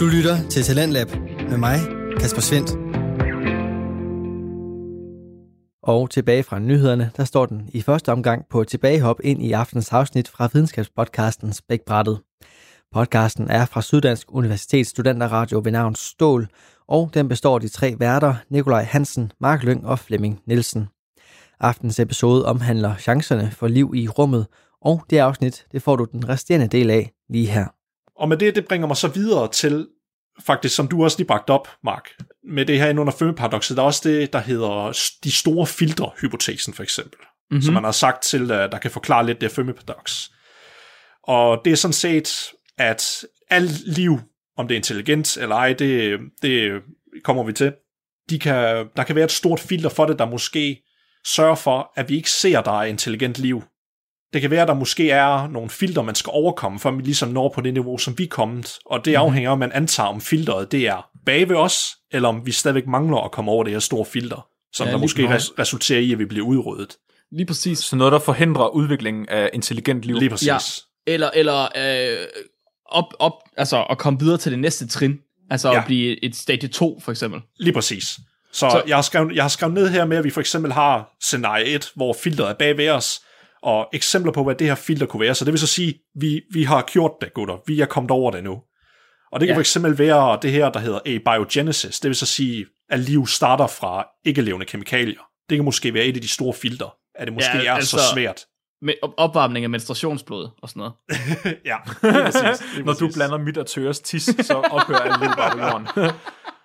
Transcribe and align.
Du 0.00 0.06
lytter 0.06 0.48
til 0.48 0.62
Talentlab 0.62 1.10
med 1.50 1.56
mig, 1.58 1.78
Kasper 2.20 2.40
Svendt. 2.40 2.70
Og 5.82 6.10
tilbage 6.10 6.42
fra 6.42 6.58
nyhederne, 6.58 7.10
der 7.16 7.24
står 7.24 7.46
den 7.46 7.70
i 7.72 7.82
første 7.82 8.12
omgang 8.12 8.44
på 8.50 8.64
tilbagehop 8.64 9.20
ind 9.24 9.42
i 9.42 9.52
aftens 9.52 9.92
afsnit 9.92 10.28
fra 10.28 10.48
videnskabspodcasten 10.52 11.52
Spækbrættet. 11.52 12.20
Podcasten 12.92 13.50
er 13.50 13.64
fra 13.64 13.82
Syddansk 13.82 14.26
Universitets 14.32 14.90
studenterradio 14.90 15.60
ved 15.64 15.72
navn 15.72 15.94
Stål, 15.94 16.48
og 16.88 17.10
den 17.14 17.28
består 17.28 17.54
af 17.54 17.60
de 17.60 17.68
tre 17.68 17.94
værter, 17.98 18.34
Nikolaj 18.50 18.82
Hansen, 18.82 19.32
Mark 19.40 19.62
Lyng 19.62 19.86
og 19.86 19.98
Flemming 19.98 20.40
Nielsen. 20.46 20.88
Aftens 21.60 22.00
episode 22.00 22.46
omhandler 22.46 22.96
chancerne 22.96 23.50
for 23.50 23.68
liv 23.68 23.92
i 23.94 24.08
rummet, 24.08 24.46
og 24.82 25.04
det 25.10 25.18
afsnit, 25.18 25.66
det 25.72 25.82
får 25.82 25.96
du 25.96 26.06
den 26.12 26.28
resterende 26.28 26.68
del 26.68 26.90
af 26.90 27.12
lige 27.28 27.46
her. 27.46 27.79
Og 28.20 28.28
med 28.28 28.36
det, 28.36 28.54
det 28.54 28.68
bringer 28.68 28.86
mig 28.86 28.96
så 28.96 29.08
videre 29.08 29.48
til, 29.52 29.88
faktisk 30.46 30.76
som 30.76 30.88
du 30.88 31.04
også 31.04 31.18
lige 31.18 31.26
bragt 31.26 31.50
op, 31.50 31.68
Mark, 31.84 32.08
med 32.44 32.66
det 32.66 32.78
her 32.78 32.88
ind 32.88 33.00
under 33.00 33.12
Fermi-paradokset, 33.12 33.76
der 33.76 33.82
er 33.82 33.86
også 33.86 34.08
det, 34.08 34.32
der 34.32 34.38
hedder 34.38 34.98
de 35.24 35.32
store 35.32 35.66
filtre-hypotesen 35.66 36.74
for 36.74 36.82
eksempel, 36.82 37.18
mm-hmm. 37.20 37.62
som 37.62 37.74
man 37.74 37.84
har 37.84 37.92
sagt 37.92 38.22
til, 38.22 38.48
der 38.48 38.78
kan 38.78 38.90
forklare 38.90 39.26
lidt 39.26 39.40
det 39.40 39.50
Fermi-paradoks. 39.50 40.32
Og 41.22 41.60
det 41.64 41.70
er 41.72 41.76
sådan 41.76 41.92
set, 41.92 42.52
at 42.78 43.24
alt 43.50 43.96
liv, 43.96 44.20
om 44.56 44.68
det 44.68 44.74
er 44.74 44.78
intelligent 44.78 45.36
eller 45.36 45.56
ej, 45.56 45.72
det, 45.72 46.18
det 46.42 46.82
kommer 47.24 47.42
vi 47.42 47.52
til, 47.52 47.72
de 48.30 48.38
kan, 48.38 48.86
der 48.96 49.04
kan 49.04 49.16
være 49.16 49.24
et 49.24 49.32
stort 49.32 49.60
filter 49.60 49.88
for 49.88 50.06
det, 50.06 50.18
der 50.18 50.26
måske 50.26 50.82
sørger 51.26 51.54
for, 51.54 51.92
at 51.96 52.08
vi 52.08 52.16
ikke 52.16 52.30
ser, 52.30 52.60
der 52.60 52.80
er 52.80 52.84
intelligent 52.84 53.38
liv. 53.38 53.62
Det 54.32 54.40
kan 54.40 54.50
være, 54.50 54.62
at 54.62 54.68
der 54.68 54.74
måske 54.74 55.10
er 55.10 55.48
nogle 55.48 55.70
filter, 55.70 56.02
man 56.02 56.14
skal 56.14 56.30
overkomme, 56.34 56.78
for 56.78 56.88
at 56.88 56.96
vi 56.96 57.02
ligesom 57.02 57.28
når 57.28 57.52
på 57.54 57.60
det 57.60 57.74
niveau, 57.74 57.98
som 57.98 58.18
vi 58.18 58.24
er 58.24 58.28
kommet. 58.28 58.78
Og 58.86 59.04
det 59.04 59.14
afhænger 59.14 59.50
af, 59.50 59.52
om 59.52 59.58
man 59.58 59.72
antager, 59.72 60.06
om 60.08 60.20
filteret 60.20 60.72
det 60.72 60.86
er 60.86 61.08
bag 61.26 61.48
ved 61.48 61.56
os, 61.56 61.86
eller 62.12 62.28
om 62.28 62.46
vi 62.46 62.52
stadigvæk 62.52 62.86
mangler 62.86 63.18
at 63.18 63.30
komme 63.30 63.50
over 63.50 63.64
det 63.64 63.72
her 63.72 63.80
store 63.80 64.04
filter, 64.04 64.46
som 64.72 64.86
ja, 64.86 64.92
der 64.92 64.98
måske 64.98 65.28
res- 65.36 65.58
resulterer 65.58 66.00
i, 66.00 66.12
at 66.12 66.18
vi 66.18 66.24
bliver 66.24 66.46
udryddet. 66.46 66.96
Lige 67.32 67.46
præcis. 67.46 67.78
Så 67.78 67.96
noget, 67.96 68.12
der 68.12 68.18
forhindrer 68.18 68.68
udviklingen 68.68 69.28
af 69.28 69.50
intelligent 69.52 70.02
liv. 70.02 70.16
Lige 70.18 70.30
præcis. 70.30 70.46
Ja. 70.48 70.58
Eller, 71.06 71.30
eller 71.34 71.62
øh, 71.62 72.26
op, 72.86 73.04
op, 73.18 73.32
altså 73.56 73.82
at 73.90 73.98
komme 73.98 74.18
videre 74.20 74.38
til 74.38 74.52
det 74.52 74.58
næste 74.58 74.86
trin. 74.88 75.18
Altså 75.50 75.68
ja. 75.72 75.78
At 75.78 75.84
blive 75.86 76.24
et 76.24 76.36
stadie 76.36 76.68
2, 76.68 77.00
for 77.04 77.10
eksempel. 77.10 77.40
Lige 77.58 77.72
præcis. 77.74 78.04
Så, 78.04 78.18
Så- 78.52 78.70
så 78.70 78.82
jeg, 78.86 78.96
har 78.96 79.02
skrevet, 79.02 79.34
jeg 79.34 79.44
har 79.44 79.48
skrevet 79.48 79.74
ned 79.74 79.88
her 79.88 80.04
med, 80.04 80.16
at 80.16 80.24
vi 80.24 80.30
for 80.30 80.40
eksempel 80.40 80.72
har 80.72 81.16
scenarie 81.20 81.64
1, 81.64 81.90
hvor 81.94 82.12
filteret 82.22 82.50
er 82.50 82.54
bag 82.54 82.76
ved 82.76 82.88
os, 82.90 83.20
og 83.62 83.88
eksempler 83.92 84.32
på, 84.32 84.44
hvad 84.44 84.54
det 84.54 84.66
her 84.66 84.74
filter 84.74 85.06
kunne 85.06 85.20
være. 85.20 85.34
Så 85.34 85.44
det 85.44 85.52
vil 85.52 85.60
så 85.60 85.66
sige, 85.66 85.94
vi, 86.14 86.42
vi 86.52 86.62
har 86.64 86.82
gjort 86.92 87.12
det, 87.20 87.34
gutter. 87.34 87.56
Vi 87.66 87.80
er 87.80 87.86
kommet 87.86 88.10
over 88.10 88.30
det 88.30 88.44
nu. 88.44 88.60
Og 89.32 89.40
det 89.40 89.46
kan 89.46 89.48
Ja. 89.48 89.56
for 89.56 89.60
eksempel 89.60 89.98
være 89.98 90.38
det 90.42 90.52
her, 90.52 90.70
der 90.70 90.80
hedder 90.80 91.00
abiogenesis. 91.06 92.00
Det 92.00 92.08
vil 92.08 92.16
så 92.16 92.26
sige, 92.26 92.66
at 92.90 93.00
liv 93.00 93.26
starter 93.26 93.66
fra 93.66 94.04
ikke-levende 94.24 94.66
kemikalier. 94.66 95.20
Det 95.50 95.58
kan 95.58 95.64
måske 95.64 95.94
være 95.94 96.04
et 96.04 96.14
af 96.16 96.22
de 96.22 96.28
store 96.28 96.54
filter, 96.54 96.94
at 97.14 97.26
det 97.26 97.34
måske 97.34 97.50
Ja, 97.58 97.64
er 97.70 97.72
altså- 97.74 97.96
så 97.98 98.02
svært. 98.14 98.40
Med 98.82 98.94
op- 99.02 99.14
opvarmning 99.16 99.64
af 99.64 99.70
menstruationsblod 99.70 100.48
og 100.62 100.68
sådan 100.68 100.80
noget. 100.80 100.94
ja, 101.70 101.76
lige 102.12 102.22
præcis. 102.24 102.74
Lige 102.74 102.84
Når 102.86 102.92
du 102.92 103.10
blander 103.14 103.38
mit 103.38 103.58
og 103.58 103.66
tøres 103.66 104.00
tis, 104.00 104.22
så 104.22 104.54
ophører 104.54 104.98
alt 104.98 105.20
liv 105.20 105.30
bare 105.36 105.50
på 105.52 105.58
jorden. 105.58 105.86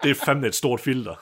Det 0.04 0.12
er 0.12 0.16
fandme 0.26 0.48
et 0.48 0.56
stort 0.56 0.80
filter. 0.80 1.16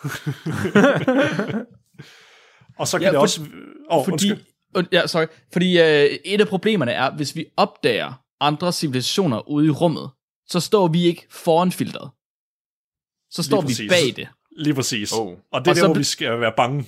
og 2.79 2.87
så 2.87 2.97
kan 2.97 3.01
Ja, 3.05 3.07
det 3.09 3.15
for- 3.17 3.21
også... 3.21 3.41
Oh, 3.89 4.05
Fordi, 4.05 4.31
und, 4.31 4.39
ja, 4.91 5.07
sorry, 5.07 5.25
fordi 5.53 5.79
øh, 5.79 6.17
et 6.25 6.41
af 6.41 6.47
problemerne 6.47 6.91
er, 6.91 7.11
hvis 7.15 7.35
vi 7.35 7.45
opdager 7.57 8.13
andre 8.39 8.73
civilisationer 8.73 9.49
ude 9.49 9.65
i 9.65 9.69
rummet, 9.69 10.09
så 10.47 10.59
står 10.59 10.87
vi 10.87 11.03
ikke 11.03 11.27
foran 11.29 11.71
filteret. 11.71 12.09
Så 13.31 13.43
står 13.43 13.61
vi 13.61 13.87
bag 13.89 14.15
det. 14.15 14.27
Lige 14.57 14.73
præcis. 14.73 15.11
Oh. 15.11 15.27
Og 15.27 15.35
det 15.35 15.37
er 15.51 15.57
Og 15.57 15.65
der, 15.65 15.73
så 15.73 15.85
hvor 15.87 15.95
vi 15.95 16.03
skal 16.03 16.39
være 16.39 16.53
bange. 16.57 16.85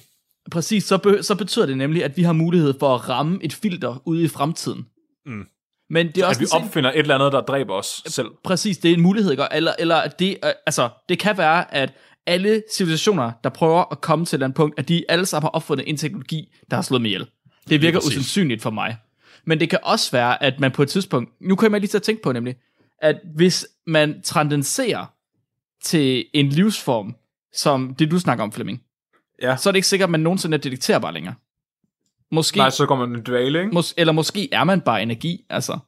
Præcis, 0.52 0.84
så, 0.84 0.98
be- 0.98 1.24
så 1.24 1.36
betyder 1.36 1.66
det 1.66 1.78
nemlig, 1.78 2.04
at 2.04 2.18
vi 2.18 2.24
har 2.24 2.34
mulighed 2.34 2.74
for 2.80 2.96
at 2.96 3.10
ramme 3.10 3.40
et 3.44 3.54
filter 3.54 4.02
ude 4.06 4.24
i 4.24 4.28
fremtiden. 4.28 4.86
Mm. 5.26 5.46
Men 5.90 6.08
det 6.08 6.18
er 6.18 6.26
også 6.26 6.42
At 6.42 6.62
vi 6.62 6.66
opfinder 6.66 6.92
et 6.92 7.00
eller 7.00 7.16
andet, 7.16 7.32
der 7.32 7.42
dræber 7.42 7.74
os 7.74 8.04
selv. 8.08 8.28
Præcis, 8.44 8.78
det 8.78 8.92
er 8.92 8.96
en 8.96 9.02
mulighed, 9.02 9.32
ikke? 9.32 9.48
Eller, 9.52 9.74
eller 9.80 9.96
at 9.96 10.20
det, 10.20 10.38
øh, 10.46 10.52
altså, 10.66 10.90
det 11.10 11.20
kan 11.20 11.38
være, 11.38 11.74
at 11.74 11.94
alle 12.28 12.64
civilisationer, 12.74 13.32
der 13.44 13.50
prøver 13.50 13.92
at 13.92 14.02
komme 14.02 14.26
til 14.26 14.36
et 14.36 14.38
eller 14.38 14.46
andet 14.46 14.56
punkt, 14.56 14.80
at 14.80 14.88
de 14.88 15.04
alle 15.10 15.26
sammen 15.26 15.46
har 15.46 15.50
opfundet 15.50 15.90
en 15.90 15.98
teknologi, 15.98 16.54
der 16.70 16.76
har 16.76 16.82
slået 16.82 17.02
med 17.02 17.10
ihjel. 17.10 17.28
Det 17.70 17.82
virker 17.82 18.00
usandsynligt 18.00 18.62
for 18.62 18.70
mig. 18.70 18.98
Men 19.46 19.60
det 19.60 19.70
kan 19.70 19.80
også 19.84 20.12
være, 20.12 20.44
at 20.44 20.60
man 20.60 20.72
på 20.72 20.84
et 20.84 20.90
tidspunkt, 20.90 21.32
nu 21.42 21.56
kan 21.56 21.72
man 21.72 21.82
lige 21.82 21.96
at 21.96 22.04
tænke 22.04 22.22
på 22.24 22.32
nemlig, 22.32 22.56
at 23.02 23.20
hvis 23.36 23.68
man 23.88 24.22
transcenderer 24.22 25.06
til 25.84 26.26
en 26.34 26.50
livsform, 26.50 27.16
som 27.54 27.96
det 27.96 28.12
du 28.12 28.20
snakker 28.20 28.44
om, 28.44 28.52
Flemming, 28.52 28.82
Ja. 29.42 29.58
så 29.58 29.70
er 29.70 29.72
det 29.72 29.78
ikke 29.78 29.88
sikkert, 29.88 30.08
at 30.08 30.12
man 30.12 30.20
nogensinde 30.20 30.58
er 30.58 30.62
detekterbar 30.62 31.12
længere. 31.12 31.34
Måske, 32.32 32.58
Nej, 32.58 32.70
så 32.70 32.86
kommer 32.86 33.06
man 33.06 33.20
i 33.20 33.24
dvale, 33.24 33.60
ikke? 33.60 33.72
mås- 33.80 33.94
eller 33.98 34.14
måske 34.14 34.54
er 34.54 34.64
man 34.64 34.82
bare 34.82 35.02
energi, 35.04 35.46
altså. 35.50 35.80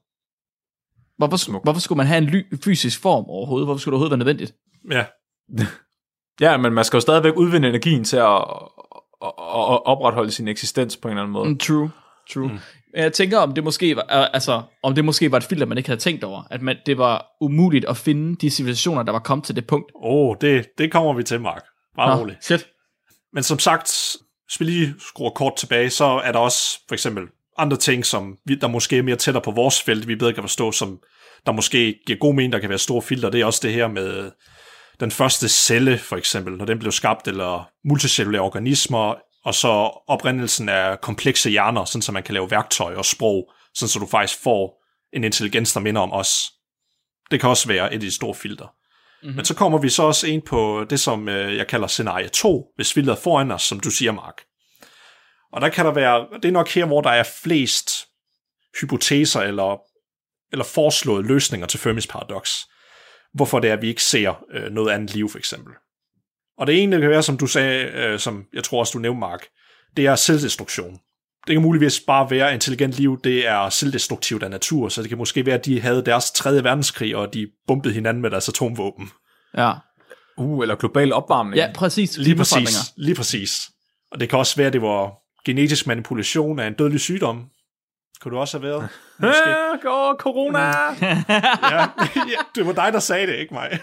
Hvorfor, 1.17 1.37
Smukt. 1.37 1.65
hvorfor 1.65 1.79
skulle 1.81 1.97
man 1.97 2.07
have 2.07 2.17
en 2.17 2.23
ly- 2.25 2.55
fysisk 2.63 3.01
form 3.01 3.25
overhovedet? 3.25 3.67
Hvorfor 3.67 3.79
skulle 3.79 3.91
det 3.91 4.01
overhovedet 4.01 4.11
være 4.11 4.33
nødvendigt? 4.33 4.55
Ja, 4.91 5.05
Ja, 6.41 6.57
men 6.57 6.73
man 6.73 6.85
skal 6.85 6.97
jo 6.97 7.01
stadigvæk 7.01 7.33
udvinde 7.35 7.67
energien 7.69 8.03
til 8.03 8.17
at, 8.17 8.43
at, 9.25 9.33
opretholde 9.85 10.31
sin 10.31 10.47
eksistens 10.47 10.97
på 10.97 11.07
en 11.07 11.11
eller 11.11 11.21
anden 11.21 11.33
måde. 11.33 11.49
Mm, 11.49 11.57
true, 11.57 11.91
true. 12.33 12.47
Mm. 12.47 12.59
Jeg 12.93 13.13
tænker, 13.13 13.37
om 13.37 13.53
det 13.53 13.63
måske 13.63 13.95
var, 13.95 14.01
øh, 14.01 14.27
altså, 14.33 14.61
om 14.83 14.95
det 14.95 15.05
måske 15.05 15.31
var 15.31 15.37
et 15.37 15.43
filter, 15.43 15.65
man 15.65 15.77
ikke 15.77 15.89
havde 15.89 15.99
tænkt 15.99 16.23
over. 16.23 16.43
At 16.51 16.61
man, 16.61 16.77
det 16.85 16.97
var 16.97 17.25
umuligt 17.41 17.85
at 17.85 17.97
finde 17.97 18.35
de 18.35 18.49
civilisationer, 18.49 19.03
der 19.03 19.11
var 19.11 19.19
kommet 19.19 19.45
til 19.45 19.55
det 19.55 19.67
punkt. 19.67 19.91
oh, 19.95 20.35
det, 20.41 20.67
det 20.77 20.91
kommer 20.91 21.13
vi 21.13 21.23
til, 21.23 21.41
Mark. 21.41 21.63
Bare 21.95 22.19
roligt. 22.19 22.45
shit. 22.45 22.67
Men 23.33 23.43
som 23.43 23.59
sagt, 23.59 24.15
hvis 24.45 24.59
vi 24.59 24.65
lige 24.65 24.95
skruer 24.99 25.29
kort 25.29 25.55
tilbage, 25.55 25.89
så 25.89 26.05
er 26.05 26.31
der 26.31 26.39
også 26.39 26.79
for 26.87 26.95
eksempel 26.95 27.23
andre 27.57 27.77
ting, 27.77 28.05
som 28.05 28.37
vi, 28.45 28.55
der 28.55 28.67
måske 28.67 28.97
er 28.97 29.03
mere 29.03 29.15
tættere 29.15 29.43
på 29.43 29.51
vores 29.51 29.81
felt, 29.81 30.07
vi 30.07 30.15
bedre 30.15 30.33
kan 30.33 30.43
forstå, 30.43 30.71
som 30.71 30.99
der 31.45 31.51
måske 31.51 31.99
giver 32.05 32.19
god 32.19 32.33
mening, 32.33 32.53
der 32.53 32.59
kan 32.59 32.69
være 32.69 32.77
store 32.77 33.01
filter. 33.01 33.29
Det 33.29 33.41
er 33.41 33.45
også 33.45 33.59
det 33.63 33.73
her 33.73 33.87
med 33.87 34.31
den 34.99 35.11
første 35.11 35.49
celle, 35.49 35.97
for 35.97 36.17
eksempel, 36.17 36.53
når 36.53 36.65
den 36.65 36.79
blev 36.79 36.91
skabt, 36.91 37.27
eller 37.27 37.69
multicellulære 37.85 38.41
organismer, 38.41 39.15
og 39.43 39.55
så 39.55 39.67
oprindelsen 40.07 40.69
af 40.69 41.01
komplekse 41.01 41.49
hjerner, 41.49 41.85
sådan 41.85 42.01
så 42.01 42.11
man 42.11 42.23
kan 42.23 42.33
lave 42.33 42.51
værktøj 42.51 42.95
og 42.95 43.05
sprog, 43.05 43.51
sådan 43.73 43.89
så 43.89 43.99
du 43.99 44.07
faktisk 44.07 44.39
får 44.43 44.83
en 45.13 45.23
intelligens, 45.23 45.73
der 45.73 45.79
minder 45.79 46.01
om 46.01 46.13
os. 46.13 46.51
Det 47.31 47.39
kan 47.39 47.49
også 47.49 47.67
være 47.67 47.89
et 47.89 47.93
af 47.93 47.99
de 47.99 48.11
store 48.11 48.35
filter. 48.35 48.65
Mm-hmm. 49.23 49.35
Men 49.35 49.45
så 49.45 49.55
kommer 49.55 49.77
vi 49.77 49.89
så 49.89 50.03
også 50.03 50.27
ind 50.27 50.41
på 50.41 50.85
det, 50.89 50.99
som 50.99 51.29
øh, 51.29 51.55
jeg 51.55 51.67
kalder 51.67 51.87
scenarie 51.87 52.27
2, 52.27 52.67
hvis 52.75 52.93
filteret 52.93 53.19
foran 53.19 53.51
os, 53.51 53.63
som 53.63 53.79
du 53.79 53.89
siger, 53.89 54.11
Mark. 54.11 54.41
Og 55.53 55.61
der 55.61 55.69
kan 55.69 55.85
der 55.85 55.91
være, 55.91 56.27
det 56.35 56.45
er 56.45 56.51
nok 56.51 56.69
her, 56.69 56.85
hvor 56.85 57.01
der 57.01 57.09
er 57.09 57.23
flest 57.43 57.89
hypoteser 58.81 59.41
eller, 59.41 59.81
eller 60.51 60.65
foreslåede 60.65 61.27
løsninger 61.27 61.67
til 61.67 61.79
Fermis 61.79 62.07
paradoks. 62.07 62.67
Hvorfor 63.37 63.59
det 63.59 63.69
er, 63.69 63.73
at 63.73 63.81
vi 63.81 63.87
ikke 63.87 64.03
ser 64.03 64.43
øh, 64.53 64.71
noget 64.71 64.91
andet 64.91 65.15
liv, 65.15 65.29
for 65.29 65.37
eksempel. 65.37 65.73
Og 66.57 66.67
det 66.67 66.83
ene 66.83 66.95
det 66.95 67.01
kan 67.01 67.09
være, 67.09 67.23
som 67.23 67.37
du 67.37 67.47
sagde, 67.47 67.85
øh, 67.85 68.19
som 68.19 68.45
jeg 68.53 68.63
tror 68.63 68.79
også, 68.79 68.91
du 68.93 68.99
nævnte, 68.99 69.19
Mark, 69.19 69.39
det 69.97 70.05
er 70.05 70.15
selvdestruktion. 70.15 70.99
Det 71.47 71.53
kan 71.53 71.61
muligvis 71.61 71.99
bare 72.07 72.31
være, 72.31 72.47
at 72.47 72.53
intelligent 72.53 72.93
liv, 72.93 73.19
det 73.23 73.47
er 73.47 73.69
selvdestruktivt 73.69 74.43
af 74.43 74.49
natur, 74.49 74.89
så 74.89 75.01
det 75.01 75.09
kan 75.09 75.17
måske 75.17 75.45
være, 75.45 75.55
at 75.55 75.65
de 75.65 75.81
havde 75.81 76.05
deres 76.05 76.31
tredje 76.31 76.63
verdenskrig, 76.63 77.15
og 77.15 77.33
de 77.33 77.47
bombede 77.67 77.93
hinanden 77.93 78.21
med 78.21 78.31
deres 78.31 78.49
atomvåben. 78.49 79.09
Ja. 79.57 79.73
Uh, 80.37 80.61
eller 80.61 80.75
global 80.75 81.13
opvarmning. 81.13 81.57
ja, 81.57 81.71
præcis. 81.75 82.17
Lige 82.17 82.35
præcis, 82.35 82.93
lige 82.97 83.15
præcis. 83.15 83.69
Og 84.11 84.19
det 84.19 84.29
kan 84.29 84.39
også 84.39 84.55
være, 84.55 84.67
at 84.67 84.73
det 84.73 84.81
var 84.81 85.11
genetisk 85.45 85.87
manipulation 85.87 86.59
af 86.59 86.67
en 86.67 86.73
dødelig 86.73 86.99
sygdom. 86.99 87.45
Kunne 88.21 88.35
du 88.35 88.39
også 88.39 88.59
have 88.59 88.69
været? 88.69 88.87
Måske. 89.19 89.49
Ah, 89.49 89.79
gå, 89.81 90.15
corona! 90.19 90.59
Ja, 91.71 91.81
ja, 92.15 92.39
det 92.55 92.65
var 92.65 92.73
dig, 92.73 92.93
der 92.93 92.99
sagde 92.99 93.27
det, 93.27 93.35
ikke 93.35 93.53
mig. 93.53 93.79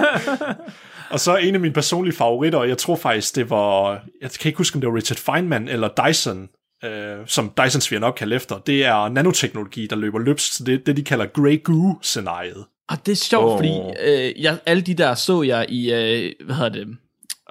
og 1.10 1.20
så 1.20 1.36
en 1.36 1.54
af 1.54 1.60
mine 1.60 1.74
personlige 1.74 2.16
favoritter, 2.16 2.58
og 2.58 2.68
jeg 2.68 2.78
tror 2.78 2.96
faktisk, 2.96 3.36
det 3.36 3.50
var, 3.50 4.00
jeg 4.20 4.30
kan 4.30 4.48
ikke 4.48 4.58
huske, 4.58 4.76
om 4.76 4.80
det 4.80 4.90
var 4.90 4.96
Richard 4.96 5.18
Feynman 5.18 5.68
eller 5.68 5.88
Dyson, 6.06 6.48
øh, 6.84 7.16
som 7.26 7.52
Dysons 7.58 7.90
vi 7.90 7.98
nok 7.98 8.14
kalde 8.14 8.36
efter, 8.36 8.58
det 8.58 8.84
er 8.84 9.08
nanoteknologi, 9.08 9.86
der 9.86 9.96
løber 9.96 10.18
løbsk 10.18 10.52
til 10.52 10.66
det, 10.66 10.86
det 10.86 10.96
de 10.96 11.04
kalder 11.04 11.26
Grey 11.26 11.62
Goo-scenariet. 11.64 12.64
Og 12.88 13.06
det 13.06 13.12
er 13.12 13.16
sjovt, 13.16 13.44
oh. 13.52 13.58
fordi 13.58 13.74
øh, 14.02 14.42
jeg, 14.42 14.58
alle 14.66 14.82
de 14.82 14.94
der 14.94 15.14
så 15.14 15.42
jeg 15.42 15.66
i, 15.68 15.92
øh, 15.92 16.32
hvad 16.46 16.54
hedder 16.54 16.70
det, 16.70 16.96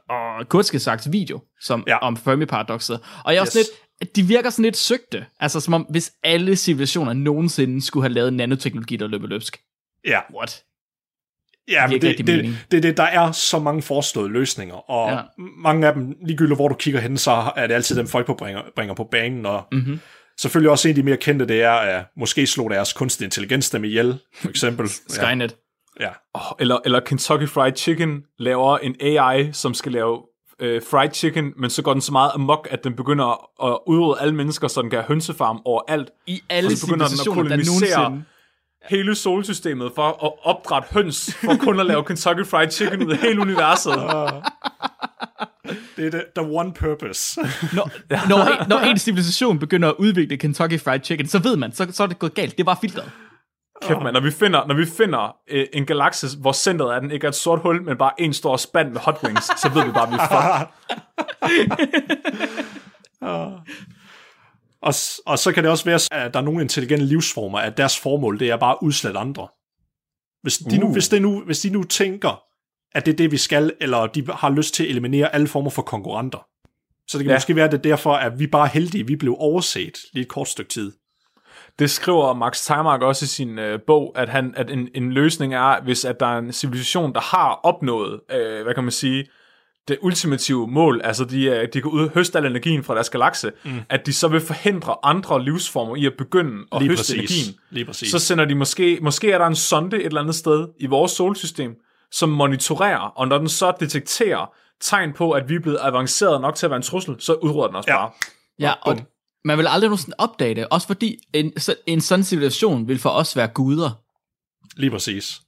og 0.09 0.50
Kurtske 0.50 0.80
sagt 0.80 1.12
video 1.12 1.42
som, 1.62 1.83
ja. 1.88 1.92
Ja. 1.92 1.98
om 1.98 2.18
Fermi-paradokset. 2.18 3.00
Og 3.24 3.33
jeg 3.33 3.38
er 3.38 3.42
også 3.42 3.59
Yes. 3.59 3.68
lidt, 3.68 3.88
de 4.16 4.24
virker 4.24 4.50
sådan 4.50 4.63
lidt 4.63 4.78
søgte. 4.78 5.25
Altså 5.40 5.60
som 5.60 5.74
om, 5.74 5.81
hvis 5.90 6.13
alle 6.24 6.56
civilisationer 6.56 7.13
nogensinde 7.13 7.86
skulle 7.86 8.04
have 8.04 8.13
lavet 8.13 8.34
nanoteknologi, 8.34 8.96
der 8.96 9.07
løber 9.07 9.28
løbsk. 9.28 9.62
Ja, 10.06 10.19
What? 10.38 10.63
Ja, 11.69 11.88
men 11.88 12.01
det, 12.01 12.18
det, 12.18 12.28
det, 12.28 12.56
det, 12.72 12.84
det, 12.84 12.98
der 12.98 13.04
er 13.04 13.31
så 13.31 13.60
mange 13.60 13.81
foreståede 13.81 14.30
løsninger, 14.30 14.90
og 14.90 15.10
Ja. 15.10 15.16
ja. 15.16 15.22
mange 15.38 15.88
af 15.88 15.94
dem, 15.94 16.16
ligegyldigt 16.25 16.57
hvor 16.57 16.68
du 16.68 16.75
kigger 16.75 17.00
hen, 17.00 17.18
så 17.18 17.51
er 17.56 17.68
det 17.68 17.74
altid 17.74 17.96
dem, 17.96 18.07
folk 18.07 18.25
på 18.25 18.34
bringer, 18.34 18.62
bringer 18.75 18.96
på 18.96 19.04
banen, 19.04 19.46
og 19.46 19.68
mm-hmm. 19.72 20.00
selvfølgelig 20.40 20.72
også 20.72 20.88
en 20.88 20.92
af 20.92 20.96
de 20.96 21.04
mere 21.04 21.18
kendte, 21.18 21.48
det 21.48 21.62
er, 21.62 21.72
at 21.72 22.06
måske 22.18 22.48
slog 22.48 22.69
deres 22.69 22.94
kunstig 22.94 23.25
intelligens 23.25 23.69
dem 23.69 23.84
ihjel, 23.84 24.19
for 24.34 24.50
eksempel. 24.50 24.90
Skynet. 25.07 25.56
Ja. 26.00 26.10
Oh, 26.34 26.42
eller, 26.60 26.78
eller 26.86 27.00
Kentucky 27.00 27.48
Fried 27.48 27.75
Chicken 27.75 28.24
laver 28.40 28.78
en 28.78 28.96
AI, 29.01 29.54
som 29.54 29.74
skal 29.74 29.92
lave 29.92 30.22
øh, 30.59 30.81
fried 30.91 31.11
chicken, 31.13 31.53
men 31.57 31.69
så 31.69 31.81
går 31.81 31.94
den 31.94 32.01
så 32.01 32.11
meget 32.11 32.31
amok, 32.35 32.67
at 32.71 32.83
den 32.83 32.94
begynder 32.94 33.50
at 33.71 33.79
udrydde 33.88 34.21
alle 34.21 34.35
mennesker, 34.35 34.67
så 34.67 34.81
den 34.81 34.89
kan 34.89 35.00
have 35.00 35.07
hønsefarm 35.07 35.61
overalt. 35.65 36.09
I 36.27 36.41
alle 36.50 36.67
Og 36.67 36.71
så 36.71 36.88
begynder 36.88 37.07
den 37.07 37.19
at 37.19 37.25
der 37.25 37.33
kolonisere 37.33 38.23
hele 38.89 39.15
solsystemet 39.15 39.91
for 39.95 40.25
at 40.25 40.31
opdrætte 40.44 40.88
høns, 40.91 41.35
for 41.35 41.56
kun 41.56 41.79
at 41.79 41.85
lave 41.85 42.03
Kentucky 42.03 42.45
Fried 42.45 42.71
Chicken 42.71 43.03
ud 43.03 43.11
af 43.11 43.17
hele 43.17 43.41
universet. 43.41 43.94
Det 45.97 46.06
er 46.06 46.11
the, 46.11 46.23
the 46.35 46.57
one 46.57 46.73
purpose. 46.73 47.41
Når, 47.73 47.91
når, 48.29 48.45
en, 48.45 48.69
når 48.69 48.79
en 48.79 48.97
civilisation 48.97 49.59
begynder 49.59 49.89
at 49.89 49.95
udvikle 49.97 50.38
Kentucky 50.38 50.79
Fried 50.79 51.00
Chicken, 51.03 51.27
så 51.27 51.39
ved 51.39 51.57
man, 51.57 51.71
så, 51.71 51.88
så 51.91 52.03
er 52.03 52.07
det 52.07 52.19
gået 52.19 52.33
galt. 52.33 52.57
Det 52.57 52.65
var 52.65 52.77
filtret. 52.81 53.12
Kæft, 53.94 54.03
man. 54.03 54.13
Når 54.13 54.21
vi 54.21 54.31
finder, 54.31 54.68
når 54.68 54.75
vi 54.75 54.86
finder 54.86 55.36
øh, 55.47 55.65
en 55.74 55.86
galakse, 55.86 56.27
hvor 56.41 56.51
centret 56.51 56.94
af 56.94 57.01
den 57.01 57.12
ikke 57.12 57.25
er 57.25 57.30
et 57.30 57.36
sort 57.36 57.59
hul, 57.62 57.83
men 57.83 57.97
bare 57.97 58.12
en 58.21 58.33
stor 58.33 58.57
spand 58.57 58.91
med 58.91 59.01
hot 59.01 59.19
wings, 59.24 59.45
så 59.62 59.69
ved 59.74 59.86
vi 59.86 59.91
bare, 59.91 60.07
at 60.07 60.13
vi 60.13 60.18
er 60.19 60.27
fucked. 60.30 62.00
og, 64.81 64.94
og 65.25 65.39
så 65.39 65.51
kan 65.56 65.63
det 65.63 65.71
også 65.71 65.86
være, 65.86 66.00
at 66.12 66.33
der 66.33 66.39
er 66.39 66.44
nogle 66.44 66.62
intelligente 66.62 67.06
livsformer, 67.06 67.59
at 67.59 67.77
deres 67.77 68.00
formål, 68.00 68.39
det 68.39 68.50
er 68.50 68.57
bare 68.57 68.71
at 68.71 68.77
udslette 68.81 69.19
andre. 69.19 69.47
Hvis 70.41 70.57
de, 70.57 70.77
nu, 70.77 70.86
Uh. 70.86 70.91
hvis, 70.94 71.09
det 71.09 71.21
nu, 71.21 71.41
hvis 71.45 71.59
de 71.59 71.69
nu 71.69 71.83
tænker, 71.83 72.41
at 72.95 73.06
det 73.06 73.12
er 73.13 73.18
det, 73.18 73.31
vi 73.31 73.38
skal, 73.38 73.74
eller 73.81 74.07
de 74.07 74.25
har 74.33 74.50
lyst 74.50 74.74
til 74.74 74.83
at 74.83 74.89
eliminere 74.89 75.33
alle 75.36 75.47
former 75.47 75.69
for 75.69 75.81
konkurrenter, 75.81 76.45
så 77.07 77.18
det 77.18 77.24
kan 77.25 77.31
Ja. 77.31 77.36
måske 77.38 77.56
være, 77.56 77.65
at 77.65 77.71
det 77.71 77.77
er 77.77 77.81
derfor, 77.81 78.13
at 78.13 78.39
vi 78.39 78.47
bare 78.47 78.65
er 78.68 78.71
heldige, 78.71 79.07
vi 79.07 79.15
blev 79.15 79.36
overset 79.39 79.97
lige 80.13 80.21
et 80.24 80.27
kort 80.30 80.47
stykke 80.47 80.69
tid. 80.69 80.91
Det 81.79 81.89
skriver 81.89 82.33
Max 82.33 82.61
Timark 82.65 83.01
også 83.01 83.25
i 83.25 83.27
sin 83.27 83.59
øh, 83.59 83.79
bog, 83.87 84.11
at, 84.15 84.29
han, 84.29 84.53
at 84.57 84.71
en, 84.71 84.89
en 84.95 85.11
løsning 85.13 85.53
er, 85.53 85.81
hvis 85.83 86.05
at 86.05 86.19
der 86.19 86.25
er 86.25 86.37
en 86.37 86.51
civilisation, 86.51 87.13
der 87.13 87.21
har 87.21 87.59
opnået, 87.63 88.19
øh, 88.31 88.63
hvad 88.63 88.73
kan 88.73 88.83
man 88.83 88.91
sige, 88.91 89.25
det 89.87 89.97
ultimative 90.01 90.67
mål, 90.67 91.01
altså 91.03 91.25
de, 91.25 91.45
øh, 91.45 91.67
de 91.73 91.81
kan 91.81 91.91
ud 91.91 92.09
høste 92.13 92.37
al 92.37 92.45
energien 92.45 92.83
fra 92.83 92.93
deres 92.95 93.09
galakse, 93.09 93.51
mm. 93.65 93.71
at 93.89 94.05
de 94.05 94.13
så 94.13 94.27
vil 94.27 94.41
forhindre 94.41 94.95
andre 95.03 95.43
livsformer 95.43 95.95
i 95.95 96.05
at 96.05 96.13
begynde 96.17 96.65
at 96.71 96.81
Lige 96.81 96.89
høste 96.89 97.01
præcis. 97.01 97.13
energien. 97.13 97.55
Lige 97.69 97.85
præcis. 97.85 98.11
Så 98.11 98.19
sender 98.19 98.45
de 98.45 98.55
måske, 98.55 98.99
måske 99.01 99.31
er 99.31 99.37
der 99.37 99.45
en 99.47 99.55
sonde 99.55 99.97
et 99.97 100.05
eller 100.05 100.21
andet 100.21 100.35
sted 100.35 100.67
i 100.79 100.85
vores 100.85 101.11
solsystem, 101.11 101.75
som 102.11 102.29
monitorerer, 102.29 102.97
og 103.15 103.27
når 103.27 103.37
den 103.37 103.49
så 103.49 103.73
detekterer 103.79 104.53
tegn 104.81 105.13
på, 105.13 105.31
at 105.31 105.49
vi 105.49 105.55
er 105.55 105.59
blevet 105.59 105.79
avanceret 105.81 106.41
nok 106.41 106.55
til 106.55 106.65
at 106.65 106.69
være 106.69 106.77
en 106.77 106.83
trussel, 106.83 107.15
så 107.19 107.33
udrydder 107.33 107.67
den 107.67 107.75
os 107.75 107.87
Ja. 107.87 107.97
bare. 107.97 108.11
Ja, 108.59 108.73
og. 108.81 108.97
Man 109.45 109.57
vil 109.57 109.68
aldrig 109.68 109.89
nogensinde 109.89 110.15
opdage 110.18 110.56
det, 110.56 110.68
også 110.71 110.88
fordi 110.88 111.18
en, 111.33 111.53
en 111.88 112.01
sådan 112.01 112.24
civilisation 112.24 112.88
vil 112.88 113.00
for 113.00 113.09
os 113.09 113.36
være 113.36 113.47
guder. 113.47 113.91
Lige 114.75 114.91
præcis. 114.91 115.41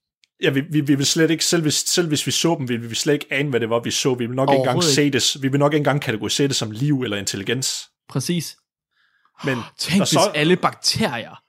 Ja, 0.44 0.50
vi, 0.50 0.62
vi, 0.72 0.82
vi 0.82 0.96
vil 0.96 1.06
slet 1.06 1.32
ikke, 1.32 1.46
selv 1.46 1.62
hvis, 1.62 1.76
selv 1.76 2.08
hvis 2.08 2.28
vi 2.28 2.32
så 2.32 2.56
dem, 2.60 2.70
vil 2.70 2.90
vi 2.90 2.96
slet 2.96 3.14
ikke 3.14 3.28
ane, 3.32 3.50
hvad 3.50 3.60
det 3.60 3.70
var, 3.70 3.80
vi 3.80 3.92
så. 3.92 4.14
Vi 4.14 4.26
vil 4.26 4.36
nok 4.36 4.50
ikke 4.50 4.60
engang 4.60 4.84
se 4.84 5.12
det, 5.12 5.38
vi 5.42 5.48
vil 5.48 5.60
nok 5.60 5.74
ikke 5.74 5.78
engang 5.82 6.02
kategorisere 6.02 6.48
det 6.48 6.56
som 6.56 6.72
liv 6.72 7.02
eller 7.02 7.18
intelligens. 7.18 7.90
Præcis. 8.10 8.58
Men 9.44 9.58
Tænk, 9.80 10.00
der 10.00 10.06
hvis 10.06 10.36
alle 10.36 10.56
bakterier 10.56 11.42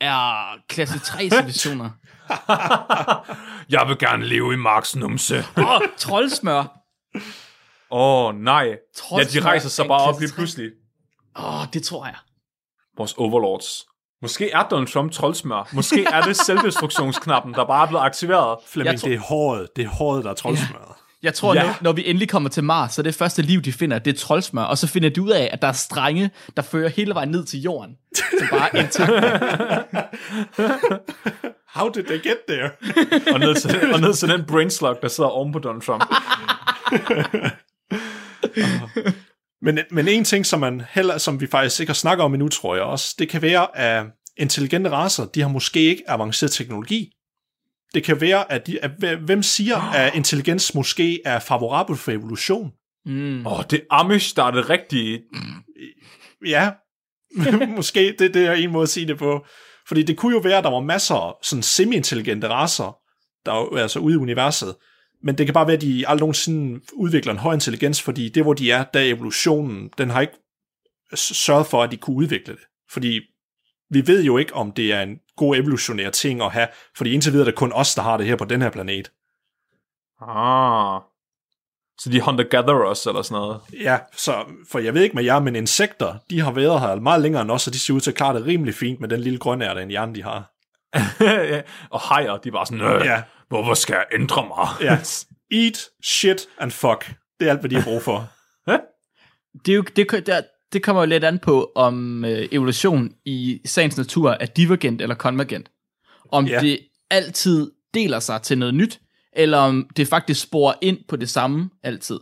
er 0.00 0.56
klasse 0.68 0.98
3 0.98 1.30
civilisationer. 1.30 1.90
Jeg 3.74 3.88
vil 3.88 3.98
gerne 3.98 4.26
leve 4.26 4.52
i 4.52 4.56
Marks 4.56 4.96
numse. 4.96 5.44
Åh, 5.56 5.70
oh, 5.70 5.80
troldsmør. 5.98 6.82
Åh, 7.90 8.26
oh, 8.26 8.34
nej. 8.34 8.62
Ja, 8.62 8.74
Trods 8.96 9.32
de 9.32 9.40
rejser 9.40 9.68
sig 9.68 9.86
bare 9.86 10.00
op 10.00 10.20
lige 10.20 10.32
pludselig. 10.32 10.70
Åh, 11.38 11.60
oh, 11.60 11.66
det 11.72 11.82
tror 11.82 12.06
jeg. 12.06 12.14
Vores 12.96 13.14
overlords. 13.14 13.86
Måske 14.22 14.50
er 14.50 14.62
Donald 14.62 14.88
Trump 14.88 15.12
troldsmør. 15.12 15.68
Måske 15.72 16.04
er 16.04 16.22
det 16.22 16.36
selvdestruktionsknappen, 16.36 17.54
der 17.54 17.64
bare 17.66 17.82
er 17.84 17.88
blevet 17.88 18.04
aktiveret. 18.04 18.58
Flemming, 18.68 19.00
tror- 19.00 19.08
det 19.08 19.14
er 19.14 19.18
håret. 19.20 19.68
Det 19.76 19.84
er 19.84 19.88
håret, 19.88 20.24
der 20.24 20.30
er 20.30 20.34
troldsmøret. 20.34 20.88
Jeg 21.22 21.34
tror, 21.34 21.54
Ja. 21.54 21.60
ja. 21.60 21.66
når, 21.66 21.74
når 21.80 21.92
vi 21.92 22.06
endelig 22.08 22.28
kommer 22.28 22.50
til 22.50 22.64
Mars, 22.64 22.92
så 22.92 23.00
er 23.00 23.02
det 23.02 23.14
første 23.14 23.42
liv, 23.42 23.62
de 23.62 23.72
finder, 23.72 23.98
det 23.98 24.14
er 24.14 24.18
troldsmør, 24.18 24.62
og 24.62 24.78
så 24.78 24.86
finder 24.86 25.08
de 25.08 25.22
ud 25.22 25.30
af, 25.30 25.48
at 25.52 25.62
der 25.62 25.68
er 25.68 25.72
strenge, 25.72 26.30
der 26.56 26.62
fører 26.62 26.88
hele 26.88 27.14
vejen 27.14 27.28
ned 27.28 27.44
til 27.44 27.60
jorden. 27.60 27.96
Så 28.14 28.22
bare 28.50 28.68
indtil... 28.78 29.04
How 31.76 31.88
did 31.88 32.02
they 32.04 32.22
get 32.22 32.36
there? 32.48 32.70
Og 33.34 33.40
ned 33.40 33.54
til, 33.54 33.94
og 33.94 34.00
ned 34.00 34.14
til 34.14 34.28
den 34.28 34.44
brainslug, 34.44 34.96
der 35.02 35.08
sidder 35.08 35.30
oven 35.30 35.52
på 35.52 35.58
Donald 35.58 35.82
Trump. 35.82 36.04
Men, 39.62 39.78
men 39.90 40.08
en 40.08 40.24
ting, 40.24 40.46
som, 40.46 40.60
man 40.60 40.82
heller, 40.90 41.18
som 41.18 41.40
vi 41.40 41.46
faktisk 41.46 41.80
ikke 41.80 41.90
har 41.90 41.94
snakket 41.94 42.24
om 42.24 42.34
endnu, 42.34 42.48
tror 42.48 42.74
jeg 42.74 42.84
også, 42.84 43.14
det 43.18 43.28
kan 43.28 43.42
være, 43.42 43.76
at 43.76 44.06
intelligente 44.36 44.90
raser, 44.90 45.24
de 45.24 45.40
har 45.40 45.48
måske 45.48 45.80
ikke 45.80 46.02
avanceret 46.06 46.52
teknologi. 46.52 47.10
Det 47.94 48.04
kan 48.04 48.20
være, 48.20 48.52
at, 48.52 48.66
de, 48.66 48.84
at 48.84 48.90
hvem 49.24 49.42
siger, 49.42 49.76
at 50.00 50.14
intelligens 50.14 50.74
måske 50.74 51.20
er 51.24 51.38
favorabel 51.38 51.96
for 51.96 52.12
evolution? 52.12 52.70
Mm. 53.06 53.46
Åh, 53.46 53.58
oh, 53.58 53.64
det 53.70 53.84
Amish, 53.90 54.36
der 54.36 54.44
er 54.44 54.50
det 54.50 54.70
rigtige. 54.70 55.22
Ja, 56.46 56.72
måske 57.76 58.14
det, 58.18 58.34
det 58.34 58.46
er 58.46 58.52
en 58.52 58.70
måde 58.70 58.82
at 58.82 58.88
sige 58.88 59.06
det 59.06 59.18
på. 59.18 59.46
Fordi 59.88 60.02
det 60.02 60.16
kunne 60.16 60.34
jo 60.34 60.40
være, 60.40 60.58
at 60.58 60.64
der 60.64 60.70
var 60.70 60.80
masser 60.80 61.14
af 61.14 61.32
sådan 61.42 61.62
semi-intelligente 61.62 62.48
raser, 62.48 62.96
der 63.46 63.52
er 63.52 63.76
altså 63.76 63.98
ude 63.98 64.14
i 64.14 64.18
universet. 64.18 64.74
Men 65.22 65.38
det 65.38 65.46
kan 65.46 65.54
bare 65.54 65.66
være, 65.66 65.76
at 65.76 65.82
de 65.82 66.08
aldrig 66.08 66.20
nogensinde 66.20 66.80
udvikler 66.92 67.32
en 67.32 67.38
høj 67.38 67.54
intelligens, 67.54 68.02
fordi 68.02 68.28
det, 68.28 68.42
hvor 68.42 68.54
de 68.54 68.70
er, 68.70 68.84
der 68.84 69.00
er 69.00 69.04
evolutionen, 69.04 69.90
den 69.98 70.10
har 70.10 70.20
ikke 70.20 70.34
sørget 71.14 71.66
for, 71.66 71.82
at 71.82 71.90
de 71.90 71.96
kunne 71.96 72.16
udvikle 72.16 72.54
det. 72.54 72.62
Fordi 72.90 73.20
vi 73.90 74.06
ved 74.06 74.24
jo 74.24 74.38
ikke, 74.38 74.54
om 74.54 74.72
det 74.72 74.92
er 74.92 75.02
en 75.02 75.18
god 75.36 75.56
evolutionær 75.56 76.10
ting 76.10 76.42
at 76.42 76.52
have, 76.52 76.68
fordi 76.96 77.12
indtil 77.12 77.32
videre 77.32 77.46
er 77.46 77.50
det 77.50 77.58
kun 77.58 77.72
os, 77.72 77.94
der 77.94 78.02
har 78.02 78.16
det 78.16 78.26
her 78.26 78.36
på 78.36 78.44
den 78.44 78.62
her 78.62 78.70
planet. 78.70 79.12
Ah. 80.28 81.00
Så 81.98 82.10
de 82.10 82.20
hunter-gatherers 82.20 83.06
eller 83.06 83.22
sådan 83.22 83.42
noget. 83.42 83.60
Ja, 83.80 83.98
så, 84.16 84.44
for 84.70 84.78
jeg 84.78 84.94
ved 84.94 85.02
ikke 85.02 85.14
med 85.14 85.24
jer, 85.24 85.40
men 85.40 85.56
insekter, 85.56 86.14
de 86.30 86.40
har 86.40 86.52
været 86.52 86.80
her 86.80 86.94
meget 86.94 87.22
længere 87.22 87.42
end 87.42 87.50
os, 87.50 87.66
og 87.66 87.72
de 87.72 87.78
ser 87.78 87.94
ud 87.94 88.00
til 88.00 88.10
at 88.10 88.16
klare 88.16 88.38
det 88.38 88.46
rimelig 88.46 88.74
fint 88.74 89.00
med 89.00 89.08
den 89.08 89.20
lille 89.20 89.38
grønærte 89.38 89.82
en 89.82 89.88
hjerne, 89.88 90.14
de 90.14 90.22
har. 90.22 90.52
Ja, 91.20 91.62
og 91.90 92.00
hajer, 92.00 92.36
de 92.36 92.48
er 92.48 92.52
bare 92.52 92.66
sådan, 92.66 92.80
øh, 92.80 93.06
Ja. 93.06 93.22
Hvorfor 93.52 93.74
skal 93.74 93.94
jeg 93.94 94.20
ændre 94.20 94.46
mig? 94.46 94.68
Ja. 94.80 94.98
Eat, 95.50 95.88
shit 96.04 96.46
and 96.58 96.70
fuck. 96.70 97.14
Det 97.40 97.46
er 97.46 97.50
alt, 97.50 97.60
hvad 97.60 97.70
de 97.70 97.76
har 97.76 97.84
brug 97.84 98.02
for. 98.02 98.28
Det, 99.66 99.72
er 99.72 99.76
jo, 99.76 99.82
det, 99.96 100.26
der, 100.26 100.42
det 100.72 100.82
kommer 100.82 101.02
jo 101.02 101.06
lidt 101.06 101.24
an 101.24 101.38
på, 101.38 101.72
om 101.74 102.24
øh, 102.24 102.48
evolution 102.52 103.10
i 103.24 103.60
sagens 103.64 103.96
natur 103.96 104.30
er 104.30 104.46
divergent 104.46 105.00
eller 105.00 105.14
konvergent. 105.14 105.70
Om 106.32 106.46
Ja. 106.46 106.60
det 106.60 106.78
altid 107.10 107.70
deler 107.94 108.20
sig 108.20 108.42
til 108.42 108.58
noget 108.58 108.74
nyt, 108.74 109.00
eller 109.32 109.58
om 109.58 109.88
det 109.96 110.08
faktisk 110.08 110.42
sporer 110.42 110.74
ind 110.82 110.98
på 111.08 111.16
det 111.16 111.30
samme 111.30 111.70
altid. 111.82 112.20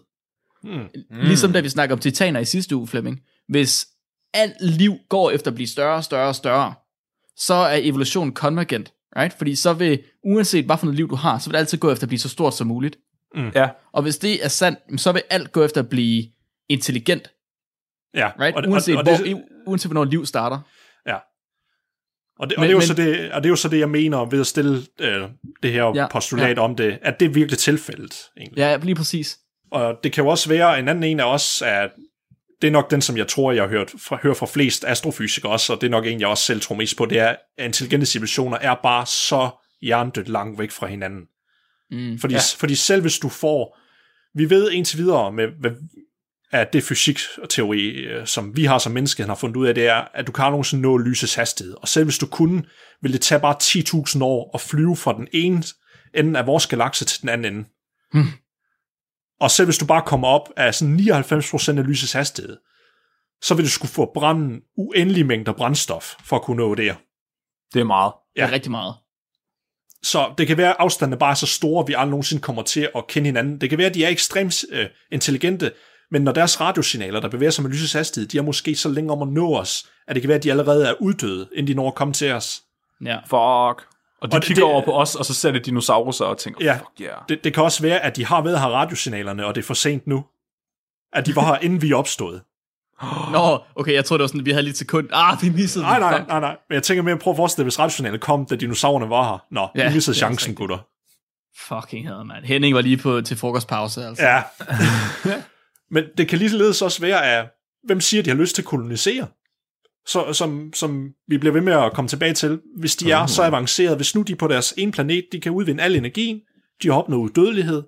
Hmm. 0.63 0.89
Ligesom 1.11 1.53
da 1.53 1.61
vi 1.61 1.69
snakker 1.69 1.97
om 1.97 2.01
titaner 2.01 2.41
i 2.41 2.45
sidste 2.45 2.77
uge, 2.77 2.87
Flemming. 2.89 3.21
Hvis 3.49 3.87
alt 4.35 4.57
liv 4.61 4.95
går 5.09 5.31
efter 5.31 5.51
at 5.51 5.55
blive 5.55 5.69
større 5.69 5.97
og 5.97 6.05
større 6.05 6.29
og 6.29 6.35
større, 6.35 6.75
så 7.37 7.55
er 7.55 7.79
evolutionen 7.83 8.35
konvergent, 8.35 8.93
right? 9.17 9.33
Fordi 9.39 9.55
så 9.55 9.73
vil, 9.73 10.03
uanset 10.25 10.65
hvad 10.65 10.77
for 10.79 10.87
noget 10.87 10.97
liv 10.97 11.09
du 11.11 11.15
har, 11.15 11.39
så 11.39 11.47
vil 11.49 11.53
det 11.53 11.59
altid 11.59 11.79
gå 11.79 11.91
efter 11.93 12.05
at 12.05 12.09
blive 12.09 12.19
så 12.19 12.29
stort 12.29 12.55
som 12.55 12.67
muligt. 12.67 12.97
Ja, 13.55 13.69
Og 13.93 14.03
hvis 14.03 14.19
det 14.19 14.45
er 14.45 14.49
sandt, 14.49 15.01
så 15.01 15.13
vil 15.13 15.23
alt 15.31 15.53
gå 15.53 15.65
efter 15.65 15.81
at 15.83 15.89
blive 15.89 16.25
intelligent, 16.69 17.31
Ja, 18.15 18.31
right? 18.41 18.57
og, 18.57 18.63
uanset, 18.69 18.95
og, 18.97 18.99
og, 18.99 19.17
hvor, 19.17 19.25
det, 19.27 19.43
uanset 19.67 19.89
hvornår 19.93 20.05
liv 20.05 20.27
starter. 20.27 20.59
ja. 21.07 21.17
Og 22.39 22.51
det, 22.51 22.57
og, 22.57 22.61
Men- 22.61 22.63
det 22.63 22.69
er 22.69 22.73
jo 22.73 22.79
men- 22.79 22.87
så 22.87 22.95
det, 22.95 23.33
og 23.33 23.43
det 23.43 23.47
er 23.49 23.51
jo 23.51 23.57
så 23.57 23.69
det, 23.69 23.79
jeg 23.79 23.91
mener 23.91 24.25
ved 24.25 24.41
at 24.41 24.47
stille 24.47 24.83
øh, 25.01 25.23
det 25.63 25.73
her 25.73 25.93
Ja, 25.95 26.07
postulat 26.11 26.57
ja. 26.57 26.63
om 26.63 26.77
det, 26.77 26.99
at 27.03 27.21
det 27.21 27.27
er 27.27 27.31
virkelig 27.31 27.59
tilfældet. 27.59 28.15
Egentlig. 28.37 28.59
Ja, 28.59 28.77
lige 28.77 28.95
præcis. 28.95 29.39
Og 29.73 29.95
det 30.05 30.13
kan 30.13 30.25
jo 30.25 30.31
også 30.31 30.49
være, 30.49 30.79
en 30.79 30.89
anden 30.89 31.05
en 31.05 31.21
af 31.21 31.25
os, 31.35 31.63
at 31.63 31.91
det 32.63 32.69
er 32.69 32.73
nok 32.73 32.91
den, 32.91 33.03
som 33.03 33.17
jeg 33.17 33.29
tror, 33.29 33.53
jeg 33.53 33.63
har 33.63 33.69
hørt 33.69 33.95
fra, 33.99 34.19
hører 34.23 34.35
fra 34.35 34.47
flest 34.47 34.85
astrofysikere 34.85 35.53
også, 35.53 35.73
og 35.73 35.81
det 35.81 35.87
er 35.87 35.91
nok 35.91 36.07
en, 36.07 36.21
jeg 36.21 36.29
også 36.29 36.45
selv 36.45 36.61
tror 36.61 36.75
mest 36.75 36.97
på, 36.97 37.07
det 37.07 37.19
er, 37.19 37.29
at 37.29 37.65
intelligente 37.65 38.07
civilisationer 38.07 38.59
er 38.59 38.75
bare 38.83 39.07
så 39.07 39.51
hjernedødt 39.83 40.29
langt 40.29 40.59
væk 40.59 40.71
fra 40.71 40.87
hinanden. 40.87 41.27
Mm. 41.91 42.19
Fordi, 42.19 42.35
ja. 42.35 42.41
fordi 42.57 42.75
selv 42.75 43.03
hvis 43.03 43.19
du 43.19 43.29
får, 43.29 43.79
vi 44.35 44.51
ved 44.51 44.71
indtil 44.71 44.99
videre 44.99 45.33
med, 45.33 45.47
med 45.63 45.71
at 46.53 46.73
det 46.73 46.85
fysikteori, 46.85 47.89
øh, 47.91 48.27
som 48.27 48.57
vi 48.57 48.65
har 48.65 48.79
som 48.79 48.93
menneske, 48.93 49.25
har 49.25 49.35
fundet 49.35 49.57
ud 49.57 49.67
af, 49.67 49.75
det 49.75 49.87
er, 49.87 50.05
at 50.15 50.27
du 50.27 50.33
kan 50.33 50.45
nogensinde 50.45 50.83
nå 50.83 50.99
lysets 50.99 51.35
hastighed. 51.35 51.75
Og 51.83 51.89
selv 51.89 52.05
hvis 52.05 52.19
du 52.19 52.27
kunne, 52.27 52.63
ville 53.03 53.13
det 53.13 53.21
tage 53.21 53.41
bare 53.41 53.57
10.000 53.63 54.25
år 54.25 54.51
at 54.55 54.61
flyve 54.61 54.97
fra 54.97 55.17
den 55.17 55.29
ene 55.33 55.63
ende 56.15 56.39
af 56.39 56.47
vores 56.47 56.67
galakse 56.67 57.05
til 57.05 57.21
den 57.21 57.29
anden 57.29 57.55
ende. 57.55 57.69
Hmm. 58.13 58.29
Og 59.41 59.51
selv 59.51 59.67
hvis 59.67 59.79
du 59.79 59.87
bare 59.87 60.03
kommer 60.07 60.29
op 60.29 60.49
af 60.57 60.75
sådan 60.75 60.97
99% 60.97 61.79
af 61.79 61.87
lysets 61.87 62.13
hastighed, 62.13 62.57
så 63.43 63.55
vil 63.55 63.65
du 63.65 63.71
skulle 63.71 63.93
få 63.93 64.11
brænde 64.15 64.61
uendelige 64.77 65.25
mængder 65.25 65.53
brændstof 65.53 66.15
for 66.25 66.37
at 66.37 66.43
kunne 66.43 66.57
nå 66.57 66.75
det. 66.75 66.97
det 67.75 67.81
er 67.81 67.85
meget. 67.85 68.13
Det 68.37 68.43
er 68.43 68.47
Ja. 68.47 68.53
rigtig 68.53 68.71
meget. 68.71 68.95
Så 70.03 70.35
det 70.39 70.47
kan 70.47 70.57
være, 70.57 70.71
at 70.71 70.77
afstandene 70.79 71.19
bare 71.19 71.31
er 71.31 71.35
så 71.35 71.47
store, 71.47 71.83
at 71.83 71.89
vi 71.89 71.93
aldrig 71.95 72.11
nogensinde 72.11 72.43
kommer 72.43 72.63
til 72.63 72.89
at 72.97 73.07
kende 73.07 73.27
hinanden. 73.29 73.61
Det 73.61 73.69
kan 73.69 73.79
være, 73.79 73.87
at 73.89 73.95
de 73.95 74.05
er 74.05 74.09
ekstremt 74.09 74.65
øh, 74.71 74.87
intelligente, 75.13 75.73
men 76.11 76.23
når 76.23 76.33
deres 76.33 76.61
radiosignaler, 76.61 77.21
der 77.21 77.29
bevæger 77.29 77.51
sig 77.51 77.63
med 77.65 77.71
lysets 77.71 77.93
hastighed, 77.93 78.29
de 78.29 78.39
er 78.39 78.43
måske 78.43 78.75
så 78.77 78.89
længe 78.89 79.13
om 79.13 79.23
at 79.23 79.29
nå 79.29 79.57
os, 79.57 79.87
at 80.09 80.15
det 80.15 80.23
kan 80.23 80.29
være, 80.29 80.39
at 80.39 80.45
de 80.45 80.51
allerede 80.51 80.89
er 80.89 80.95
uddøde, 81.01 81.49
inden 81.55 81.67
de 81.67 81.75
når 81.75 81.89
at 81.89 81.95
komme 81.95 82.15
til 82.15 82.33
os. 82.33 82.63
Ja. 83.05 83.17
Fuck. 83.19 83.87
Og 84.21 84.33
de 84.33 84.37
Og 84.37 84.43
kigger 84.43 84.65
det- 84.65 84.73
over 84.73 84.85
på 84.85 84.93
os, 85.01 85.15
og 85.15 85.25
så 85.25 85.35
ser 85.35 85.51
det 85.53 85.67
dinosaurer 85.67 86.25
og 86.25 86.39
tænker, 86.39 86.65
Ja. 86.65 86.75
fuck 86.77 87.01
yeah. 87.01 87.17
Det, 87.29 87.45
det 87.45 87.55
kan 87.55 87.63
også 87.63 87.83
være, 87.83 88.01
at 88.01 88.17
de 88.17 88.25
har 88.27 88.41
ved 88.43 88.55
at 88.55 88.61
have 88.61 88.73
radiosignalerne, 88.75 89.47
og 89.47 89.55
det 89.55 89.61
er 89.63 89.67
for 89.67 89.75
sent 89.75 90.07
nu. 90.07 90.25
At 91.13 91.27
de 91.27 91.37
var 91.37 91.45
her, 91.47 91.57
inden 91.59 91.83
vi 91.83 91.93
opstod. 91.93 92.41
Nå, 93.33 93.59
okay, 93.77 93.93
jeg 93.95 94.05
tror 94.05 94.17
det 94.17 94.23
var 94.23 94.27
sådan, 94.29 94.41
at 94.41 94.47
vi 94.47 94.51
havde 94.51 94.63
lige 94.63 94.71
et 94.71 94.77
sekund. 94.79 95.09
Ah, 95.13 95.39
vi 95.43 95.49
missede 95.49 95.85
Nej, 95.85 95.99
nej, 95.99 96.25
nej, 96.29 96.41
nej. 96.41 96.57
Men 96.69 96.75
jeg 96.75 96.83
tænker 96.83 97.03
mere, 97.03 97.19
prøv 97.19 97.31
at 97.33 97.37
forestille 97.37 97.65
dig, 97.65 97.67
hvis 97.67 97.79
radiosignalerne 97.79 98.19
kom, 98.19 98.47
da 98.47 98.57
dinosaurerne 98.57 99.11
var 99.11 99.25
her. 99.31 99.45
Nå, 99.51 99.69
Ja, 99.75 99.83
ja, 99.85 99.91
I 99.91 99.95
missede 99.95 100.17
chancen, 100.17 100.55
gutter. 100.55 100.79
Fucking 101.69 102.09
havde, 102.09 102.25
mand. 102.25 102.45
Henning 102.45 102.75
var 102.75 102.81
lige 102.81 102.97
på, 102.97 103.21
til 103.21 103.37
frokostpause, 103.37 104.05
altså. 104.05 104.27
Ja. 104.27 104.43
Men 105.95 106.05
det 106.19 106.29
kan 106.29 106.39
ligeledes 106.39 106.83
også 106.83 107.01
være, 107.01 107.27
at 107.27 107.47
hvem 107.85 108.01
siger, 108.01 108.21
at 108.21 108.25
de 108.25 108.31
har 108.31 108.37
lyst 108.37 108.55
til 108.55 108.63
at 108.63 108.67
kolonisere? 108.67 109.27
Så, 110.07 110.33
som, 110.33 110.73
som 110.75 111.09
vi 111.29 111.39
bliver 111.39 111.53
ved 111.53 111.61
med 111.61 111.73
at 111.73 111.93
komme 111.93 112.09
tilbage 112.09 112.35
til. 112.35 112.61
Hvis 112.79 112.97
de 112.97 113.13
er 113.13 113.27
så 113.27 113.43
avancerede, 113.43 113.97
hvis 113.97 114.15
nu 114.15 114.23
de 114.23 114.33
er 114.33 114.37
på 114.37 114.49
deres 114.49 114.75
ene 114.77 114.93
planet, 114.93 115.25
de 115.33 115.41
kan 115.41 115.53
udvinde 115.53 115.83
al 115.83 115.97
energien, 115.97 116.41
de 116.83 116.89
har 116.89 116.95
opnået 116.95 117.21
udødelighed, 117.21 117.83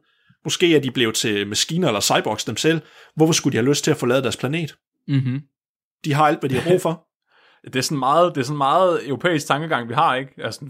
måske 0.44 0.76
er 0.76 0.80
de 0.80 0.90
blevet 0.90 1.14
til 1.14 1.46
maskiner 1.46 1.88
eller 1.88 2.00
cyborgs 2.00 2.44
dem 2.44 2.56
selv, 2.56 2.80
hvorfor 3.16 3.32
skulle 3.32 3.52
de 3.52 3.56
have 3.56 3.68
lyst 3.68 3.84
til 3.84 3.90
at 3.90 3.96
forlade 3.96 4.22
deres 4.22 4.36
planet? 4.36 4.74
Mm-hmm. 5.08 5.40
De 6.04 6.12
har 6.12 6.26
alt, 6.26 6.40
hvad 6.40 6.50
de 6.50 6.54
har 6.54 6.70
brug 6.70 6.80
for. 6.80 7.02
Det 7.64 7.76
er 7.76 7.82
sådan 7.82 7.98
meget, 7.98 8.34
det 8.34 8.40
er 8.40 8.44
sådan 8.44 8.58
meget 8.58 9.08
europæisk 9.08 9.46
tankegang, 9.46 9.88
vi 9.88 9.94
har, 9.94 10.14
ikke? 10.14 10.32
Altså, 10.38 10.60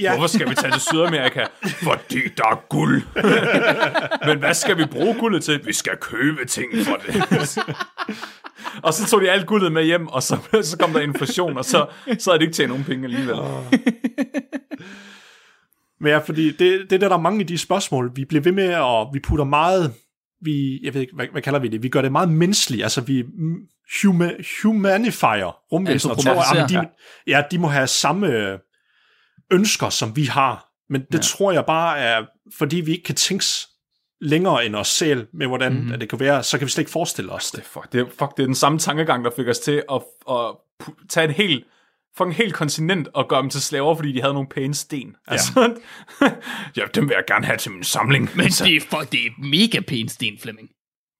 ja. 0.00 0.12
Hvorfor 0.12 0.26
skal 0.26 0.50
vi 0.50 0.54
tage 0.54 0.72
til 0.72 0.80
Sydamerika? 0.80 1.44
Fordi 1.88 2.20
der 2.36 2.44
er 2.44 2.64
guld. 2.68 3.02
Men 4.28 4.38
hvad 4.38 4.54
skal 4.54 4.78
vi 4.78 4.84
bruge 4.84 5.14
guldet 5.18 5.44
til? 5.44 5.66
Vi 5.66 5.72
skal 5.72 5.96
købe 6.00 6.44
ting 6.44 6.72
for 6.84 6.96
det. 6.96 7.14
Og 8.82 8.94
så 8.94 9.06
tog 9.06 9.20
de 9.20 9.30
alt 9.30 9.46
guldet 9.46 9.72
med 9.72 9.84
hjem, 9.84 10.06
og 10.06 10.22
så, 10.22 10.36
så 10.62 10.76
kom 10.80 10.92
der 10.92 11.00
inflation, 11.00 11.58
og 11.58 11.64
så, 11.64 11.86
så 12.18 12.30
havde 12.30 12.38
de 12.38 12.44
ikke 12.44 12.54
tjent 12.54 12.68
nogen 12.68 12.84
penge 12.84 13.04
alligevel. 13.04 13.36
Men 16.00 16.12
ja, 16.12 16.18
fordi 16.18 16.50
det, 16.50 16.90
det 16.90 17.00
der, 17.00 17.08
der 17.08 17.16
er 17.16 17.20
mange 17.20 17.40
af 17.40 17.46
de 17.46 17.58
spørgsmål, 17.58 18.12
vi 18.14 18.24
bliver 18.24 18.42
ved 18.42 18.52
med, 18.52 18.74
og 18.74 19.10
vi 19.14 19.20
putter 19.20 19.44
meget, 19.44 19.94
vi, 20.40 20.80
jeg 20.82 20.94
ved 20.94 21.00
ikke, 21.00 21.14
hvad, 21.14 21.26
hvad 21.32 21.42
kalder 21.42 21.58
vi 21.58 21.68
det, 21.68 21.82
vi 21.82 21.88
gør 21.88 22.02
det 22.02 22.12
meget 22.12 22.28
menneskeligt, 22.28 22.82
altså 22.82 23.00
vi 23.00 23.24
huma, 24.02 24.32
humanifier 24.62 25.72
rumvæsener, 25.72 26.14
og 26.14 26.22
tror, 26.22 26.56
at 26.56 26.70
de, 26.70 26.88
ja, 27.26 27.42
de 27.50 27.58
må 27.58 27.68
have 27.68 27.86
samme 27.86 28.58
ønsker, 29.52 29.88
som 29.88 30.16
vi 30.16 30.24
har, 30.24 30.68
men 30.90 31.00
det 31.00 31.14
ja. 31.14 31.22
tror 31.22 31.52
jeg 31.52 31.64
bare 31.66 31.98
er, 31.98 32.22
fordi 32.58 32.76
vi 32.76 32.90
ikke 32.90 33.04
kan 33.04 33.14
tænke 33.14 33.44
længere 34.20 34.66
end 34.66 34.76
os 34.76 34.88
selv, 34.88 35.26
med 35.32 35.46
hvordan 35.46 35.72
mm-hmm. 35.72 35.92
at 35.92 36.00
det 36.00 36.08
kan 36.08 36.20
være, 36.20 36.42
så 36.42 36.58
kan 36.58 36.66
vi 36.66 36.70
slet 36.70 36.82
ikke 36.82 36.90
forestille 36.90 37.32
os 37.32 37.50
det. 37.50 37.64
Fuck, 37.64 37.92
det, 37.92 38.00
er, 38.00 38.04
fuck, 38.04 38.36
det 38.36 38.42
er 38.42 38.46
den 38.46 38.54
samme 38.54 38.78
tankegang, 38.78 39.24
der 39.24 39.30
fik 39.36 39.48
os 39.48 39.58
til 39.58 39.82
at, 39.92 40.02
at 40.30 40.54
tage 41.08 41.28
et 41.28 41.34
helt 41.34 41.64
fucking 42.16 42.34
helt 42.34 42.54
kontinent 42.54 43.08
og 43.14 43.28
gøre 43.28 43.42
dem 43.42 43.50
til 43.50 43.62
slaver, 43.62 43.94
fordi 43.94 44.12
de 44.12 44.20
havde 44.20 44.34
nogle 44.34 44.48
pæne 44.48 44.74
sten. 44.74 45.16
Altså, 45.26 45.80
ja, 46.76 46.82
dem 46.94 47.08
vil 47.08 47.14
jeg 47.14 47.24
gerne 47.26 47.46
have 47.46 47.56
til 47.58 47.72
min 47.72 47.82
samling. 47.82 48.30
Men 48.36 48.46
det 48.46 48.76
er, 48.76 48.80
fuck, 48.80 49.12
det 49.12 49.26
er 49.26 49.30
mega 49.38 49.80
pæn 49.80 50.08
sten, 50.08 50.38
Flemming. 50.38 50.68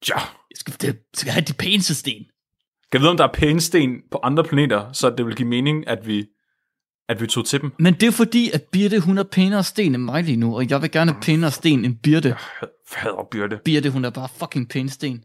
Ja. 0.08 0.18
Jeg 0.50 0.56
skal, 0.56 0.74
det, 0.80 0.98
skal 1.14 1.32
have 1.32 1.44
de 1.44 1.52
pæneste 1.52 1.94
sten. 1.94 2.24
Kan 2.92 2.98
jeg 2.98 3.00
vide, 3.00 3.10
om 3.10 3.16
der 3.16 3.24
er 3.24 3.32
pæne 3.32 3.60
sten 3.60 4.02
på 4.10 4.20
andre 4.22 4.44
planeter, 4.44 4.92
så 4.92 5.10
det 5.10 5.26
vil 5.26 5.36
give 5.36 5.48
mening, 5.48 5.88
at 5.88 6.06
vi, 6.06 6.26
at 7.08 7.20
vi 7.20 7.26
tog 7.26 7.46
til 7.46 7.60
dem? 7.60 7.72
Men 7.78 7.94
det 7.94 8.06
er 8.06 8.10
fordi, 8.10 8.50
at 8.50 8.62
Birte, 8.62 9.00
hun 9.00 9.18
er 9.18 9.22
pænere 9.22 9.64
sten 9.64 9.94
end 9.94 10.02
mig 10.02 10.24
lige 10.24 10.36
nu, 10.36 10.56
og 10.56 10.70
jeg 10.70 10.82
vil 10.82 10.90
gerne 10.90 11.12
have 11.12 11.22
pænere 11.22 11.50
sten 11.50 11.84
end 11.84 11.96
Birte. 12.02 12.36
Fader 12.88 13.28
byrde. 13.30 13.58
Birte, 13.64 13.90
hun 13.90 14.04
er 14.04 14.10
bare 14.10 14.28
fucking 14.38 14.68
pæn 14.68 14.88
sten. 14.88 15.24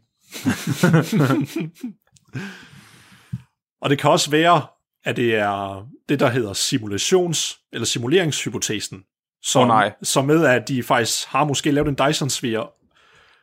Og 3.82 3.90
det 3.90 3.98
kan 3.98 4.10
også 4.10 4.30
være, 4.30 4.62
at 5.04 5.16
det 5.16 5.34
er 5.34 5.86
det, 6.08 6.20
der 6.20 6.30
hedder 6.30 6.52
simulations- 6.52 7.68
eller 7.72 7.86
simuleringshypotesen. 7.86 9.02
Som, 9.42 9.62
Åh, 9.62 9.68
nej. 9.68 9.92
som 10.02 10.24
med, 10.24 10.44
at 10.44 10.68
de 10.68 10.82
faktisk 10.82 11.28
har 11.28 11.44
måske 11.44 11.70
lavet 11.70 11.88
en 11.88 11.98
Dyson-sfære, 12.08 12.66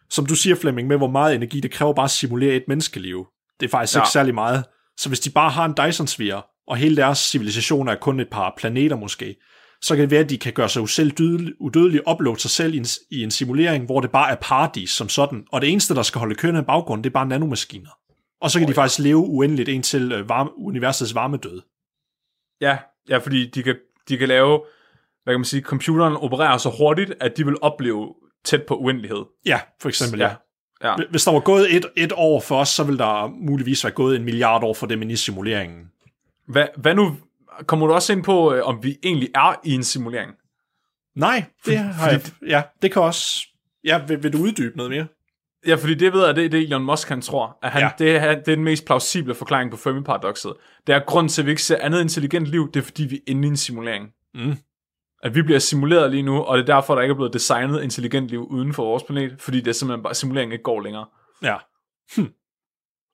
som 0.10 0.26
du 0.26 0.36
siger, 0.36 0.56
Flemming, 0.56 0.88
med 0.88 0.98
hvor 0.98 1.10
meget 1.10 1.36
energi 1.36 1.60
det 1.60 1.72
kræver 1.72 1.94
bare 1.94 2.04
at 2.04 2.12
simulere 2.12 2.56
et 2.56 2.64
menneskeliv. 2.68 3.26
Det 3.60 3.66
er 3.66 3.70
faktisk 3.70 3.96
ja. 3.96 4.00
Ja. 4.00 4.04
ikke 4.04 4.12
særlig 4.12 4.34
meget. 4.34 4.64
Så 4.98 5.10
hvis 5.10 5.20
de 5.20 5.30
bare 5.30 5.50
har 5.50 5.66
en 5.66 5.74
Dyson-sfære, 5.78 6.42
og 6.72 6.78
hele 6.78 6.96
deres 6.96 7.18
civilisation 7.18 7.88
er 7.88 7.96
kun 7.96 8.20
et 8.20 8.30
par 8.30 8.54
planeter 8.58 8.96
måske, 8.96 9.36
så 9.82 9.96
kan 9.96 10.02
det 10.02 10.12
være, 10.12 10.20
at 10.20 10.30
de 10.30 10.38
kan 10.38 10.54
gøre 10.54 10.70
sig 10.70 10.90
selv 10.90 11.12
udødelige, 11.60 12.02
uploade 12.10 12.40
sig 12.40 12.52
selv 12.52 12.74
i 12.74 12.78
en, 12.78 12.86
i 13.12 13.24
en 13.24 13.32
simulering, 13.32 13.86
hvor 13.86 14.02
det 14.02 14.12
bare 14.12 14.32
er 14.32 14.36
paradis 14.36 14.90
som 14.90 15.10
sådan, 15.10 15.44
og 15.52 15.62
det 15.62 15.70
eneste, 15.70 15.96
der 15.96 16.02
skal 16.02 16.20
holde 16.20 16.36
køen 16.36 16.56
i 16.56 16.62
baggrunden, 16.62 17.04
det 17.04 17.10
er 17.10 17.14
bare 17.14 17.26
nanomaskiner. 17.26 17.90
Og 18.42 18.52
så 18.52 18.60
kan 18.60 18.66
oh, 18.66 18.70
de 18.70 18.76
faktisk 18.76 19.00
leve 19.00 19.18
uendeligt 19.18 19.70
indtil 19.70 20.12
øh, 20.12 20.30
varme, 20.30 20.50
universets 20.58 21.16
varmedød. 21.16 21.62
Ja, 22.62 22.78
ja, 23.10 23.18
fordi 23.18 23.50
de 23.50 23.64
kan, 23.64 23.76
de 24.10 24.18
kan 24.18 24.28
lave, 24.28 24.62
hvad 25.24 25.34
kan 25.34 25.40
man 25.40 25.46
sige, 25.46 25.62
computeren 25.62 26.18
opererer 26.18 26.58
så 26.58 26.70
hurtigt, 26.78 27.14
at 27.20 27.38
de 27.38 27.46
vil 27.46 27.56
opleve 27.62 28.14
tæt 28.46 28.64
på 28.64 28.76
uendelighed. 28.76 29.26
Ja, 29.46 29.60
for 29.82 29.90
eksempel, 29.90 30.20
ja. 30.20 30.36
Ja. 30.84 30.96
Hvis 31.10 31.24
der 31.24 31.32
var 31.32 31.40
gået 31.40 31.76
et, 31.76 31.86
et 31.98 32.14
år 32.16 32.40
for 32.40 32.60
os, 32.60 32.70
så 32.70 32.84
ville 32.84 32.98
der 32.98 33.28
muligvis 33.28 33.84
være 33.84 33.94
gået 33.94 34.16
en 34.16 34.24
milliard 34.24 34.64
år 34.64 34.74
for 34.74 34.88
dem 34.88 35.02
i 35.02 35.16
simuleringen. 35.16 35.92
Hvad, 36.48 36.68
hvad 36.78 36.96
nu, 36.96 37.18
kommer 37.66 37.88
du 37.88 37.94
også 37.94 38.14
ind 38.14 38.24
på, 38.24 38.54
øh, 38.54 38.68
om 38.68 38.84
vi 38.84 38.98
egentlig 39.04 39.30
er 39.36 39.60
i 39.64 39.74
en 39.74 39.84
simulering? 39.84 40.32
Nej, 41.16 41.44
det 41.66 41.78
har 41.78 42.10
jeg, 42.10 42.22
ja, 42.48 42.64
det 42.82 42.92
kan 42.92 43.02
også... 43.02 43.48
Ja, 43.84 44.06
vil, 44.06 44.24
vil 44.24 44.34
du 44.34 44.38
uddybe 44.38 44.78
noget 44.78 44.92
mere? 44.92 45.08
Ja, 45.68 45.76
fordi 45.76 45.94
det 45.94 46.14
ved 46.14 46.26
jeg, 46.26 46.36
det 46.36 46.46
er 46.46 46.50
det 46.50 46.60
Elon 46.62 46.84
Musk, 46.84 47.10
han 47.10 47.22
tror. 47.22 47.58
At 47.62 47.72
han, 47.72 47.82
Ja. 47.82 47.90
det, 48.00 48.16
er, 48.16 48.36
det 48.36 48.48
er 48.48 48.56
den 48.56 48.64
mest 48.64 48.86
plausible 48.86 49.36
forklaring 49.36 49.72
på 49.72 49.78
Fermi-paradokset. 49.78 50.54
Det 50.88 50.96
er 50.96 51.00
grund 51.08 51.30
til, 51.30 51.42
at 51.42 51.46
vi 51.46 51.52
ikke 51.52 51.64
ser 51.64 51.78
andet 51.82 52.02
intelligent 52.02 52.48
liv, 52.48 52.72
det 52.72 52.80
er 52.80 52.84
fordi, 52.84 53.04
vi 53.04 53.16
er 53.16 53.20
inde 53.28 53.48
i 53.48 53.48
en 53.48 53.58
simulering. 53.58 54.10
Mm. 54.34 54.58
At 55.24 55.36
vi 55.36 55.42
bliver 55.42 55.60
simuleret 55.60 56.12
lige 56.12 56.24
nu, 56.24 56.42
og 56.42 56.58
det 56.58 56.70
er 56.70 56.76
derfor, 56.76 56.96
der 56.96 57.02
ikke 57.02 57.12
er 57.12 57.16
blevet 57.16 57.34
designet 57.34 57.84
intelligent 57.84 58.28
liv 58.28 58.48
uden 58.50 58.74
for 58.74 58.84
vores 58.84 59.04
planet, 59.04 59.42
fordi 59.42 59.58
det 59.58 59.68
er 59.68 59.72
simpelthen 59.72 60.04
bare, 60.04 60.14
simuleringen 60.16 60.52
ikke 60.52 60.64
går 60.64 60.82
længere. 60.82 61.06
Ja. 61.44 61.56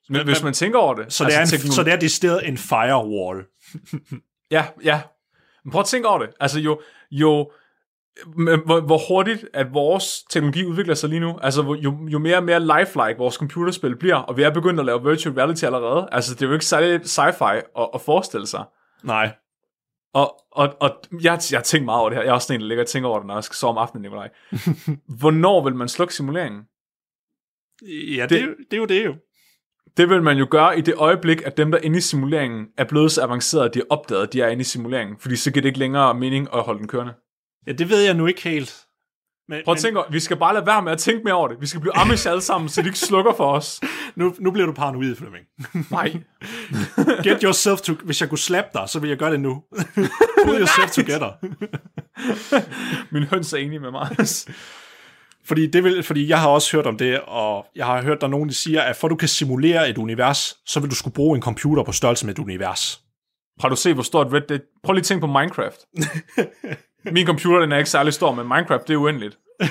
Men 0.09 0.25
hvis 0.25 0.43
man 0.43 0.53
tænker 0.53 0.79
over 0.79 0.93
det... 0.93 1.13
Så, 1.13 1.23
det 1.25 1.35
er 1.35 1.41
en, 1.41 1.47
teknologi- 1.47 1.75
så 1.75 1.83
det 1.83 1.93
er 1.93 1.97
decideret 1.99 2.47
en 2.47 2.57
firewall. 2.57 3.45
Ja, 4.51 4.65
ja. 4.83 5.01
Men 5.63 5.71
prøv 5.71 5.79
at 5.79 5.85
tænke 5.85 6.07
over 6.07 6.19
det. 6.19 6.29
Altså 6.39 6.59
jo, 6.59 6.81
jo 7.11 7.51
hvor, 8.35 8.79
hvor 8.81 9.01
hurtigt, 9.07 9.45
at 9.53 9.73
vores 9.73 10.23
teknologi 10.29 10.65
udvikler 10.65 10.95
sig 10.95 11.09
lige 11.09 11.19
nu. 11.19 11.39
Altså 11.41 11.77
jo, 11.83 12.07
jo 12.07 12.19
mere 12.19 12.37
og 12.37 12.43
mere 12.43 12.59
lifelike 12.59 13.17
vores 13.17 13.35
computerspil 13.35 13.95
bliver, 13.95 14.15
og 14.15 14.37
vi 14.37 14.43
er 14.43 14.49
begyndt 14.49 14.79
at 14.79 14.85
lave 14.85 15.03
virtual 15.09 15.35
reality 15.35 15.63
allerede. 15.63 16.09
Altså 16.11 16.33
det 16.33 16.41
er 16.41 16.47
jo 16.47 16.53
ikke 16.53 16.65
særlig 16.65 17.01
sci-fi 17.01 17.55
at, 17.81 17.89
at 17.93 18.01
forestille 18.01 18.47
sig. 18.47 18.63
Nej. 19.03 19.35
Og, 20.13 20.35
og, 20.51 20.75
og 20.79 21.01
jeg, 21.21 21.39
jeg 21.51 21.57
har 21.59 21.63
tænkt 21.63 21.85
meget 21.85 21.99
over 21.99 22.09
det 22.09 22.17
her. 22.17 22.23
Jeg 22.23 22.29
er 22.29 22.33
også 22.33 22.47
sådan 22.47 22.57
en, 22.57 22.61
der 22.61 22.67
ligger 22.67 22.83
og 22.83 22.87
tænker 22.87 23.09
over 23.09 23.19
det, 23.19 23.27
når 23.27 23.33
jeg 23.33 23.43
skal 23.43 23.55
sove 23.55 23.69
om 23.71 23.77
aftenen, 23.77 24.01
Nikolaj. 24.01 24.29
Hvornår 25.19 25.63
vil 25.63 25.75
man 25.75 25.87
slukke 25.89 26.13
simuleringen? 26.13 26.61
Ja, 28.15 28.21
det, 28.21 28.29
det, 28.29 28.55
det 28.71 28.77
er 28.77 28.81
jo 28.81 28.85
det 28.85 29.05
jo. 29.05 29.15
Det 29.97 30.09
vil 30.09 30.23
man 30.23 30.37
jo 30.37 30.47
gøre 30.51 30.77
i 30.77 30.81
det 30.81 30.95
øjeblik, 30.95 31.41
at 31.45 31.57
dem, 31.57 31.71
der 31.71 31.77
er 31.77 31.81
inde 31.81 31.97
i 31.97 32.01
simuleringen, 32.01 32.67
er 32.77 32.83
blevet 32.83 33.11
så 33.11 33.21
avancerede, 33.21 33.65
at 33.65 33.73
de 33.73 33.79
har 33.79 33.85
opdaget, 33.89 34.23
at 34.23 34.33
de 34.33 34.41
er 34.41 34.47
inde 34.47 34.61
i 34.61 34.63
simuleringen. 34.63 35.17
Fordi 35.19 35.35
så 35.35 35.51
giver 35.51 35.61
det 35.61 35.69
ikke 35.69 35.79
længere 35.79 36.13
mening 36.13 36.47
at 36.53 36.63
holde 36.63 36.79
den 36.79 36.87
kørende. 36.87 37.13
Ja, 37.67 37.71
det 37.71 37.89
ved 37.89 38.01
jeg 38.01 38.13
nu 38.13 38.25
ikke 38.25 38.41
helt. 38.41 38.87
Men, 39.49 39.61
Prøv 39.65 39.71
at 39.71 39.77
tænke 39.77 39.99
over, 39.99 40.11
vi 40.11 40.19
skal 40.19 40.37
bare 40.37 40.53
lade 40.53 40.65
være 40.65 40.81
med 40.81 40.91
at 40.91 40.97
tænke 40.97 41.23
mere 41.23 41.33
over 41.33 41.47
det. 41.47 41.61
Vi 41.61 41.67
skal 41.67 41.81
blive 41.81 41.97
amish 41.97 42.29
alle 42.29 42.41
sammen, 42.41 42.69
så 42.69 42.81
de 42.81 42.87
ikke 42.87 42.99
slukker 42.99 43.33
for 43.33 43.51
os. 43.51 43.81
nu, 44.15 44.35
nu 44.39 44.51
bliver 44.51 44.65
du 44.65 44.71
paranoid, 44.71 45.15
Flemming. 45.15 45.45
Nej. 45.91 46.11
Get 47.27 47.41
yourself 47.41 47.81
to... 47.81 47.93
Hvis 47.93 48.21
jeg 48.21 48.29
kunne 48.29 48.37
slappe 48.37 48.69
dig, 48.73 48.89
så 48.89 48.99
vil 48.99 49.07
jeg 49.07 49.17
gøre 49.17 49.31
det 49.31 49.39
nu. 49.39 49.63
Pull 50.45 50.59
yourself 50.59 50.91
together. 50.91 51.31
Min 53.13 53.23
høns 53.23 53.53
er 53.53 53.57
enig 53.57 53.81
med 53.81 53.91
mig. 53.91 54.17
Fordi, 55.47 55.67
det 55.67 55.83
vil, 55.83 56.03
fordi 56.03 56.29
jeg 56.29 56.41
har 56.41 56.49
også 56.49 56.77
hørt 56.77 56.85
om 56.85 56.97
det, 56.97 57.19
og 57.27 57.65
jeg 57.75 57.85
har 57.85 58.03
hørt, 58.03 58.21
der 58.21 58.27
er 58.27 58.31
nogen, 58.31 58.49
der 58.49 58.55
siger, 58.55 58.81
at 58.81 58.95
for 58.95 59.07
at 59.07 59.11
du 59.11 59.15
kan 59.15 59.27
simulere 59.27 59.89
et 59.89 59.97
univers, 59.97 60.57
så 60.65 60.79
vil 60.79 60.89
du 60.89 60.95
skulle 60.95 61.13
bruge 61.13 61.35
en 61.35 61.41
computer 61.41 61.83
på 61.83 61.91
størrelse 61.91 62.25
med 62.25 62.33
et 62.33 62.39
univers. 62.39 63.01
Har 63.59 63.69
du 63.69 63.75
set, 63.75 63.93
hvor 63.93 64.03
stort 64.03 64.33
Red 64.33 64.41
Dead... 64.41 64.59
Prøv 64.83 64.93
lige 64.93 65.01
at 65.01 65.05
tænke 65.05 65.21
på 65.21 65.27
Minecraft. 65.27 65.79
Min 67.15 67.25
computer, 67.25 67.59
den 67.59 67.71
er 67.71 67.77
ikke 67.77 67.89
særlig 67.89 68.13
stor, 68.13 68.35
men 68.35 68.47
Minecraft, 68.47 68.87
det 68.87 68.93
er 68.93 68.97
uendeligt. 68.97 69.37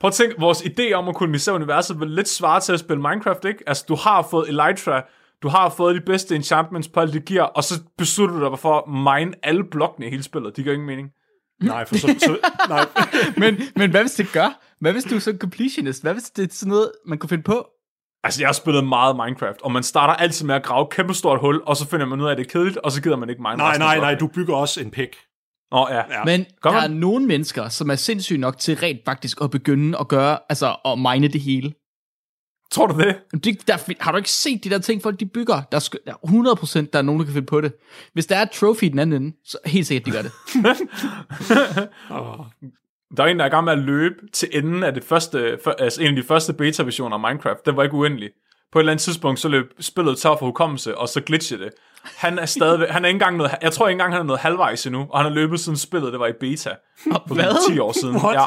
Prøv 0.00 0.08
at 0.08 0.12
tænke, 0.12 0.34
vores 0.38 0.62
idé 0.62 0.92
om 0.92 1.08
at 1.08 1.14
kolonisere 1.14 1.54
universet 1.54 2.00
vil 2.00 2.10
lidt 2.10 2.28
svare 2.28 2.60
til 2.60 2.72
at 2.72 2.80
spille 2.80 3.02
Minecraft, 3.02 3.44
ikke? 3.44 3.64
Altså, 3.66 3.84
du 3.88 3.94
har 3.94 4.28
fået 4.30 4.48
Elytra, 4.48 5.04
du 5.42 5.48
har 5.48 5.68
fået 5.68 5.94
de 5.94 6.00
bedste 6.00 6.36
enchantments 6.36 6.88
på 6.88 7.00
alt 7.00 7.12
det 7.12 7.24
gear, 7.24 7.44
og 7.44 7.64
så 7.64 7.74
beslutter 7.98 8.38
du 8.38 8.50
dig 8.50 8.58
for 8.58 8.78
at 8.78 8.88
mine 8.88 9.34
alle 9.42 9.64
blokkene 9.64 10.06
i 10.06 10.10
hele 10.10 10.22
spillet. 10.22 10.56
Det 10.56 10.64
gør 10.64 10.72
ingen 10.72 10.86
mening. 10.86 11.10
Nej, 11.62 11.84
for 11.84 11.94
så... 11.94 12.06
så 12.18 12.38
nej. 12.68 12.86
Men, 13.42 13.62
men 13.76 13.90
hvad 13.90 14.00
hvis 14.00 14.12
det 14.14 14.32
gør? 14.32 14.60
Hvad 14.80 14.92
hvis 14.92 15.04
du 15.04 15.14
er 15.14 15.18
sådan 15.18 15.38
completionist? 15.40 16.02
Hvad 16.02 16.12
hvis 16.12 16.24
det 16.24 16.50
er 16.50 16.54
sådan 16.54 16.70
noget, 16.70 16.92
man 17.06 17.18
kunne 17.18 17.28
finde 17.28 17.42
på? 17.42 17.66
Altså, 18.24 18.40
jeg 18.42 18.48
har 18.48 18.52
spillet 18.52 18.84
meget 18.84 19.16
Minecraft, 19.16 19.62
og 19.62 19.72
man 19.72 19.82
starter 19.82 20.14
altid 20.14 20.46
med 20.46 20.54
at 20.54 20.62
grave 20.62 20.82
et 20.82 20.90
kæmpestort 20.90 21.40
hul, 21.40 21.60
og 21.66 21.76
så 21.76 21.88
finder 21.88 22.06
man 22.06 22.20
ud 22.20 22.26
af, 22.26 22.30
at 22.30 22.38
det 22.38 22.46
er 22.46 22.50
kedeligt, 22.50 22.76
og 22.76 22.92
så 22.92 23.02
gider 23.02 23.16
man 23.16 23.30
ikke 23.30 23.42
mine 23.42 23.56
nej, 23.56 23.78
nej, 23.78 23.98
nej, 23.98 24.14
blokkene. 24.14 24.18
du 24.20 24.26
bygger 24.34 24.54
også 24.54 24.80
en 24.80 24.90
pæk. 24.90 25.16
Åh, 25.72 25.86
ja. 25.90 25.96
Ja. 25.96 26.24
Men 26.24 26.46
Gør 26.62 26.70
der 26.70 26.80
man? 26.80 26.90
er 26.90 26.94
nogle 26.94 27.26
mennesker, 27.26 27.68
som 27.68 27.90
er 27.90 27.94
sindssyge 27.94 28.38
nok 28.38 28.58
til 28.58 28.76
rent 28.76 29.00
faktisk 29.04 29.38
at 29.42 29.50
begynde 29.50 29.98
at 29.98 30.08
gøre, 30.08 30.38
altså 30.48 30.76
at 30.84 30.98
mine 30.98 31.28
det 31.28 31.40
hele. 31.40 31.72
Tror 32.72 32.86
du 32.86 32.98
det? 32.98 33.16
Det, 33.44 33.68
der, 33.68 33.74
er- 33.74 33.92
har 34.00 34.10
du 34.12 34.16
ikke 34.16 34.30
set 34.30 34.64
de 34.64 34.70
der 34.70 34.78
ting, 34.78 35.02
folk 35.02 35.20
de 35.20 35.26
bygger? 35.26 35.62
Der 35.72 35.76
er, 35.78 35.88
der 36.06 36.12
er 36.12 36.54
100% 36.84 36.90
der 36.92 36.98
er 36.98 37.02
nogen, 37.02 37.18
der 37.20 37.24
kan 37.24 37.34
finde 37.34 37.46
på 37.46 37.60
det. 37.60 37.72
Hvis 38.12 38.26
der 38.26 38.36
er 38.36 38.42
et 38.42 38.50
trophy 38.50 38.84
i 38.84 38.88
den 38.88 38.98
anden 38.98 39.22
ende, 39.22 39.36
så 39.44 39.58
helt 39.66 39.86
sikkert, 39.86 40.06
de 40.06 40.10
gør 40.10 40.22
det. 40.22 40.32
Der 43.16 43.22
er 43.24 43.26
en, 43.28 43.38
der 43.38 43.44
er 43.44 43.48
i 43.48 43.50
gang 43.50 43.64
med 43.64 43.72
at 43.72 43.78
løbe 43.78 44.14
til 44.32 44.48
enden 44.52 44.82
af 44.82 44.94
det 44.94 45.04
første, 45.04 45.58
for, 45.64 45.70
altså 45.70 46.02
en 46.02 46.08
af 46.08 46.16
de 46.16 46.22
første 46.22 46.52
beta-versioner 46.52 47.16
af 47.16 47.20
Minecraft. 47.20 47.66
Den 47.66 47.76
var 47.76 47.82
ikke 47.82 47.94
uendelig. 47.94 48.30
På 48.72 48.78
et 48.78 48.82
eller 48.82 48.92
andet 48.92 49.02
tidspunkt, 49.02 49.40
så 49.40 49.48
løb 49.48 49.64
spillet 49.80 50.18
tør 50.18 50.28
for 50.38 50.46
hukommelse, 50.46 50.98
og 50.98 51.08
så 51.08 51.20
glitchede 51.20 51.64
det. 51.64 51.70
Han 52.16 52.38
er 52.38 52.46
stadigvæk, 52.46 52.88
han 52.88 53.04
er 53.04 53.08
ikke 53.08 53.16
engang 53.16 53.36
noget, 53.36 53.52
jeg 53.62 53.72
tror 53.72 53.88
ikke 53.88 53.92
engang, 53.94 54.12
han 54.12 54.20
er 54.20 54.24
noget 54.26 54.40
halvvejs 54.40 54.86
endnu, 54.86 55.06
og 55.10 55.18
han 55.18 55.26
har 55.26 55.34
løbet 55.34 55.60
siden 55.60 55.78
spillet, 55.78 56.12
det 56.12 56.20
var 56.20 56.26
i 56.26 56.32
beta. 56.40 56.70
For 57.28 57.34
Hvad? 57.34 57.72
10 57.72 57.78
år 57.78 57.92
siden. 58.00 58.16
What? 58.16 58.34
Ja. 58.34 58.46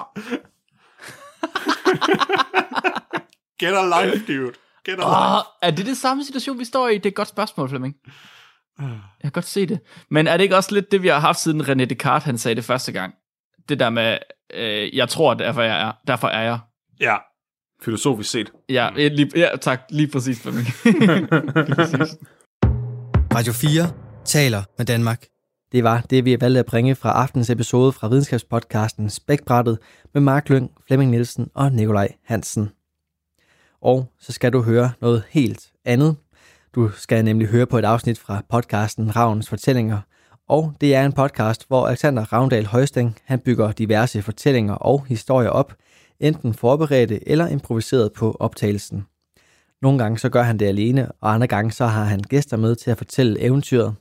Get 3.59 3.73
a 3.73 3.85
life, 3.85 4.25
dude. 4.27 4.51
Get 4.85 4.93
a 4.93 4.95
life. 4.95 5.05
Åh, 5.05 5.41
er 5.61 5.71
det 5.71 5.85
det 5.85 5.97
samme 5.97 6.23
situation, 6.25 6.59
vi 6.59 6.65
står 6.65 6.87
i? 6.87 6.97
Det 6.97 7.05
er 7.05 7.09
et 7.09 7.15
godt 7.15 7.27
spørgsmål, 7.27 7.69
Flemming. 7.69 7.95
Jeg 8.79 8.89
kan 9.21 9.31
godt 9.31 9.45
se 9.45 9.65
det. 9.65 9.79
Men 10.09 10.27
er 10.27 10.37
det 10.37 10.43
ikke 10.43 10.55
også 10.55 10.73
lidt 10.73 10.91
det, 10.91 11.03
vi 11.03 11.07
har 11.07 11.19
haft 11.19 11.39
siden 11.39 11.61
René 11.61 11.85
Descartes, 11.85 12.25
han 12.25 12.37
sagde 12.37 12.55
det 12.55 12.63
første 12.63 12.91
gang? 12.91 13.13
Det 13.69 13.79
der 13.79 13.89
med, 13.89 14.17
øh, 14.53 14.95
jeg 14.97 15.09
tror, 15.09 15.33
derfor 15.33 15.61
jeg 15.61 15.81
er. 15.81 15.91
Derfor 16.07 16.27
er 16.27 16.41
jeg. 16.41 16.59
Ja. 16.99 17.15
Filosofisk 17.81 18.29
set. 18.31 18.51
Ja, 18.69 18.89
eh, 18.97 19.11
lige, 19.11 19.31
ja 19.35 19.49
tak. 19.61 19.81
Lige 19.89 20.07
præcis, 20.07 20.41
Flemming. 20.41 20.67
lige 21.65 21.75
præcis. 21.75 22.17
Radio 23.35 23.53
4 23.53 23.91
taler 24.25 24.63
med 24.77 24.85
Danmark. 24.85 25.25
Det 25.71 25.83
var 25.83 26.01
det, 26.01 26.25
vi 26.25 26.41
valgte 26.41 26.59
at 26.59 26.65
bringe 26.65 26.95
fra 26.95 27.11
aftens 27.11 27.49
episode 27.49 27.91
fra 27.91 28.07
videnskabspodcasten 28.07 29.09
Spækbrættet 29.09 29.77
med 30.13 30.21
Mark 30.21 30.49
Lyng, 30.49 30.71
Flemming 30.87 31.11
Nielsen 31.11 31.49
og 31.55 31.71
Nikolaj 31.71 32.07
Hansen. 32.25 32.69
Og 33.85 34.11
så 34.19 34.31
skal 34.31 34.53
du 34.53 34.61
høre 34.61 34.91
noget 35.01 35.23
helt 35.29 35.71
andet. 35.85 36.15
Du 36.75 36.89
skal 36.89 37.25
nemlig 37.25 37.47
høre 37.47 37.65
på 37.65 37.77
et 37.77 37.85
afsnit 37.85 38.19
fra 38.19 38.41
podcasten 38.49 39.15
Ravns 39.15 39.49
Fortællinger. 39.49 39.99
Og 40.47 40.73
det 40.81 40.95
er 40.95 41.05
en 41.05 41.13
podcast, 41.13 41.67
hvor 41.67 41.87
Alexander 41.87 42.33
Ravndal 42.33 42.65
Højsting 42.65 43.17
han 43.25 43.39
bygger 43.39 43.71
diverse 43.71 44.21
fortællinger 44.21 44.73
og 44.73 45.05
historier 45.05 45.49
op, 45.49 45.73
enten 46.19 46.53
forberedte 46.53 47.29
eller 47.29 47.47
improviseret 47.47 48.13
på 48.13 48.37
optagelsen. 48.39 49.05
Nogle 49.81 49.97
gange 49.97 50.17
så 50.17 50.29
gør 50.29 50.43
han 50.43 50.59
det 50.59 50.65
alene, 50.65 51.11
og 51.21 51.33
andre 51.33 51.47
gange 51.47 51.71
så 51.71 51.85
har 51.85 52.03
han 52.03 52.19
gæster 52.19 52.57
med 52.57 52.75
til 52.75 52.91
at 52.91 52.97
fortælle 52.97 53.41
eventyret. 53.41 53.95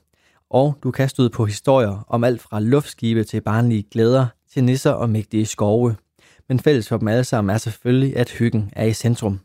Og 0.49 0.75
du 0.83 0.91
kan 0.91 1.09
støde 1.09 1.29
på 1.29 1.45
historier 1.45 2.05
om 2.07 2.23
alt 2.23 2.41
fra 2.41 2.59
luftskibe 2.59 3.23
til 3.23 3.41
barnlige 3.41 3.83
glæder 3.91 4.27
til 4.53 4.63
nisser 4.63 4.91
og 4.91 5.09
mægtige 5.09 5.45
skove. 5.45 5.95
Men 6.49 6.59
fælles 6.59 6.89
for 6.89 6.97
dem 6.97 7.07
alle 7.07 7.23
sammen 7.23 7.53
er 7.53 7.57
selvfølgelig, 7.57 8.17
at 8.17 8.29
hyggen 8.29 8.69
er 8.73 8.85
i 8.85 8.93
centrum. 8.93 9.39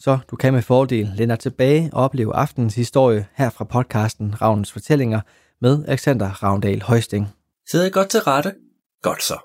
Så 0.00 0.18
du 0.30 0.36
kan 0.36 0.52
med 0.52 0.62
fordel 0.62 1.12
læne 1.16 1.30
dig 1.30 1.38
tilbage 1.38 1.90
og 1.92 2.04
opleve 2.04 2.34
aftenens 2.34 2.74
historie 2.74 3.26
her 3.34 3.50
fra 3.50 3.64
podcasten 3.64 4.42
Ravnens 4.42 4.72
Fortællinger 4.72 5.20
med 5.60 5.84
Alexander 5.88 6.42
Ravndal 6.42 6.82
Højsting. 6.82 7.28
Sidder 7.70 7.86
I 7.86 7.90
godt 7.90 8.08
til 8.08 8.20
rette? 8.20 8.54
Godt 9.02 9.22
så. 9.22 9.38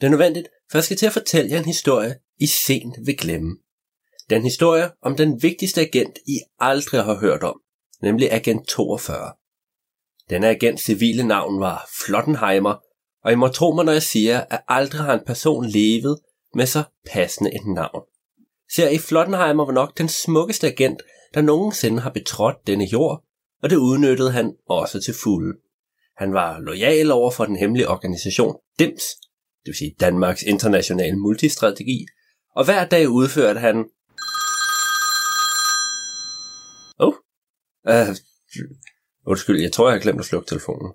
Det 0.00 0.06
er 0.06 0.10
nødvendigt, 0.10 0.48
for 0.70 0.78
jeg 0.78 0.84
skal 0.84 0.96
til 0.96 1.06
at 1.06 1.12
fortælle 1.12 1.50
jer 1.50 1.58
en 1.58 1.64
historie, 1.64 2.14
I 2.40 2.46
sent 2.46 2.96
vil 3.06 3.16
glemme. 3.16 3.56
Den 4.30 4.42
historie 4.42 4.90
om 5.02 5.16
den 5.16 5.42
vigtigste 5.42 5.80
agent, 5.80 6.18
I 6.26 6.38
aldrig 6.58 7.04
har 7.04 7.18
hørt 7.20 7.42
om, 7.42 7.60
nemlig 8.02 8.32
Agent 8.32 8.68
42. 8.68 9.32
Denne 10.30 10.48
agents 10.48 10.82
civile 10.82 11.22
navn 11.22 11.60
var 11.60 11.88
Flottenheimer, 12.06 12.74
og 13.24 13.32
I 13.32 13.34
må 13.34 13.48
tro 13.48 13.72
mig, 13.72 13.84
når 13.84 13.92
jeg 13.92 14.02
siger, 14.02 14.40
at 14.50 14.60
aldrig 14.68 15.00
har 15.00 15.14
en 15.14 15.24
person 15.26 15.66
levet 15.66 16.18
med 16.54 16.66
så 16.66 16.82
passende 17.12 17.54
et 17.54 17.66
navn. 17.74 18.02
Ser 18.72 18.88
I, 18.88 18.98
Flottenheimer 18.98 19.64
var 19.64 19.72
nok 19.72 19.98
den 19.98 20.08
smukkeste 20.08 20.66
agent, 20.66 21.02
der 21.34 21.40
nogensinde 21.40 22.00
har 22.00 22.10
betrådt 22.10 22.66
denne 22.66 22.84
jord, 22.84 23.24
og 23.62 23.70
det 23.70 23.76
udnyttede 23.76 24.30
han 24.30 24.56
også 24.68 25.00
til 25.00 25.14
fulde. 25.22 25.58
Han 26.16 26.32
var 26.32 26.60
lojal 26.60 27.10
over 27.10 27.30
for 27.30 27.44
den 27.44 27.56
hemmelige 27.56 27.88
organisation 27.88 28.56
DIMS, 28.78 29.02
det 29.60 29.66
vil 29.66 29.74
sige 29.74 29.96
Danmarks 30.00 30.42
Internationale 30.42 31.16
Multistrategi, 31.16 32.06
og 32.56 32.64
hver 32.64 32.84
dag 32.84 33.08
udførte 33.08 33.60
han... 33.60 33.76
Oh, 36.98 37.14
uh, 37.88 38.14
undskyld, 39.26 39.60
jeg 39.60 39.72
tror, 39.72 39.88
jeg 39.88 39.94
har 39.94 40.00
glemt 40.00 40.20
at 40.20 40.26
slukke 40.26 40.48
telefonen. 40.48 40.92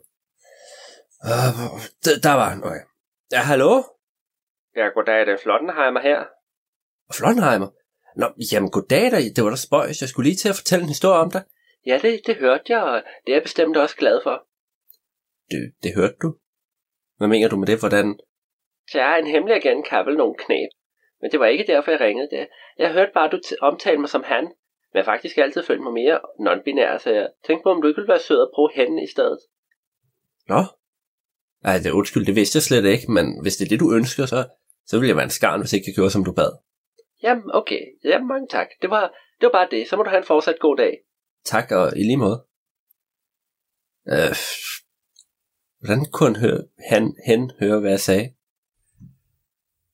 Uh, 1.24 1.82
der, 2.06 2.20
der 2.24 2.34
var 2.34 2.50
han, 2.50 2.63
okay. 2.63 2.84
Ja, 3.32 3.41
hallo? 3.41 3.84
Ja, 4.76 4.86
goddag, 4.96 5.26
det 5.26 5.34
er 5.34 5.38
Flottenheimer 5.43 6.02
her. 6.02 6.38
Flottenheimer? 7.17 7.69
Nå, 8.15 8.28
jamen 8.52 8.72
goddag 8.72 9.12
da, 9.12 9.17
det 9.36 9.43
var 9.43 9.50
da 9.50 9.56
spøjs. 9.56 10.02
Jeg 10.02 10.10
skulle 10.10 10.30
lige 10.30 10.38
til 10.41 10.50
at 10.50 10.56
fortælle 10.56 10.84
en 10.84 10.89
historie 10.95 11.19
om 11.19 11.32
dig. 11.32 11.43
Ja, 11.86 12.00
det, 12.02 12.22
det 12.28 12.36
hørte 12.36 12.63
jeg, 12.67 12.82
og 12.84 13.02
det 13.26 13.32
er 13.32 13.36
jeg 13.36 13.43
bestemt 13.43 13.78
også 13.78 13.95
glad 13.95 14.19
for. 14.24 14.36
Det, 15.52 15.74
det 15.84 15.95
hørte 15.95 16.15
du? 16.22 16.36
Hvad 17.17 17.28
mener 17.28 17.50
du 17.50 17.58
med 17.58 17.67
det? 17.67 17.80
Hvordan? 17.80 18.19
Så 18.91 18.98
jeg 18.98 19.13
er 19.13 19.17
en 19.17 19.28
hemmelig 19.28 19.56
agent, 19.56 19.88
kan 19.88 20.06
vel 20.06 20.17
nogle 20.17 20.36
knæb. 20.45 20.69
Men 21.22 21.32
det 21.32 21.39
var 21.39 21.45
ikke 21.45 21.67
derfor, 21.67 21.91
jeg 21.91 22.00
ringede 22.00 22.30
det. 22.32 22.48
Jeg 22.78 22.93
hørte 22.93 23.12
bare, 23.13 23.26
at 23.26 23.32
du 23.32 23.39
t- 23.45 23.58
omtalte 23.62 24.00
mig 24.00 24.10
som 24.10 24.24
han. 24.26 24.43
Men 24.43 24.95
jeg 24.98 25.04
har 25.04 25.12
faktisk 25.13 25.38
altid 25.38 25.63
følt 25.63 25.84
mig 25.84 25.93
mere 25.93 26.19
non-binær, 26.45 26.98
så 27.04 27.10
jeg 27.10 27.28
tænkte 27.45 27.63
på, 27.63 27.69
om 27.69 27.82
du 27.82 27.88
ikke 27.88 28.00
ville 28.02 28.13
være 28.13 28.28
sød 28.28 28.41
at 28.41 28.52
bruge 28.56 28.72
hende 28.76 29.04
i 29.04 29.08
stedet. 29.08 29.39
Nå? 30.48 30.62
Ej, 31.63 31.78
det 31.84 31.91
undskyld, 31.91 32.26
det 32.26 32.36
vidste 32.36 32.58
jeg 32.58 32.63
slet 32.63 32.86
ikke, 32.86 33.12
men 33.12 33.41
hvis 33.41 33.56
det 33.56 33.65
er 33.65 33.69
det, 33.69 33.80
du 33.80 33.93
ønsker, 33.93 34.26
så, 34.26 34.39
så 34.86 34.98
ville 34.98 35.10
jeg 35.10 35.15
være 35.15 35.30
en 35.32 35.38
skarn, 35.39 35.60
hvis 35.60 35.74
ikke 35.74 35.86
jeg 35.88 35.95
gjorde, 35.95 36.10
som 36.12 36.24
du 36.24 36.32
bad. 36.32 36.52
Jamen, 37.23 37.43
okay. 37.53 37.82
Jamen, 38.03 38.27
mange 38.27 38.47
tak. 38.47 38.67
Det 38.82 38.89
var, 38.89 39.01
det 39.39 39.45
var 39.45 39.51
bare 39.51 39.67
det. 39.71 39.89
Så 39.89 39.95
må 39.95 40.03
du 40.03 40.10
have 40.10 40.21
en 40.21 40.27
fortsat 40.27 40.60
god 40.60 40.77
dag. 40.77 40.97
Tak, 41.45 41.71
og 41.71 41.97
i 41.97 42.03
lige 42.03 42.17
måde. 42.17 42.45
Øh, 44.10 44.36
hvordan 45.79 46.05
kunne 46.12 46.36
han, 46.36 46.41
høre, 46.41 46.63
han 46.89 47.15
hen 47.27 47.51
høre, 47.60 47.79
hvad 47.79 47.89
jeg 47.89 47.99
sagde? 47.99 48.34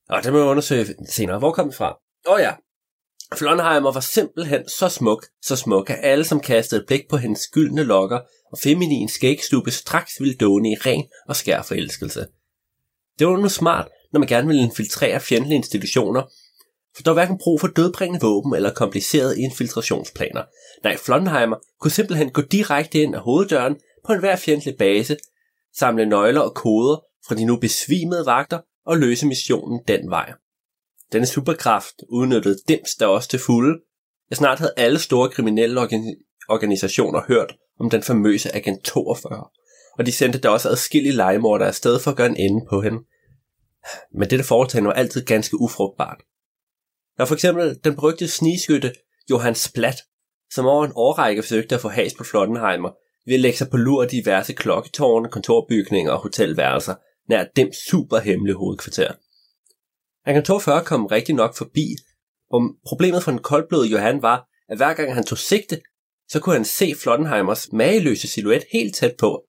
Og 0.10 0.24
det 0.24 0.32
må 0.34 0.40
jeg 0.40 0.48
undersøge 0.48 0.86
senere. 1.10 1.40
Hvor 1.40 1.52
kom 1.52 1.68
vi 1.68 1.74
fra? 1.74 2.00
Åh 2.28 2.34
oh, 2.34 2.40
ja. 2.40 2.54
Flonheimer 3.36 3.92
var 3.92 4.00
simpelthen 4.00 4.70
så 4.70 4.90
smuk, 4.90 5.26
så 5.42 5.56
smuk, 5.56 5.90
at 5.90 6.00
alle, 6.02 6.26
som 6.26 6.40
kastede 6.40 6.82
et 6.82 6.88
blik 6.88 7.10
på 7.10 7.18
hendes 7.18 7.48
gyldne 7.48 7.84
lokker 7.84 8.20
og 8.52 8.58
feminin 8.64 9.10
skægstube, 9.10 9.72
straks 9.72 10.20
ville 10.20 10.36
dåne 10.36 10.70
i 10.72 10.76
ren 10.76 11.10
og 11.28 11.36
skær 11.36 11.62
forelskelse. 11.62 12.28
Det 13.20 13.28
var 13.28 13.38
nu 13.38 13.50
smart, 13.50 13.88
når 14.14 14.20
man 14.20 14.30
gerne 14.30 14.48
ville 14.48 14.62
infiltrere 14.62 15.20
fjendtlige 15.20 15.56
institutioner, 15.56 16.32
for 16.96 17.04
der 17.04 17.12
var 17.12 17.14
hverken 17.14 17.38
brug 17.38 17.62
for 17.62 17.68
dødbringende 17.68 18.26
våben 18.26 18.56
eller 18.56 18.74
komplicerede 18.74 19.42
infiltrationsplaner. 19.42 20.44
Nej, 20.84 20.98
Flonheimer 20.98 21.58
kunne 21.80 21.92
simpelthen 21.92 22.30
gå 22.30 22.42
direkte 22.42 23.02
ind 23.02 23.16
ad 23.16 23.20
hoveddøren 23.20 23.76
på 24.06 24.14
enhver 24.14 24.36
fjendtlig 24.36 24.76
base, 24.78 25.18
samle 25.78 26.06
nøgler 26.06 26.42
og 26.42 26.56
koder 26.56 27.04
fra 27.28 27.36
de 27.36 27.46
nu 27.46 27.56
besvimede 27.56 28.26
vagter 28.26 28.60
og 28.86 28.98
løse 28.98 29.28
missionen 29.28 29.80
den 29.88 30.10
vej. 30.10 30.34
Denne 31.12 31.26
superkraft 31.26 31.96
udnyttede 32.10 32.58
Dims 32.68 32.96
der 33.00 33.06
også 33.06 33.30
til 33.30 33.40
fulde. 33.40 33.80
Jeg 34.30 34.38
snart 34.38 34.60
havde 34.60 34.74
alle 34.78 35.00
store 35.00 35.30
kriminelle 35.30 35.82
organi- 35.82 36.46
organisationer 36.50 37.22
hørt 37.28 37.56
om 37.80 37.90
den 37.90 38.04
famøse 38.04 38.56
Agent 38.56 38.84
42, 38.84 39.44
og 39.98 40.06
de 40.06 40.12
sendte 40.12 40.40
da 40.40 40.50
også 40.50 40.70
adskillige 40.70 41.16
legemordere 41.16 41.68
afsted 41.68 42.00
for 42.00 42.12
at 42.12 42.18
gøre 42.18 42.28
en 42.28 42.38
ende 42.38 42.66
på 42.70 42.82
hende. 42.82 42.98
Men 44.14 44.30
dette 44.30 44.46
foretagende 44.46 44.88
var 44.88 44.94
altid 44.94 45.26
ganske 45.26 45.62
ufrugtbart. 45.62 46.22
Der 47.18 47.24
var 47.24 47.26
for 47.26 47.36
eksempel 47.36 47.80
den 47.84 47.96
berygtede 47.96 48.30
snigskytte 48.30 48.94
Johan 49.30 49.56
Splat, 49.56 49.96
som 50.52 50.66
over 50.66 50.86
en 50.86 50.92
årrække 50.96 51.42
forsøgte 51.42 51.76
at 51.76 51.82
få 51.82 51.90
has 51.90 52.14
på 52.14 52.24
Flottenheimer 52.24 52.90
ved 53.26 53.34
at 53.34 53.40
lægge 53.40 53.58
sig 53.58 53.70
på 53.70 53.78
lur 53.78 54.04
af 54.04 54.10
diverse 54.10 54.54
klokketårne, 54.54 55.30
kontorbygninger 55.30 56.12
og 56.12 56.20
hotelværelser 56.20 56.96
nær 57.30 57.46
dem 57.56 57.70
superhemmelige 57.90 58.56
hovedkvarter. 58.56 59.12
Han 60.26 60.36
Agent 60.36 60.46
42 60.46 60.84
komme 60.84 61.08
rigtig 61.08 61.36
nok 61.36 61.58
forbi, 61.58 61.96
og 62.52 62.62
problemet 62.86 63.24
for 63.24 63.32
den 63.32 63.42
koldblodede 63.42 63.92
Johan 63.92 64.22
var, 64.22 64.48
at 64.70 64.78
hver 64.78 64.94
gang 64.94 65.14
han 65.14 65.24
tog 65.24 65.38
sigte, 65.38 65.82
så 66.30 66.40
kunne 66.40 66.56
han 66.56 66.66
se 66.66 66.96
Flottenheimers 66.96 67.72
mageløse 67.72 68.28
silhuet 68.28 68.64
helt 68.72 68.96
tæt 68.96 69.16
på, 69.20 69.44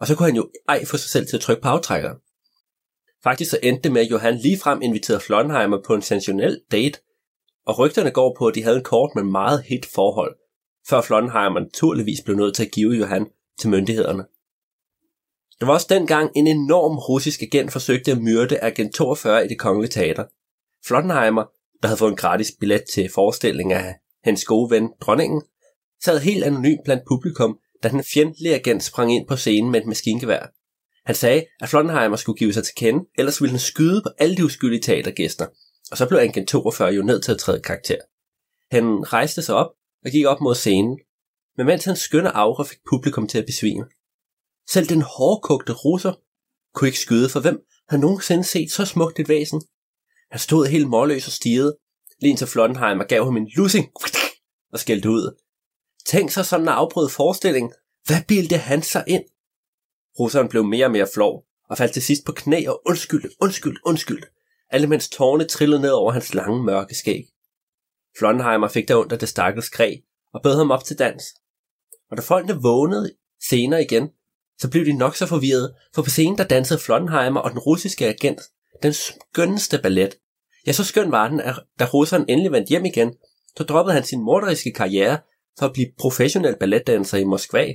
og 0.00 0.06
så 0.06 0.16
kunne 0.16 0.26
han 0.26 0.36
jo 0.36 0.50
ej 0.68 0.84
få 0.84 0.96
sig 0.96 1.10
selv 1.10 1.26
til 1.26 1.36
at 1.36 1.42
trykke 1.42 1.62
på 1.62 1.68
aftrækkeren. 1.68 2.16
Faktisk 3.22 3.50
så 3.50 3.58
endte 3.62 3.82
det 3.82 3.92
med, 3.92 4.00
at 4.00 4.10
Johan 4.10 4.36
ligefrem 4.36 4.82
inviterede 4.82 5.20
Flonheimer 5.20 5.78
på 5.86 5.94
en 5.94 6.02
sensationel 6.02 6.60
date, 6.72 6.98
og 7.66 7.78
rygterne 7.78 8.10
går 8.10 8.36
på, 8.38 8.46
at 8.46 8.54
de 8.54 8.62
havde 8.62 8.76
en 8.76 8.84
kort 8.84 9.10
men 9.14 9.32
meget 9.32 9.62
hit 9.62 9.86
forhold, 9.94 10.36
før 10.88 11.00
Flonheimer 11.00 11.60
naturligvis 11.60 12.20
blev 12.24 12.36
nødt 12.36 12.54
til 12.54 12.64
at 12.64 12.70
give 12.70 12.92
Johan 12.92 13.26
til 13.58 13.70
myndighederne. 13.70 14.24
Der 15.60 15.66
var 15.66 15.72
også 15.72 15.86
dengang 15.90 16.30
en 16.36 16.46
enorm 16.46 16.98
russisk 16.98 17.42
agent 17.42 17.72
forsøgte 17.72 18.10
at 18.10 18.22
myrde 18.22 18.58
agent 18.62 18.94
42 18.94 19.44
i 19.44 19.48
det 19.48 19.58
kongelige 19.58 19.90
teater. 19.90 20.24
Flottenheimer, 20.86 21.44
der 21.82 21.88
havde 21.88 21.98
fået 21.98 22.10
en 22.10 22.16
gratis 22.16 22.52
billet 22.60 22.84
til 22.94 23.10
forestillingen 23.14 23.76
af 23.76 23.94
hans 24.24 24.44
gode 24.44 24.70
ven, 24.70 24.92
dronningen, 25.00 25.42
sad 26.04 26.20
helt 26.20 26.44
anonym 26.44 26.76
blandt 26.84 27.02
publikum, 27.08 27.58
da 27.82 27.88
den 27.88 28.04
fjendtlige 28.14 28.54
agent 28.54 28.82
sprang 28.82 29.14
ind 29.14 29.28
på 29.28 29.36
scenen 29.36 29.70
med 29.72 29.80
et 29.80 29.86
maskingevær. 29.86 30.46
Han 31.10 31.14
sagde, 31.16 31.46
at 31.60 31.68
Flottenheimer 31.68 32.16
skulle 32.16 32.38
give 32.38 32.52
sig 32.52 32.64
til 32.64 32.74
kende, 32.74 33.04
ellers 33.18 33.40
ville 33.40 33.50
han 33.50 33.60
skyde 33.60 34.02
på 34.02 34.08
alle 34.18 34.36
de 34.36 34.44
uskyldige 34.44 34.82
teatergæster, 34.82 35.46
og 35.90 35.96
så 35.96 36.08
blev 36.08 36.18
Anken 36.18 36.46
42 36.46 36.88
jo 36.88 37.02
nødt 37.02 37.24
til 37.24 37.32
at 37.32 37.38
træde 37.38 37.60
karakter. 37.60 37.96
Han 38.70 39.12
rejste 39.12 39.42
sig 39.42 39.54
op 39.54 39.70
og 40.04 40.10
gik 40.10 40.26
op 40.26 40.40
mod 40.40 40.54
scenen, 40.54 40.98
men 41.56 41.66
mens 41.66 41.84
hans 41.84 41.98
skønne 41.98 42.36
aura 42.36 42.64
fik 42.64 42.78
publikum 42.90 43.28
til 43.28 43.38
at 43.38 43.46
besvime. 43.46 43.84
Selv 44.70 44.86
den 44.86 45.02
hårdkogte 45.02 45.72
russer 45.72 46.12
kunne 46.74 46.88
ikke 46.88 46.98
skyde, 46.98 47.28
for 47.28 47.40
hvem 47.40 47.58
havde 47.88 48.02
nogensinde 48.02 48.44
set 48.44 48.72
så 48.72 48.84
smukt 48.84 49.18
et 49.18 49.28
væsen. 49.28 49.62
Han 50.30 50.40
stod 50.40 50.66
helt 50.66 50.88
målløs 50.88 51.26
og 51.26 51.32
stirrede, 51.32 51.76
lige 52.20 52.36
til 52.36 52.46
Flottenheimer 52.46 53.04
gav 53.04 53.24
ham 53.24 53.36
en 53.36 53.50
lussing 53.56 53.86
og 54.72 54.78
skældte 54.78 55.10
ud. 55.10 55.40
Tænk 56.06 56.30
sig 56.30 56.46
sådan 56.46 56.64
en 56.64 56.68
afbrudt 56.68 57.12
forestilling. 57.12 57.72
Hvad 58.06 58.22
bildte 58.28 58.56
han 58.56 58.82
sig 58.82 59.04
ind? 59.06 59.24
Russeren 60.18 60.48
blev 60.48 60.64
mere 60.64 60.86
og 60.86 60.90
mere 60.90 61.06
flov, 61.14 61.44
og 61.70 61.78
faldt 61.78 61.92
til 61.92 62.02
sidst 62.02 62.24
på 62.26 62.32
knæ 62.32 62.64
og 62.68 62.82
undskyldte, 62.86 63.28
undskyld, 63.40 63.76
undskyld, 63.84 64.22
alle 64.70 64.86
mens 64.86 65.08
tårne 65.08 65.44
trillede 65.44 65.82
ned 65.82 65.90
over 65.90 66.12
hans 66.12 66.34
lange 66.34 66.64
mørke 66.64 66.94
skæg. 66.94 67.24
Flonheimer 68.18 68.68
fik 68.68 68.88
der 68.88 68.94
under 68.94 69.16
det 69.16 69.28
stakkels 69.28 69.66
skræg 69.66 70.02
og 70.32 70.42
bød 70.42 70.56
ham 70.56 70.70
op 70.70 70.84
til 70.84 70.98
dans. 70.98 71.24
Og 72.10 72.16
da 72.16 72.22
folkene 72.22 72.62
vågnede 72.62 73.12
senere 73.48 73.82
igen, 73.82 74.08
så 74.58 74.70
blev 74.70 74.84
de 74.84 74.92
nok 74.92 75.16
så 75.16 75.26
forvirret, 75.26 75.74
for 75.94 76.02
på 76.02 76.10
scenen 76.10 76.38
der 76.38 76.44
dansede 76.44 76.78
Flonheimer 76.78 77.40
og 77.40 77.50
den 77.50 77.58
russiske 77.58 78.06
agent 78.06 78.40
den 78.82 78.92
skønneste 78.92 79.78
ballet. 79.82 80.18
Ja, 80.66 80.72
så 80.72 80.84
skøn 80.84 81.12
var 81.12 81.28
den, 81.28 81.40
at 81.40 81.54
da 81.78 81.84
russeren 81.84 82.24
endelig 82.28 82.52
vendte 82.52 82.70
hjem 82.70 82.84
igen, 82.84 83.14
så 83.56 83.64
droppede 83.64 83.94
han 83.94 84.04
sin 84.04 84.22
morderiske 84.22 84.72
karriere 84.72 85.18
for 85.58 85.66
at 85.66 85.72
blive 85.72 85.92
professionel 85.98 86.56
balletdanser 86.60 87.18
i 87.18 87.24
Moskva. 87.24 87.66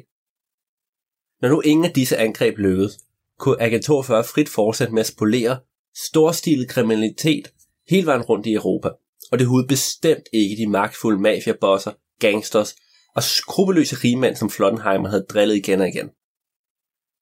Når 1.42 1.50
nu 1.50 1.62
ingen 1.62 1.86
af 1.86 1.94
disse 1.94 2.18
angreb 2.18 2.58
lykkedes, 2.58 3.00
kunne 3.40 3.62
Agent 3.62 3.86
42 3.86 4.24
frit 4.24 4.50
fortsætte 4.50 4.94
med 4.94 5.00
at 5.00 5.08
spolere 5.08 5.60
storstilet 5.96 6.70
kriminalitet 6.70 7.54
hele 7.90 8.06
vejen 8.06 8.22
rundt 8.22 8.46
i 8.46 8.54
Europa, 8.54 8.90
og 9.32 9.40
det 9.40 9.48
hudede 9.48 9.68
bestemt 9.68 10.24
ikke 10.34 10.56
de 10.56 10.70
magtfulde 10.70 11.22
mafiabosser, 11.22 11.92
gangsters 12.20 12.76
og 13.16 13.24
skrupelløse 13.24 13.96
rigmænd, 13.96 14.36
som 14.36 14.50
Flottenheimer 14.50 15.10
havde 15.10 15.26
drillet 15.30 15.56
igen 15.56 15.82
og 15.82 15.88
igen. 15.88 16.10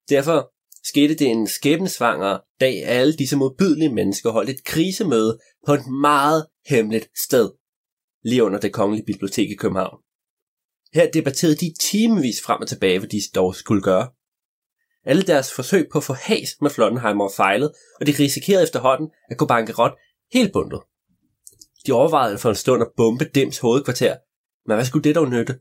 Derfor 0.09 0.53
skete 0.87 1.15
det 1.15 1.27
en 1.27 1.47
skæbnesvanger 1.47 2.39
dag, 2.59 2.83
at 2.83 2.97
alle 2.97 3.13
disse 3.13 3.37
modbydelige 3.37 3.93
mennesker 3.93 4.31
holdt 4.31 4.49
et 4.49 4.63
krisemøde 4.63 5.39
på 5.65 5.73
et 5.73 5.87
meget 5.87 6.45
hemmeligt 6.67 7.07
sted, 7.25 7.51
lige 8.23 8.43
under 8.43 8.59
det 8.59 8.73
kongelige 8.73 9.05
bibliotek 9.05 9.49
i 9.49 9.55
København. 9.55 10.02
Her 10.93 11.11
debatterede 11.11 11.55
de 11.55 11.73
timevis 11.79 12.41
frem 12.41 12.61
og 12.61 12.67
tilbage, 12.67 12.99
hvad 12.99 13.09
de 13.09 13.21
dog 13.35 13.55
skulle 13.55 13.81
gøre. 13.81 14.09
Alle 15.05 15.23
deres 15.23 15.53
forsøg 15.53 15.87
på 15.91 15.97
at 15.97 16.03
få 16.03 16.13
has 16.13 16.55
med 16.61 16.69
Flottenheimer 16.69 17.29
fejlede, 17.35 17.73
og 17.99 18.07
de 18.07 18.13
risikerede 18.19 18.63
efterhånden 18.63 19.09
at 19.29 19.37
gå 19.37 19.45
bankerot 19.45 19.91
helt 20.33 20.53
bundet. 20.53 20.81
De 21.87 21.91
overvejede 21.91 22.37
for 22.37 22.49
en 22.49 22.55
stund 22.55 22.81
at 22.81 22.91
bombe 22.97 23.25
Dims 23.35 23.57
hovedkvarter, 23.57 24.15
men 24.67 24.75
hvad 24.77 24.85
skulle 24.85 25.03
det 25.03 25.15
dog 25.15 25.29
nytte? 25.29 25.59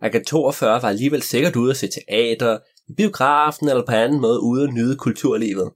Agat 0.00 0.26
42 0.26 0.82
var 0.82 0.88
alligevel 0.88 1.22
sikkert 1.22 1.56
ude 1.56 1.70
at 1.70 1.76
se 1.76 1.88
teater, 1.88 2.58
i 2.88 2.92
biografen 2.94 3.68
eller 3.68 3.86
på 3.86 3.92
anden 3.92 4.20
måde 4.20 4.40
ude 4.40 4.64
at 4.64 4.74
nyde 4.74 4.96
kulturlivet. 4.96 5.72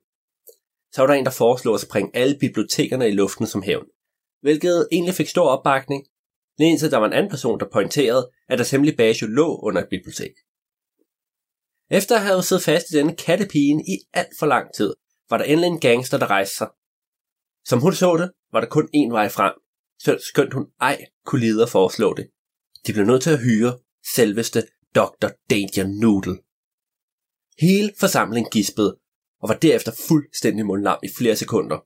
Så 0.92 1.03
var 1.03 1.07
der 1.07 1.14
en, 1.14 1.25
der 1.25 1.31
foreslog 1.31 1.75
at 1.75 1.81
springe 1.81 2.11
alle 2.14 2.37
bibliotekerne 2.40 3.09
i 3.09 3.12
luften 3.12 3.47
som 3.47 3.62
hævn, 3.62 3.87
hvilket 4.42 4.88
egentlig 4.92 5.14
fik 5.14 5.29
stor 5.29 5.49
opbakning, 5.49 6.05
lige 6.59 6.71
indtil 6.71 6.90
der 6.90 6.97
var 6.97 7.07
en 7.07 7.12
anden 7.12 7.31
person, 7.31 7.61
der 7.61 7.66
pointerede, 7.73 8.31
at 8.49 8.59
deres 8.59 8.71
hemmelige 8.71 8.97
bage 8.97 9.27
lå 9.27 9.61
under 9.62 9.83
et 9.83 9.88
bibliotek. 9.90 10.33
Efter 11.90 12.16
at 12.16 12.23
have 12.23 12.42
siddet 12.42 12.64
fast 12.64 12.90
i 12.90 12.97
denne 12.97 13.16
kattepigen 13.16 13.81
i 13.81 13.99
alt 14.12 14.38
for 14.38 14.47
lang 14.47 14.66
tid, 14.77 14.95
var 15.31 15.38
der 15.38 15.45
endelig 15.45 15.69
en 15.69 15.81
gangster, 15.81 16.19
der 16.19 16.27
rejste 16.27 16.57
sig. 16.57 16.69
Som 17.64 17.81
hun 17.81 17.95
så 17.95 18.16
det, 18.16 18.31
var 18.53 18.61
der 18.61 18.69
kun 18.69 18.88
én 18.97 19.12
vej 19.12 19.29
frem, 19.29 19.53
så 19.99 20.19
skønt 20.29 20.55
hun 20.55 20.66
ej 20.81 21.05
kunne 21.25 21.40
lide 21.40 21.62
at 21.62 21.69
foreslå 21.69 22.14
det. 22.14 22.27
De 22.87 22.92
blev 22.92 23.05
nødt 23.05 23.23
til 23.23 23.31
at 23.31 23.42
hyre 23.42 23.79
selveste 24.14 24.62
Dr. 24.95 25.29
Danger 25.51 25.87
Noodle. 26.01 26.38
Hele 27.59 27.92
forsamlingen 28.01 28.51
gispede, 28.51 28.99
og 29.42 29.49
var 29.49 29.55
derefter 29.55 29.92
fuldstændig 30.09 30.66
mundlam 30.66 30.99
i 31.03 31.09
flere 31.19 31.37
sekunder. 31.37 31.79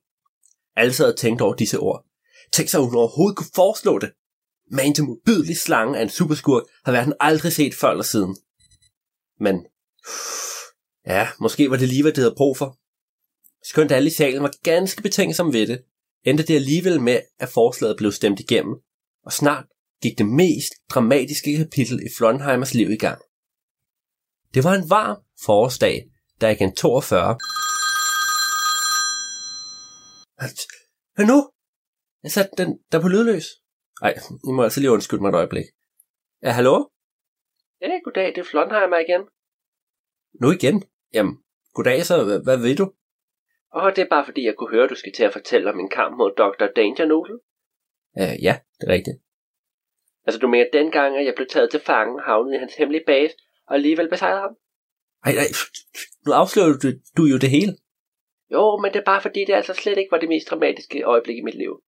Alle 0.76 0.92
sad 0.92 1.12
og 1.12 1.18
tænkte 1.18 1.42
over 1.42 1.54
disse 1.54 1.78
ord. 1.78 2.04
Tænk 2.52 2.68
sig, 2.68 2.78
at 2.78 2.84
hun 2.84 2.94
overhovedet 2.94 3.36
kunne 3.36 3.54
foreslå 3.54 3.98
det. 3.98 4.12
Men 4.70 4.94
til 4.94 5.04
modbydelig 5.04 5.56
slange 5.56 5.98
af 5.98 6.02
en 6.02 6.08
superskurk 6.08 6.62
har 6.84 6.92
verden 6.92 7.14
aldrig 7.20 7.52
set 7.52 7.74
før 7.74 7.90
eller 7.90 8.02
siden. 8.02 8.36
Men, 9.40 9.66
ja, 11.06 11.28
måske 11.40 11.70
var 11.70 11.76
det 11.76 11.88
lige, 11.88 12.02
hvad 12.02 12.12
det 12.12 12.22
havde 12.22 12.34
brug 12.36 12.56
for. 12.56 12.78
Skønt 13.64 13.92
alle 13.92 14.06
i 14.06 14.12
salen 14.12 14.42
var 14.42 14.52
ganske 14.62 15.02
betænksom 15.02 15.52
ved 15.52 15.66
det, 15.66 15.82
endte 16.24 16.46
det 16.46 16.54
alligevel 16.54 17.00
med, 17.00 17.20
at 17.38 17.48
forslaget 17.48 17.96
blev 17.96 18.12
stemt 18.12 18.40
igennem, 18.40 18.74
og 19.24 19.32
snart 19.32 19.64
gik 20.02 20.18
det 20.18 20.26
mest 20.26 20.72
dramatiske 20.90 21.56
kapitel 21.56 22.00
i 22.02 22.08
Flonheimers 22.16 22.74
liv 22.74 22.90
i 22.90 22.96
gang. 22.96 23.22
Det 24.54 24.64
var 24.64 24.74
en 24.74 24.90
varm 24.90 25.16
forårsdag, 25.44 26.10
da 26.40 26.50
igen 26.50 26.74
42... 26.76 27.38
Hvad 31.14 31.26
nu? 31.26 31.50
Jeg 32.22 32.32
satte 32.32 32.50
den 32.58 32.78
der 32.92 33.00
på 33.00 33.08
lydløs. 33.08 33.44
Ej, 34.02 34.14
I 34.48 34.50
må 34.56 34.62
altså 34.62 34.80
lige 34.80 34.90
undskylde 34.90 35.22
mig 35.22 35.28
et 35.28 35.34
øjeblik. 35.34 35.64
Ja, 36.42 36.50
hallo? 36.50 36.74
Ja, 37.80 37.98
goddag, 38.04 38.26
det 38.26 38.38
er 38.38 38.50
Flonheimer 38.50 38.98
igen. 38.98 39.22
Nu 40.42 40.50
igen? 40.50 40.76
Jamen, 41.14 41.34
goddag 41.74 42.04
så, 42.04 42.24
hvad, 42.24 42.40
hvad 42.44 42.56
ved 42.56 42.76
du? 42.76 42.86
Åh, 43.76 43.90
det 43.96 44.02
er 44.02 44.08
bare 44.14 44.24
fordi, 44.24 44.42
jeg 44.46 44.54
kunne 44.56 44.70
høre, 44.70 44.88
du 44.88 44.94
skal 44.94 45.12
til 45.12 45.24
at 45.24 45.32
fortælle 45.32 45.70
om 45.72 45.80
en 45.80 45.90
kamp 45.90 46.16
mod 46.16 46.30
Dr. 46.38 46.66
Danger 46.76 47.06
Noodle. 47.06 47.38
Uh, 48.20 48.34
ja, 48.46 48.54
det 48.78 48.84
er 48.88 48.92
rigtigt. 48.92 49.16
Altså, 50.26 50.38
du 50.40 50.48
mener 50.48 50.66
dengang, 50.72 51.16
at 51.16 51.24
jeg 51.24 51.34
blev 51.36 51.48
taget 51.48 51.70
til 51.70 51.80
fange, 51.80 52.22
havnet 52.22 52.54
i 52.54 52.58
hans 52.58 52.74
hemmelige 52.74 53.04
base, 53.06 53.34
og 53.66 53.74
alligevel 53.74 54.08
besejrede 54.08 54.40
ham? 54.40 54.54
Ej, 55.24 55.32
ej, 55.42 55.48
nu 56.26 56.32
afslører 56.32 56.78
du, 56.82 56.88
du 57.16 57.22
jo 57.32 57.38
det 57.38 57.50
hele. 57.50 57.72
Jo, 58.54 58.78
men 58.82 58.92
det 58.92 58.98
er 59.00 59.10
bare 59.12 59.22
fordi, 59.22 59.40
det 59.44 59.52
altså 59.52 59.74
slet 59.74 59.98
ikke 59.98 60.10
var 60.10 60.18
det 60.18 60.28
mest 60.28 60.50
dramatiske 60.50 61.02
øjeblik 61.02 61.36
i 61.38 61.46
mit 61.48 61.54
liv. 61.54 61.82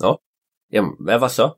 Nå, 0.00 0.12
jamen, 0.72 0.92
hvad 1.00 1.18
var 1.18 1.28
så? 1.28 1.50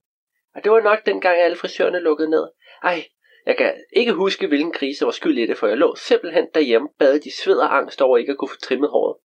Og 0.55 0.65
det 0.65 0.73
var 0.73 0.81
nok 0.81 1.07
dengang, 1.07 1.37
alle 1.39 1.57
frisørerne 1.57 2.01
lukkede 2.01 2.31
ned. 2.31 2.45
Ej, 2.83 3.05
jeg 3.47 3.57
kan 3.57 3.85
ikke 3.93 4.13
huske, 4.13 4.47
hvilken 4.47 4.73
krise 4.73 5.05
var 5.05 5.11
skyld 5.11 5.39
i 5.39 5.47
det, 5.47 5.59
for 5.59 5.67
jeg 5.67 5.77
lå 5.77 5.95
simpelthen 5.97 6.47
derhjemme, 6.55 6.89
badet 6.99 7.27
i 7.27 7.31
sved 7.31 7.57
og 7.57 7.77
angst 7.77 8.01
over 8.01 8.19
ikke 8.19 8.33
at 8.33 8.39
kunne 8.39 8.49
få 8.49 8.61
trimmet 8.63 8.91
håret. 8.91 9.17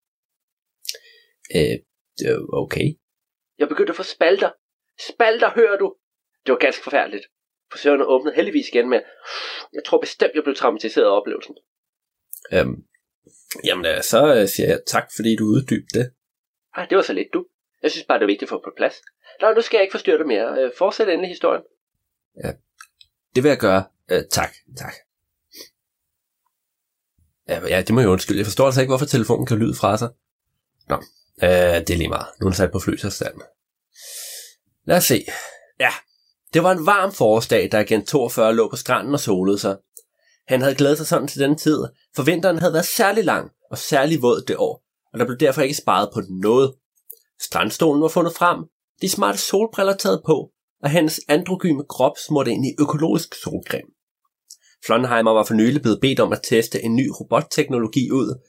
Øh, 2.25 2.39
okay. 2.53 2.87
Jeg 3.57 3.69
begyndte 3.69 3.91
at 3.91 3.95
få 3.95 4.03
spalter. 4.03 4.51
Spalter, 5.07 5.49
hører 5.49 5.77
du? 5.77 5.95
Det 6.45 6.51
var 6.51 6.57
ganske 6.57 6.83
forfærdeligt. 6.83 7.25
Frisørerne 7.71 8.05
åbnede 8.05 8.35
heldigvis 8.35 8.67
igen 8.67 8.89
med, 8.89 9.01
jeg 9.73 9.83
tror 9.85 9.99
bestemt, 9.99 10.35
jeg 10.35 10.43
blev 10.43 10.55
traumatiseret 10.55 11.05
af 11.05 11.17
oplevelsen. 11.19 11.55
Øhm, 12.53 12.75
jamen, 13.63 13.85
øh, 13.85 14.01
så 14.01 14.35
øh, 14.35 14.47
siger 14.47 14.67
jeg 14.67 14.81
tak, 14.87 15.05
fordi 15.15 15.35
du 15.35 15.43
uddybte 15.43 15.99
det. 15.99 16.13
Ah, 16.75 16.89
det 16.89 16.95
var 16.95 17.01
så 17.01 17.13
lidt, 17.13 17.33
du. 17.33 17.45
Jeg 17.83 17.91
synes 17.91 18.05
bare, 18.05 18.17
det 18.19 18.23
er 18.23 18.27
vigtigt 18.27 18.47
at 18.47 18.49
få 18.49 18.61
på 18.63 18.71
plads. 18.77 18.95
Nå, 19.41 19.53
nu 19.53 19.61
skal 19.61 19.77
jeg 19.77 19.83
ikke 19.83 19.91
forstyrre 19.91 20.17
dig 20.17 20.27
mere. 20.27 20.63
Øh, 20.63 20.71
fortsæt 20.77 21.09
endelig 21.09 21.29
historien. 21.29 21.63
Ja, 22.43 22.51
det 23.35 23.43
vil 23.43 23.49
jeg 23.49 23.57
gøre. 23.57 23.83
Øh, 24.11 24.23
tak, 24.31 24.53
tak. 24.77 24.93
Ja, 27.47 27.67
ja, 27.67 27.81
det 27.81 27.93
må 27.93 27.99
jeg 27.99 28.09
undskylde. 28.09 28.39
Jeg 28.39 28.45
forstår 28.45 28.65
altså 28.65 28.81
ikke, 28.81 28.91
hvorfor 28.91 29.05
telefonen 29.05 29.45
kan 29.45 29.57
lyde 29.57 29.75
fra 29.75 29.97
sig. 29.97 30.09
Nå, 30.89 30.95
øh, 31.43 31.49
det 31.49 31.89
er 31.89 31.97
lige 31.97 32.09
meget. 32.09 32.27
Nu 32.39 32.45
er 32.45 32.49
den 32.49 32.55
sat 32.55 32.71
på 32.71 32.79
flyselstand. 32.79 33.33
Lad 34.85 34.97
os 34.97 35.03
se. 35.03 35.25
Ja, 35.79 35.89
det 36.53 36.63
var 36.63 36.71
en 36.71 36.85
varm 36.85 37.11
forårsdag, 37.11 37.71
da 37.71 37.79
agent 37.79 38.07
42 38.07 38.55
lå 38.55 38.69
på 38.69 38.75
stranden 38.75 39.13
og 39.13 39.19
solede 39.19 39.59
sig. 39.59 39.77
Han 40.47 40.61
havde 40.61 40.75
glædet 40.75 40.97
sig 40.97 41.07
sådan 41.07 41.27
til 41.27 41.41
den 41.41 41.57
tid, 41.57 41.83
for 42.15 42.23
vinteren 42.23 42.59
havde 42.59 42.73
været 42.73 42.85
særlig 42.85 43.25
lang 43.25 43.51
og 43.71 43.77
særlig 43.77 44.21
våd 44.21 44.43
det 44.47 44.55
år, 44.57 44.83
og 45.13 45.19
der 45.19 45.25
blev 45.25 45.37
derfor 45.37 45.61
ikke 45.61 45.75
sparet 45.75 46.09
på 46.13 46.21
noget. 46.29 46.73
Strandstolen 47.41 48.01
var 48.01 48.07
fundet 48.07 48.33
frem, 48.33 48.65
de 49.01 49.09
smarte 49.09 49.37
solbriller 49.37 49.95
taget 49.95 50.21
på, 50.25 50.51
og 50.83 50.89
hans 50.89 51.21
androgyme 51.27 51.83
krop 51.89 52.17
smurte 52.27 52.51
ind 52.51 52.65
i 52.65 52.75
økologisk 52.79 53.35
solcreme. 53.43 53.89
Flonheimer 54.85 55.31
var 55.31 55.43
for 55.43 55.53
nylig 55.53 55.81
blevet 55.81 56.01
bedt 56.01 56.19
om 56.19 56.31
at 56.31 56.39
teste 56.43 56.83
en 56.83 56.95
ny 56.95 57.09
robotteknologi 57.19 58.11
ud, 58.11 58.41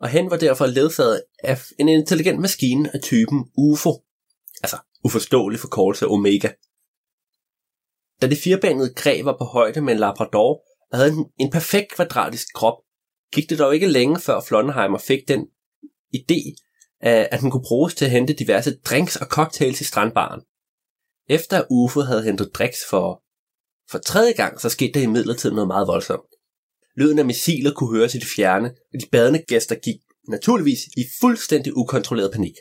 og 0.00 0.08
han 0.08 0.30
var 0.30 0.36
derfor 0.36 0.66
ledsaget 0.66 1.22
af 1.44 1.58
en 1.78 1.88
intelligent 1.88 2.40
maskine 2.40 2.94
af 2.94 3.00
typen 3.02 3.44
UFO, 3.56 4.04
altså 4.62 4.76
uforståelig 5.04 5.60
forkortelse 5.60 6.06
Omega. 6.06 6.50
Da 8.22 8.26
det 8.26 8.38
firebanede 8.38 8.94
græ 8.94 9.22
var 9.24 9.36
på 9.38 9.44
højde 9.44 9.80
med 9.80 9.92
en 9.92 9.98
labrador 9.98 10.62
og 10.92 10.98
havde 10.98 11.12
en, 11.12 11.26
en 11.40 11.50
perfekt 11.50 11.92
kvadratisk 11.92 12.46
krop, 12.54 12.78
gik 13.32 13.50
det 13.50 13.58
dog 13.58 13.74
ikke 13.74 13.86
længe 13.86 14.20
før 14.20 14.40
Flonheimer 14.40 14.98
fik 14.98 15.28
den 15.28 15.46
idé, 16.16 16.54
at 17.02 17.40
den 17.40 17.50
kunne 17.50 17.64
bruges 17.68 17.94
til 17.94 18.04
at 18.04 18.10
hente 18.10 18.32
diverse 18.32 18.76
drinks 18.76 19.16
og 19.16 19.26
cocktails 19.26 19.80
i 19.80 19.84
strandbaren. 19.84 20.40
Efter 21.28 21.64
UFO 21.70 22.00
havde 22.00 22.22
hentet 22.22 22.50
drinks 22.54 22.78
for, 22.90 23.22
for 23.90 23.98
tredje 23.98 24.32
gang, 24.32 24.60
så 24.60 24.68
skete 24.68 24.92
der 24.92 25.00
i 25.00 25.06
midlertid 25.06 25.50
noget 25.50 25.68
meget 25.68 25.86
voldsomt. 25.86 26.30
Lyden 26.96 27.18
af 27.18 27.24
missiler 27.24 27.72
kunne 27.72 27.98
høres 27.98 28.14
i 28.14 28.18
det 28.18 28.28
fjerne, 28.36 28.68
og 28.68 29.00
de 29.00 29.06
badende 29.12 29.44
gæster 29.48 29.74
gik 29.74 29.96
naturligvis 30.28 30.78
i 30.96 31.04
fuldstændig 31.20 31.76
ukontrolleret 31.76 32.32
panik. 32.32 32.54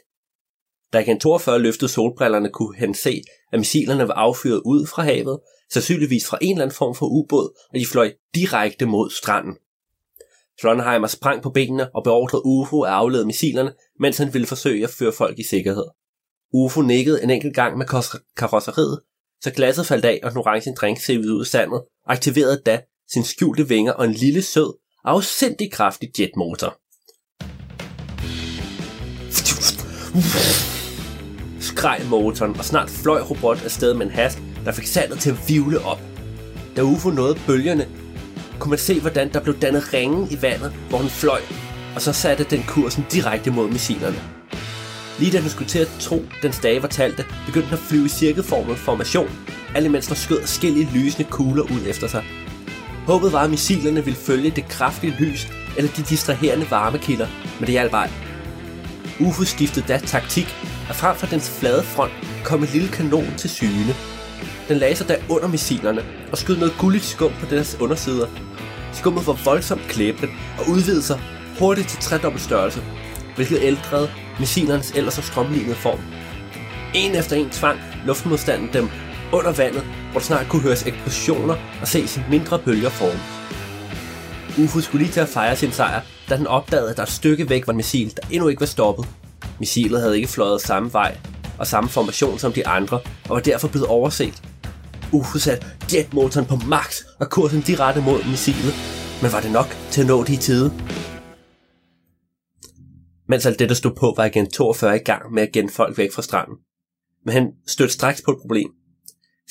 Da 0.93 0.99
igen 0.99 1.19
42 1.19 1.59
løftede 1.59 1.91
solbrillerne, 1.91 2.49
kunne 2.49 2.77
han 2.77 2.93
se, 2.93 3.23
at 3.51 3.59
missilerne 3.59 4.07
var 4.07 4.13
affyret 4.13 4.61
ud 4.65 4.87
fra 4.87 5.03
havet, 5.03 5.39
sandsynligvis 5.71 6.25
fra 6.25 6.37
en 6.41 6.51
eller 6.51 6.63
anden 6.63 6.75
form 6.75 6.95
for 6.95 7.05
ubåd, 7.05 7.59
og 7.73 7.79
de 7.79 7.85
fløj 7.85 8.13
direkte 8.35 8.85
mod 8.85 9.09
stranden. 9.09 9.57
Trondheimer 10.61 11.07
sprang 11.07 11.43
på 11.43 11.49
benene 11.49 11.95
og 11.95 12.03
beordrede 12.03 12.45
UFO 12.45 12.81
at 12.81 12.91
aflede 12.91 13.25
missilerne, 13.25 13.73
mens 14.01 14.17
han 14.17 14.33
ville 14.33 14.47
forsøge 14.47 14.83
at 14.83 14.89
føre 14.89 15.11
folk 15.11 15.39
i 15.39 15.43
sikkerhed. 15.43 15.85
UFO 16.53 16.81
nikkede 16.81 17.23
en 17.23 17.29
enkelt 17.29 17.55
gang 17.55 17.77
med 17.77 17.85
karosseriet, 18.37 19.01
så 19.43 19.51
glasset 19.51 19.85
faldt 19.85 20.05
af, 20.05 20.19
og 20.23 20.31
den 20.31 20.37
orange 20.37 20.73
drink 20.75 20.99
sivede 20.99 21.35
ud 21.35 21.39
af 21.39 21.47
sandet, 21.47 21.81
aktiverede 22.07 22.61
da 22.65 22.81
sin 23.11 23.23
skjulte 23.23 23.67
vinger 23.67 23.91
og 23.91 24.05
en 24.05 24.13
lille 24.13 24.41
sød, 24.41 24.73
afsindig 25.05 25.71
kraftig 25.71 26.19
jetmotor. 26.19 26.77
Skreg 31.59 32.05
motoren, 32.09 32.57
og 32.57 32.65
snart 32.65 32.89
fløj 32.89 33.21
robot 33.21 33.63
afsted 33.63 33.93
med 33.93 34.05
en 34.05 34.11
hast, 34.11 34.39
der 34.65 34.71
fik 34.71 34.85
sandet 34.85 35.19
til 35.19 35.29
at 35.29 35.37
vivle 35.47 35.85
op. 35.85 35.99
Da 36.75 36.81
UFO 36.81 37.09
nåede 37.09 37.39
bølgerne, 37.47 37.87
kunne 38.59 38.69
man 38.69 38.79
se, 38.79 38.99
hvordan 38.99 39.33
der 39.33 39.43
blev 39.43 39.59
dannet 39.59 39.93
ringe 39.93 40.27
i 40.31 40.41
vandet, 40.41 40.71
hvor 40.89 40.97
den 40.97 41.09
fløj, 41.09 41.41
og 41.95 42.01
så 42.01 42.13
satte 42.13 42.43
den 42.43 42.63
kursen 42.67 43.05
direkte 43.11 43.51
mod 43.51 43.69
missilerne. 43.69 44.21
Lige 45.19 45.31
da 45.31 45.41
den 45.41 45.49
skulle 45.49 45.69
til 45.69 45.79
at 45.79 45.89
tro, 45.99 46.25
den 46.41 46.53
stage 46.53 46.81
var 46.81 46.87
talte, 46.87 47.25
begyndte 47.45 47.67
den 47.67 47.73
at 47.73 47.79
flyve 47.79 48.05
i 48.05 48.09
cirkelformet 48.09 48.77
formation, 48.77 49.29
alt 49.75 49.85
imens 49.85 50.07
der 50.07 50.15
skød 50.15 50.39
forskellige 50.41 50.89
lysende 50.93 51.29
kugler 51.29 51.63
ud 51.63 51.81
efter 51.87 52.07
sig. 52.07 52.23
Håbet 53.07 53.33
var, 53.33 53.43
at 53.43 53.49
missilerne 53.49 54.05
ville 54.05 54.19
følge 54.19 54.51
det 54.51 54.67
kraftige 54.67 55.15
lys 55.19 55.47
eller 55.77 55.91
de 55.91 56.01
distraherende 56.01 56.71
varmekilder, 56.71 57.27
men 57.59 57.65
det 57.65 57.71
hjalp 57.71 57.93
ej. 57.93 58.09
UFO 59.19 59.43
skiftede 59.43 59.85
da 59.87 59.97
taktik, 59.97 60.55
og 60.89 60.95
frem 60.95 61.15
for 61.15 61.27
dens 61.27 61.49
flade 61.49 61.83
front 61.83 62.11
kom 62.43 62.63
en 62.63 62.69
lille 62.73 62.87
kanon 62.87 63.33
til 63.37 63.49
syne. 63.49 63.95
Den 64.67 64.77
lagde 64.77 64.95
sig 64.95 65.07
da 65.07 65.15
under 65.29 65.47
missilerne 65.47 66.01
og 66.31 66.37
skød 66.37 66.57
noget 66.57 66.73
gulligt 66.79 67.05
skum 67.05 67.31
på 67.39 67.45
deres 67.45 67.77
undersider. 67.79 68.27
Skummet 68.93 69.27
var 69.27 69.39
voldsomt 69.45 69.81
klæbende 69.81 70.27
og 70.59 70.69
udvidede 70.69 71.03
sig 71.03 71.19
hurtigt 71.61 71.87
til 71.87 71.99
tredobbelt 71.99 72.43
størrelse, 72.43 72.81
hvilket 73.35 73.59
ældrede 73.61 74.09
missilernes 74.39 74.91
ellers 74.91 75.13
så 75.13 75.21
strømlignede 75.21 75.75
form. 75.75 75.99
En 76.95 77.15
efter 77.15 77.35
en 77.35 77.49
tvang 77.49 77.79
luftmodstanden 78.05 78.69
dem 78.73 78.89
under 79.33 79.51
vandet, 79.51 79.83
hvor 80.11 80.19
der 80.19 80.25
snart 80.25 80.45
kunne 80.49 80.61
høres 80.61 80.87
eksplosioner 80.87 81.55
og 81.81 81.87
ses 81.87 82.19
mindre 82.29 82.59
bølger 82.59 82.89
form. 82.89 83.17
UFO 84.63 84.81
skulle 84.81 85.03
lige 85.03 85.13
til 85.13 85.19
at 85.19 85.29
fejre 85.29 85.55
sin 85.55 85.71
sejr, 85.71 86.01
da 86.29 86.37
den 86.37 86.47
opdagede, 86.47 86.89
at 86.89 86.97
der 86.97 87.03
et 87.03 87.09
stykke 87.09 87.49
væk 87.49 87.67
var 87.67 87.73
en 87.73 87.77
missil, 87.77 88.13
der 88.15 88.27
endnu 88.31 88.47
ikke 88.47 88.59
var 88.59 88.65
stoppet. 88.65 89.07
Missilet 89.59 90.01
havde 90.01 90.15
ikke 90.15 90.27
fløjet 90.27 90.61
samme 90.61 90.93
vej 90.93 91.17
og 91.59 91.67
samme 91.67 91.89
formation 91.89 92.39
som 92.39 92.53
de 92.53 92.67
andre, 92.67 92.99
og 93.29 93.35
var 93.35 93.39
derfor 93.39 93.67
blevet 93.67 93.87
overset. 93.87 94.43
UFO 95.11 95.39
satte 95.39 95.67
jetmotoren 95.93 96.45
på 96.45 96.55
max 96.55 97.01
og 97.19 97.29
kursen 97.29 97.61
direkte 97.61 98.01
mod 98.01 98.23
missilet, 98.23 98.73
men 99.21 99.31
var 99.31 99.39
det 99.39 99.51
nok 99.51 99.77
til 99.91 100.01
at 100.01 100.07
nå 100.07 100.23
det 100.23 100.33
i 100.33 100.37
tide? 100.37 100.71
Mens 103.31 103.45
alt 103.45 103.59
det, 103.59 103.69
der 103.69 103.75
stod 103.75 103.95
på, 103.95 104.13
var 104.17 104.25
igen 104.25 104.49
42 104.49 104.95
i 104.95 104.99
gang 104.99 105.33
med 105.33 105.43
at 105.43 105.51
genne 105.51 105.69
folk 105.69 105.97
væk 105.97 106.11
fra 106.11 106.21
stranden. 106.21 106.57
Men 107.25 107.33
han 107.33 107.51
stødte 107.67 107.93
straks 107.93 108.21
på 108.21 108.31
et 108.31 108.37
problem. 108.41 108.71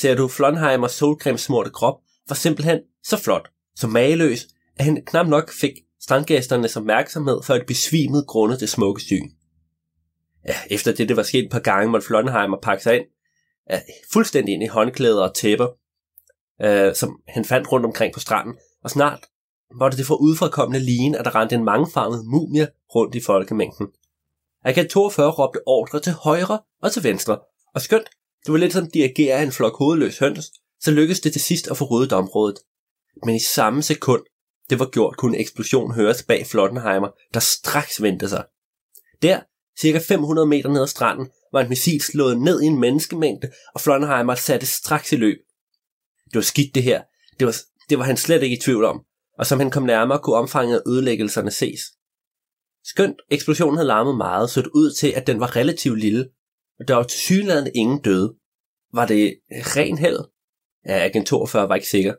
Ser 0.00 0.14
du 0.14 0.28
Flonheimers 0.28 0.92
solcremesmorte 0.92 1.70
krop 1.70 1.94
var 2.28 2.34
simpelthen 2.34 2.78
så 3.04 3.16
flot, 3.16 3.48
så 3.76 3.86
mageløs, 3.88 4.46
at 4.76 4.84
han 4.84 5.02
knap 5.06 5.26
nok 5.26 5.52
fik 5.52 5.72
strandgæsternes 6.00 6.76
opmærksomhed, 6.76 7.42
før 7.42 7.58
de 7.58 7.64
besvimede 7.64 8.24
grundet 8.28 8.60
det 8.60 8.68
smukke 8.68 9.02
syn. 9.02 9.30
Ja, 10.48 10.54
efter 10.70 10.92
det, 10.94 11.08
det 11.08 11.16
var 11.16 11.22
sket 11.22 11.44
et 11.44 11.50
par 11.50 11.60
gange, 11.60 11.90
måtte 11.90 12.06
Flonheimer 12.06 12.58
pakke 12.62 12.82
sig 12.82 12.96
ind, 12.96 13.04
ja, 13.70 13.80
fuldstændig 14.12 14.54
ind 14.54 14.62
i 14.62 14.66
håndklæder 14.66 15.22
og 15.22 15.34
tæpper, 15.34 15.68
øh, 16.62 16.94
som 16.94 17.20
han 17.28 17.44
fandt 17.44 17.72
rundt 17.72 17.86
omkring 17.86 18.14
på 18.14 18.20
stranden, 18.20 18.54
og 18.84 18.90
snart 18.90 19.26
måtte 19.74 19.98
det 19.98 20.06
få 20.06 20.16
udfrakommende 20.16 20.84
ligen, 20.84 21.14
at 21.14 21.24
der 21.24 21.34
rendte 21.34 21.54
en 21.54 21.64
mangefarvet 21.64 22.24
mumie 22.24 22.68
rundt 22.94 23.14
i 23.14 23.20
folkemængden. 23.20 23.86
Agent 24.64 24.90
42 24.90 25.30
råbte 25.30 25.60
ordre 25.66 26.00
til 26.00 26.12
højre 26.12 26.60
og 26.82 26.92
til 26.92 27.04
venstre, 27.04 27.38
og 27.74 27.80
skønt, 27.80 28.08
det 28.46 28.52
var 28.52 28.58
lidt 28.58 28.72
som 28.72 28.90
dirigere 28.90 29.42
en 29.42 29.52
flok 29.52 29.78
hovedløs 29.78 30.18
høns, 30.18 30.52
så 30.80 30.90
lykkedes 30.90 31.20
det 31.20 31.32
til 31.32 31.40
sidst 31.40 31.68
at 31.68 31.76
få 31.76 31.84
ryddet 31.84 32.12
området. 32.12 32.58
Men 33.26 33.34
i 33.34 33.40
samme 33.40 33.82
sekund, 33.82 34.22
det 34.70 34.78
var 34.78 34.86
gjort, 34.86 35.16
kunne 35.16 35.36
en 35.36 35.40
eksplosion 35.40 35.94
høres 35.94 36.22
bag 36.22 36.46
Flottenheimer, 36.46 37.08
der 37.34 37.40
straks 37.40 38.02
vendte 38.02 38.28
sig. 38.28 38.44
Der, 39.22 39.40
cirka 39.80 39.98
500 39.98 40.46
meter 40.46 40.70
ned 40.70 40.82
ad 40.82 40.86
stranden, 40.86 41.30
var 41.52 41.60
en 41.60 41.68
missil 41.68 42.00
slået 42.00 42.40
ned 42.40 42.62
i 42.62 42.66
en 42.66 42.80
menneskemængde, 42.80 43.50
og 43.74 43.80
Flottenheimer 43.80 44.34
satte 44.34 44.66
straks 44.66 45.12
i 45.12 45.16
løb. 45.16 45.38
Det 46.24 46.34
var 46.34 46.42
skidt 46.42 46.74
det 46.74 46.82
her. 46.82 47.02
Det 47.38 47.46
var, 47.46 47.56
det 47.90 47.98
var 47.98 48.04
han 48.04 48.16
slet 48.16 48.42
ikke 48.42 48.56
i 48.56 48.60
tvivl 48.60 48.84
om 48.84 49.04
og 49.40 49.46
som 49.46 49.60
han 49.60 49.70
kom 49.70 49.82
nærmere, 49.82 50.18
kunne 50.18 50.36
omfanget 50.36 50.76
af 50.78 50.82
ødelæggelserne 50.90 51.50
ses. 51.50 51.80
Skønt 52.84 53.16
eksplosionen 53.30 53.76
havde 53.76 53.86
larmet 53.86 54.16
meget, 54.16 54.50
så 54.50 54.62
det 54.62 54.70
ud 54.74 54.92
til, 54.92 55.08
at 55.08 55.26
den 55.26 55.40
var 55.40 55.56
relativt 55.56 56.00
lille, 56.00 56.28
og 56.80 56.88
der 56.88 56.94
var 56.94 57.02
til 57.02 57.70
ingen 57.74 58.00
døde. 58.00 58.34
Var 58.92 59.06
det 59.06 59.38
ren 59.50 59.98
held? 59.98 60.18
Ja, 60.86 61.04
agent 61.04 61.26
42 61.26 61.68
var 61.68 61.74
ikke 61.74 61.88
sikker. 61.88 62.14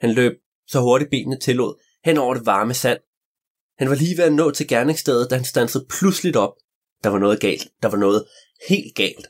Han 0.00 0.14
løb 0.14 0.32
så 0.66 0.80
hurtigt 0.80 1.10
benene 1.10 1.38
tillod, 1.38 1.74
hen 2.04 2.18
over 2.18 2.34
det 2.34 2.46
varme 2.46 2.74
sand. 2.74 3.00
Han 3.78 3.90
var 3.90 3.94
lige 3.94 4.16
ved 4.16 4.24
at 4.24 4.32
nå 4.32 4.50
til 4.50 4.68
gerningsstedet, 4.68 5.30
da 5.30 5.34
han 5.34 5.44
stansede 5.44 5.86
pludseligt 5.90 6.36
op. 6.36 6.54
Der 7.04 7.10
var 7.10 7.18
noget 7.18 7.40
galt. 7.40 7.68
Der 7.82 7.88
var 7.88 7.98
noget 7.98 8.24
helt 8.68 8.94
galt. 8.94 9.26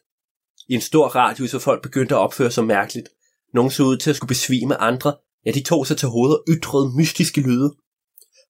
I 0.69 0.75
en 0.75 0.81
stor 0.81 1.09
radius, 1.09 1.51
hvor 1.51 1.61
folk 1.61 1.83
begyndte 1.83 2.15
at 2.15 2.19
opføre 2.19 2.51
sig 2.51 2.65
mærkeligt. 2.65 3.09
Nogle 3.55 3.71
så 3.71 3.83
ud 3.83 3.97
til 3.97 4.11
at 4.11 4.17
skulle 4.17 4.29
besvime 4.29 4.77
andre, 4.77 5.15
Ja, 5.47 5.51
de 5.51 5.63
tog 5.63 5.87
sig 5.87 5.97
til 5.97 6.09
hovedet 6.09 6.39
og 6.39 6.45
ytrede 6.49 6.97
mystiske 6.97 7.41
lyde. 7.41 7.69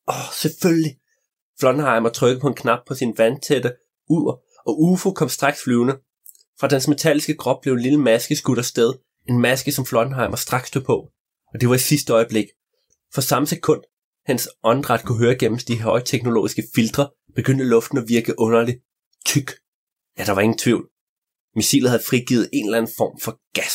Åh, 0.09 0.15
oh, 0.15 0.33
selvfølgelig. 0.43 0.99
Flonheimer 1.61 2.09
trykkede 2.09 2.41
på 2.41 2.49
en 2.49 2.55
knap 2.55 2.79
på 2.87 2.95
sin 2.95 3.15
vandtætte 3.19 3.73
ur, 4.09 4.43
og 4.67 4.83
UFO 4.83 5.11
kom 5.11 5.29
straks 5.29 5.63
flyvende. 5.65 5.95
Fra 6.61 6.69
dens 6.69 6.89
metalliske 6.89 7.35
krop 7.35 7.61
blev 7.63 7.75
en 7.75 7.81
lille 7.81 8.01
maske 8.01 8.37
skudt 8.37 8.59
afsted. 8.59 8.93
En 9.29 9.41
maske, 9.41 9.73
som 9.73 9.87
Flonheimer 9.87 10.37
straks 10.37 10.69
stod 10.69 10.83
på. 10.83 11.09
Og 11.55 11.61
det 11.61 11.69
var 11.69 11.75
i 11.75 11.79
sidste 11.79 12.13
øjeblik. 12.13 12.47
For 13.15 13.21
samme 13.21 13.47
sekund, 13.47 13.83
hans 14.27 14.49
åndedræt 14.63 15.05
kunne 15.05 15.19
høre 15.19 15.39
gennem 15.39 15.59
de 15.59 15.83
højteknologiske 15.83 16.63
filtre, 16.75 17.11
begyndte 17.35 17.65
luften 17.65 17.99
at 17.99 18.09
virke 18.09 18.35
underligt 18.39 18.79
tyk. 19.27 19.53
Ja, 20.19 20.25
der 20.25 20.33
var 20.33 20.41
ingen 20.41 20.59
tvivl. 20.59 20.89
Missilet 21.57 21.91
havde 21.91 22.03
frigivet 22.09 22.49
en 22.53 22.65
eller 22.65 22.79
anden 22.79 22.93
form 22.97 23.21
for 23.21 23.41
gas. 23.55 23.75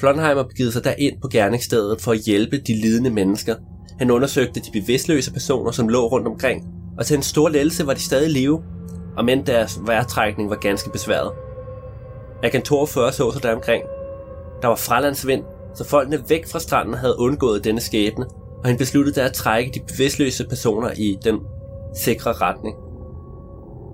Flonheimer 0.00 0.48
begivet 0.48 0.72
sig 0.72 0.84
derind 0.84 1.20
på 1.22 1.28
gerningsstedet 1.28 2.00
for 2.00 2.12
at 2.12 2.18
hjælpe 2.18 2.58
de 2.58 2.80
lidende 2.80 3.10
mennesker. 3.10 3.56
Han 3.98 4.10
undersøgte 4.10 4.60
de 4.60 4.80
bevidstløse 4.80 5.32
personer, 5.32 5.70
som 5.70 5.88
lå 5.88 6.06
rundt 6.06 6.26
omkring, 6.26 6.66
og 6.98 7.06
til 7.06 7.16
en 7.16 7.22
stor 7.22 7.48
lettelse 7.48 7.86
var 7.86 7.94
de 7.94 8.00
stadig 8.00 8.30
i 8.30 8.32
live, 8.32 8.62
og 9.16 9.24
men 9.24 9.46
deres 9.46 9.80
vejrtrækning 9.86 10.50
var 10.50 10.56
ganske 10.56 10.90
besværet. 10.90 11.32
Agent 12.42 12.64
42 12.64 13.12
så 13.12 13.32
sig 13.32 13.42
der 13.42 13.54
omkring. 13.54 13.84
Der 14.62 14.68
var 14.68 14.76
fralandsvind, 14.76 15.44
så 15.74 15.84
folkene 15.84 16.22
væk 16.28 16.48
fra 16.48 16.58
stranden 16.58 16.94
havde 16.94 17.18
undgået 17.18 17.64
denne 17.64 17.80
skæbne, 17.80 18.26
og 18.62 18.66
han 18.66 18.78
besluttede 18.78 19.20
der 19.20 19.26
at 19.26 19.32
trække 19.32 19.70
de 19.74 19.80
bevidstløse 19.92 20.46
personer 20.48 20.90
i 20.96 21.18
den 21.24 21.38
sikre 21.96 22.32
retning. 22.32 22.76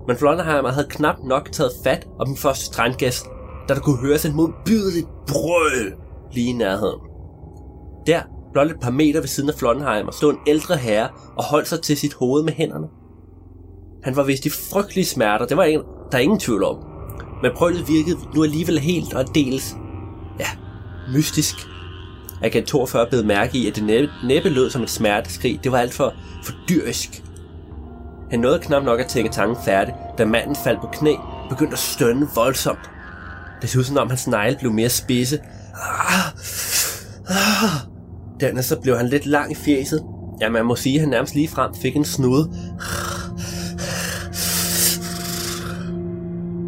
Men 0.07 0.17
Flonderheimer 0.17 0.71
havde 0.71 0.87
knap 0.89 1.15
nok 1.23 1.51
taget 1.51 1.71
fat 1.83 2.07
om 2.19 2.27
den 2.27 2.37
første 2.37 2.65
strandgæst, 2.65 3.25
da 3.69 3.73
der 3.73 3.79
kunne 3.79 3.97
høres 3.97 4.25
en 4.25 4.35
modbydeligt 4.35 5.07
brøl 5.27 5.93
lige 6.31 6.49
i 6.49 6.53
nærheden. 6.53 6.99
Der, 8.07 8.21
blot 8.57 8.71
et 8.71 8.79
par 8.79 8.91
meter 8.91 9.19
ved 9.19 9.27
siden 9.27 9.49
af 9.49 9.55
Flonheim, 9.55 10.11
stod 10.11 10.33
en 10.33 10.39
ældre 10.47 10.77
herre 10.77 11.09
og 11.35 11.43
holdt 11.43 11.67
sig 11.67 11.81
til 11.81 11.97
sit 11.97 12.13
hoved 12.13 12.43
med 12.43 12.53
hænderne. 12.53 12.87
Han 14.03 14.15
var 14.15 14.23
vist 14.23 14.45
i 14.45 14.49
frygtelige 14.49 15.05
smerter, 15.05 15.45
det 15.45 15.57
var 15.57 15.63
en, 15.63 15.81
der 16.11 16.17
er 16.17 16.21
ingen 16.21 16.39
tvivl 16.39 16.63
om. 16.63 16.77
Men 17.41 17.51
brølet 17.55 17.87
virkede 17.87 18.17
nu 18.35 18.43
alligevel 18.43 18.79
helt 18.79 19.13
og 19.13 19.35
dels, 19.35 19.75
ja, 20.39 20.47
mystisk. 21.13 21.55
Agent 22.41 22.67
42 22.67 23.07
blev 23.09 23.25
mærke 23.25 23.57
i, 23.57 23.67
at 23.67 23.75
det 23.75 23.83
næppe, 23.83 24.09
næppe 24.27 24.49
lød 24.49 24.69
som 24.69 24.83
et 24.83 24.89
smerteskrig. 24.89 25.59
Det 25.63 25.71
var 25.71 25.77
alt 25.77 25.93
for, 25.93 26.13
for 26.43 26.53
dyrisk. 26.69 27.23
Han 28.29 28.39
nåede 28.39 28.59
knap 28.59 28.83
nok 28.83 28.99
at 28.99 29.07
tænke 29.07 29.31
tanken 29.31 29.57
færdig, 29.65 29.93
da 30.17 30.25
manden 30.25 30.55
faldt 30.63 30.81
på 30.81 30.87
knæ 30.87 31.13
og 31.13 31.49
begyndte 31.49 31.73
at 31.73 31.79
stønne 31.79 32.27
voldsomt. 32.35 32.89
Det 33.61 33.69
så 33.69 33.79
ud 33.79 33.83
som 33.83 33.97
om 33.97 34.09
hans 34.09 34.27
negle 34.27 34.57
blev 34.59 34.71
mere 34.71 34.89
spidse. 34.89 35.39
Ah, 35.75 36.33
ah. 37.29 37.96
Dernæst 38.39 38.67
så 38.67 38.79
blev 38.81 38.97
han 38.97 39.07
lidt 39.07 39.25
lang 39.25 39.51
i 39.51 39.55
fjeset. 39.55 40.03
Ja, 40.41 40.49
man 40.49 40.65
må 40.65 40.75
sige, 40.75 40.95
at 40.95 41.01
han 41.01 41.09
nærmest 41.09 41.35
lige 41.35 41.47
frem 41.47 41.75
fik 41.81 41.95
en 41.95 42.05
snude. 42.05 42.51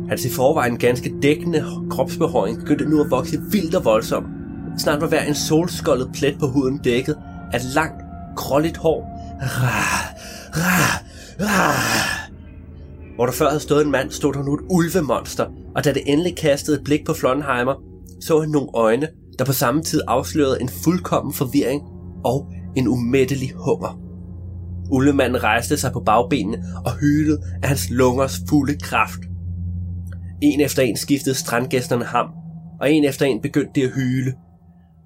Hans 0.09 0.25
i 0.25 0.29
forvejen 0.29 0.77
ganske 0.77 1.13
dækkende 1.21 1.65
kropsbehåring 1.89 2.59
begyndte 2.59 2.89
nu 2.89 3.01
at 3.01 3.11
vokse 3.11 3.41
vildt 3.51 3.75
og 3.75 3.85
voldsomt. 3.85 4.27
Snart 4.77 5.01
var 5.01 5.07
hver 5.07 5.23
en 5.23 5.35
solskoldet 5.35 6.09
plet 6.13 6.39
på 6.39 6.47
huden 6.47 6.77
dækket 6.77 7.15
af 7.53 7.59
langt, 7.75 8.03
krolligt 8.37 8.77
hår. 8.77 9.05
Hvor 13.15 13.25
der 13.25 13.33
før 13.33 13.47
havde 13.47 13.59
stået 13.59 13.85
en 13.85 13.91
mand, 13.91 14.11
stod 14.11 14.33
der 14.33 14.43
nu 14.43 14.53
et 14.53 14.61
ulvemonster, 14.69 15.45
og 15.75 15.85
da 15.85 15.93
det 15.93 16.01
endelig 16.05 16.37
kastede 16.37 16.77
et 16.77 16.83
blik 16.83 17.05
på 17.05 17.13
Flonheimer, 17.13 17.83
så 18.21 18.39
han 18.39 18.49
nogle 18.49 18.69
øjne, 18.73 19.07
der 19.39 19.45
på 19.45 19.53
samme 19.53 19.83
tid 19.83 20.01
afslørede 20.07 20.61
en 20.61 20.69
fuldkommen 20.69 21.33
forvirring 21.33 21.81
og 22.25 22.51
en 22.75 22.87
umættelig 22.87 23.51
hunger. 23.55 23.99
Ullemanden 24.91 25.43
rejste 25.43 25.77
sig 25.77 25.91
på 25.91 25.99
bagbenene 25.99 26.63
og 26.85 26.91
hylede 26.95 27.41
af 27.63 27.67
hans 27.67 27.89
lungers 27.89 28.39
fulde 28.49 28.77
kraft. 28.79 29.19
En 30.41 30.61
efter 30.61 30.83
en 30.83 30.97
skiftede 30.97 31.35
strandgæsterne 31.35 32.05
ham, 32.05 32.27
og 32.81 32.91
en 32.91 33.05
efter 33.05 33.25
en 33.25 33.41
begyndte 33.41 33.71
de 33.75 33.85
at 33.85 33.91
hyle. 33.95 34.33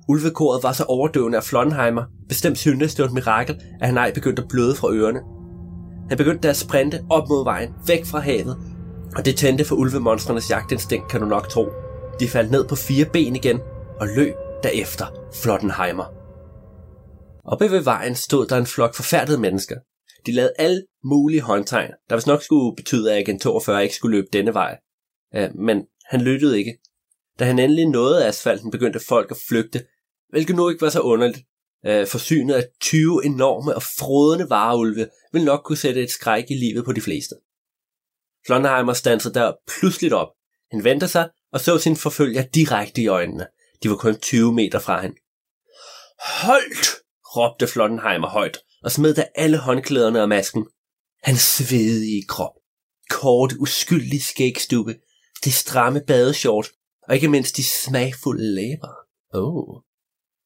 Ulvekoret 0.08 0.64
var 0.64 0.72
så 0.72 0.84
overdøvende 0.84 1.38
af 1.38 1.44
Flonheimer, 1.44 2.04
bestemt 2.30 2.58
syntes 2.58 2.96
det 2.96 3.04
var 3.04 3.08
et 3.08 3.14
mirakel, 3.14 3.56
at 3.82 3.88
han 3.88 3.98
ej 3.98 4.14
begyndte 4.14 4.42
at 4.42 4.48
bløde 4.50 4.76
fra 4.76 4.92
ørerne. 4.92 5.20
Han 6.10 6.18
begyndte 6.18 6.50
at 6.50 6.56
sprinte 6.56 7.00
op 7.10 7.30
mod 7.30 7.44
vejen, 7.44 7.70
væk 7.88 8.06
fra 8.06 8.20
havet, 8.20 8.58
og 9.16 9.26
det 9.26 9.36
tændte 9.36 9.66
for 9.66 9.76
ulvemonstrenes 9.76 10.50
jagtinstinkt, 10.50 11.10
kan 11.10 11.22
du 11.22 11.26
nok 11.26 11.50
tro. 11.50 11.68
De 12.20 12.28
faldt 12.28 12.52
ned 12.52 12.68
på 12.68 12.76
fire 12.76 13.06
ben 13.06 13.36
igen 13.36 13.60
og 14.00 14.08
løb 14.08 14.36
derefter 14.64 15.06
Flottenheimer. 15.34 16.06
Oppe 17.46 17.72
ved 17.72 17.84
vejen 17.84 18.16
stod 18.16 18.48
der 18.48 18.58
en 18.58 18.66
flok 18.66 18.96
forfærdede 18.96 19.40
mennesker. 19.40 19.76
De 20.26 20.32
lavede 20.32 20.54
alle 20.60 20.86
mulige 21.04 21.42
håndtegn, 21.42 21.92
der 22.10 22.16
vist 22.16 22.28
nok 22.28 22.44
skulle 22.44 22.76
betyde, 22.76 23.12
at 23.12 23.18
Agent 23.18 23.42
42 23.42 23.84
ikke 23.84 23.96
skulle 23.96 24.18
løbe 24.18 24.28
denne 24.34 24.54
vej. 24.54 24.78
Øh, 25.36 25.50
men 25.56 25.86
han 26.06 26.22
lyttede 26.22 26.58
ikke. 26.58 26.78
Da 27.40 27.46
han 27.46 27.60
endelig 27.60 27.86
nåede 27.86 28.26
asfalten, 28.26 28.72
begyndte 28.72 29.00
folk 29.00 29.32
at 29.32 29.38
flygte, 29.48 29.86
hvilket 30.30 30.56
nu 30.56 30.70
ikke 30.70 30.82
var 30.82 30.90
så 30.90 31.00
underligt. 31.00 31.40
Øh, 31.86 32.08
Forsynet 32.08 32.54
af 32.54 32.64
20 32.82 33.26
enorme 33.26 33.76
og 33.76 33.84
frodende 34.00 34.50
vareulve 34.50 35.08
vil 35.34 35.46
nok 35.46 35.62
kunne 35.66 35.78
sætte 35.78 36.04
et 36.04 36.12
skræk 36.12 36.46
i 36.50 36.54
livet 36.56 36.86
på 36.86 36.92
de 36.92 37.02
fleste. 37.02 37.36
Flonheimer 38.46 38.94
stansede 38.94 39.34
der 39.34 39.54
pludseligt 39.68 40.14
op. 40.14 40.30
Han 40.72 40.84
vendte 40.84 41.08
sig 41.08 41.30
og 41.54 41.60
så 41.60 41.78
sin 41.78 41.96
forfølger 41.96 42.44
direkte 42.44 43.02
i 43.02 43.08
øjnene. 43.08 43.48
De 43.84 43.90
var 43.90 43.96
kun 43.96 44.20
20 44.20 44.54
meter 44.54 44.80
fra 44.80 45.02
hende. 45.02 45.16
Holdt! 46.44 46.88
råbte 47.36 47.68
Flottenheimer 47.68 48.28
højt 48.28 48.58
og 48.84 48.92
smed 48.92 49.14
da 49.14 49.26
alle 49.36 49.58
håndklæderne 49.58 50.22
og 50.22 50.30
masken. 50.30 50.68
Han 51.24 51.36
svedige 51.36 52.26
krop, 52.28 52.54
kort 53.10 53.54
uskyldig 53.60 54.24
skægstube, 54.24 54.96
det 55.44 55.54
stramme 55.54 56.02
badeshort 56.08 56.68
og 57.08 57.16
ikke 57.16 57.28
mindst 57.28 57.58
de 57.58 57.64
smagfulde 57.64 58.56
læber. 58.56 58.94
Oh. 59.34 59.82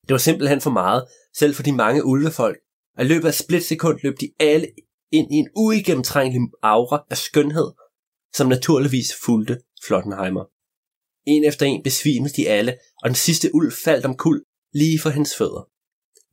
Det 0.08 0.12
var 0.12 0.18
simpelthen 0.18 0.62
for 0.62 0.70
meget, 0.70 1.08
selv 1.38 1.56
for 1.56 1.64
de 1.64 1.72
mange 1.72 2.06
ulvefolk, 2.06 2.58
og 2.98 3.06
i 3.06 3.08
løbet 3.08 3.28
af 3.28 3.34
splitsekund 3.34 4.00
løb 4.04 4.20
de 4.20 4.32
alle 4.40 4.68
ind 5.12 5.34
i 5.34 5.36
en 5.36 5.50
uigennemtrængelig 5.56 6.42
aura 6.64 7.04
af 7.10 7.18
skønhed, 7.18 7.72
som 8.36 8.48
naturligvis 8.48 9.08
fulgte 9.26 9.60
Flottenheimer. 9.88 10.46
En 11.28 11.44
efter 11.44 11.66
en 11.66 11.84
besvimede 11.84 12.34
de 12.34 12.50
alle, 12.50 12.78
og 13.04 13.10
den 13.10 13.16
sidste 13.16 13.56
ulv 13.56 13.72
faldt 13.72 14.06
om 14.06 14.18
kul 14.18 14.44
lige 14.74 15.00
for 15.00 15.10
hans 15.10 15.36
fødder. 15.38 15.70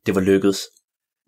Det 0.05 0.15
var 0.15 0.21
lykkedes. 0.21 0.61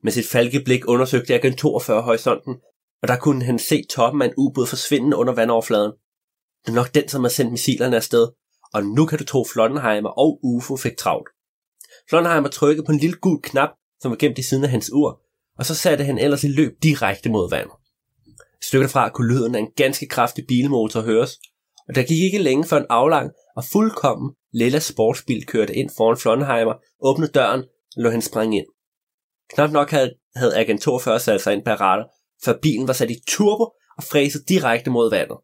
Med 0.04 0.12
sit 0.12 0.28
falkeblik 0.28 0.88
undersøgte 0.88 1.34
Agent 1.34 1.58
42 1.58 2.02
horisonten, 2.02 2.56
og 3.02 3.08
der 3.08 3.18
kunne 3.18 3.44
han 3.44 3.60
se 3.60 3.84
toppen 3.90 4.22
af 4.22 4.26
en 4.26 4.34
ubåd 4.38 4.68
forsvinde 4.68 5.18
under 5.18 5.34
vandoverfladen. 5.34 5.92
Det 6.66 6.72
er 6.72 6.76
nok 6.76 6.96
den, 6.96 7.08
som 7.08 7.24
har 7.24 7.30
sendt 7.30 7.52
missilerne 7.52 7.96
afsted, 7.96 8.28
og 8.74 8.84
nu 8.84 9.06
kan 9.06 9.18
du 9.18 9.26
tro 9.26 9.46
Flottenheimer 9.54 10.10
og 10.10 10.40
UFO 10.44 10.78
fik 10.78 10.98
travlt. 10.98 11.30
Flottenheimer 12.10 12.50
trykkede 12.50 12.86
på 12.86 12.92
en 12.92 13.00
lille 13.00 13.16
gul 13.16 13.42
knap, 13.44 13.70
som 14.02 14.12
var 14.12 14.18
gemt 14.18 14.38
i 14.38 14.44
siden 14.44 14.64
af 14.64 14.70
hans 14.70 14.92
ur, 14.94 15.22
og 15.58 15.66
så 15.66 15.76
satte 15.76 16.04
han 16.04 16.18
ellers 16.18 16.44
i 16.44 16.48
løb 16.48 16.72
direkte 16.84 17.30
mod 17.30 17.50
vandet. 17.50 17.76
Stykker 18.64 18.88
fra 18.88 19.10
kunne 19.10 19.34
lyden 19.34 19.56
af 19.56 19.60
en 19.60 19.72
ganske 19.76 20.08
kraftig 20.08 20.46
bilmotor 20.48 21.02
høres, 21.02 21.32
og 21.88 21.96
der 21.96 22.04
gik 22.04 22.24
ikke 22.24 22.38
længe 22.38 22.64
før 22.64 22.78
en 22.78 22.86
aflang 22.90 23.32
og 23.58 23.64
fuldkommen 23.72 24.30
lilla 24.54 24.80
sportsbil 24.80 25.46
kørte 25.46 25.76
ind 25.76 25.90
foran 25.98 26.18
Flonheimer, 26.18 26.74
åbnede 27.02 27.32
døren 27.32 27.62
og 27.96 28.02
lå 28.04 28.10
hende 28.10 28.26
springe 28.26 28.58
ind. 28.58 28.66
Knap 29.54 29.72
nok 29.72 29.90
havde, 29.92 30.14
havde 30.36 30.58
Agent 30.58 30.82
42 30.82 31.20
sat 31.20 31.42
sig 31.42 31.54
ind 31.54 31.66
på 31.66 31.72
radar, 31.72 32.08
før 32.44 32.60
bilen 32.62 32.88
var 32.88 32.94
sat 32.94 33.12
i 33.12 33.24
turbo 33.28 33.64
og 33.98 34.04
fræset 34.04 34.50
direkte 34.50 34.90
mod 34.90 35.10
vandet. 35.10 35.38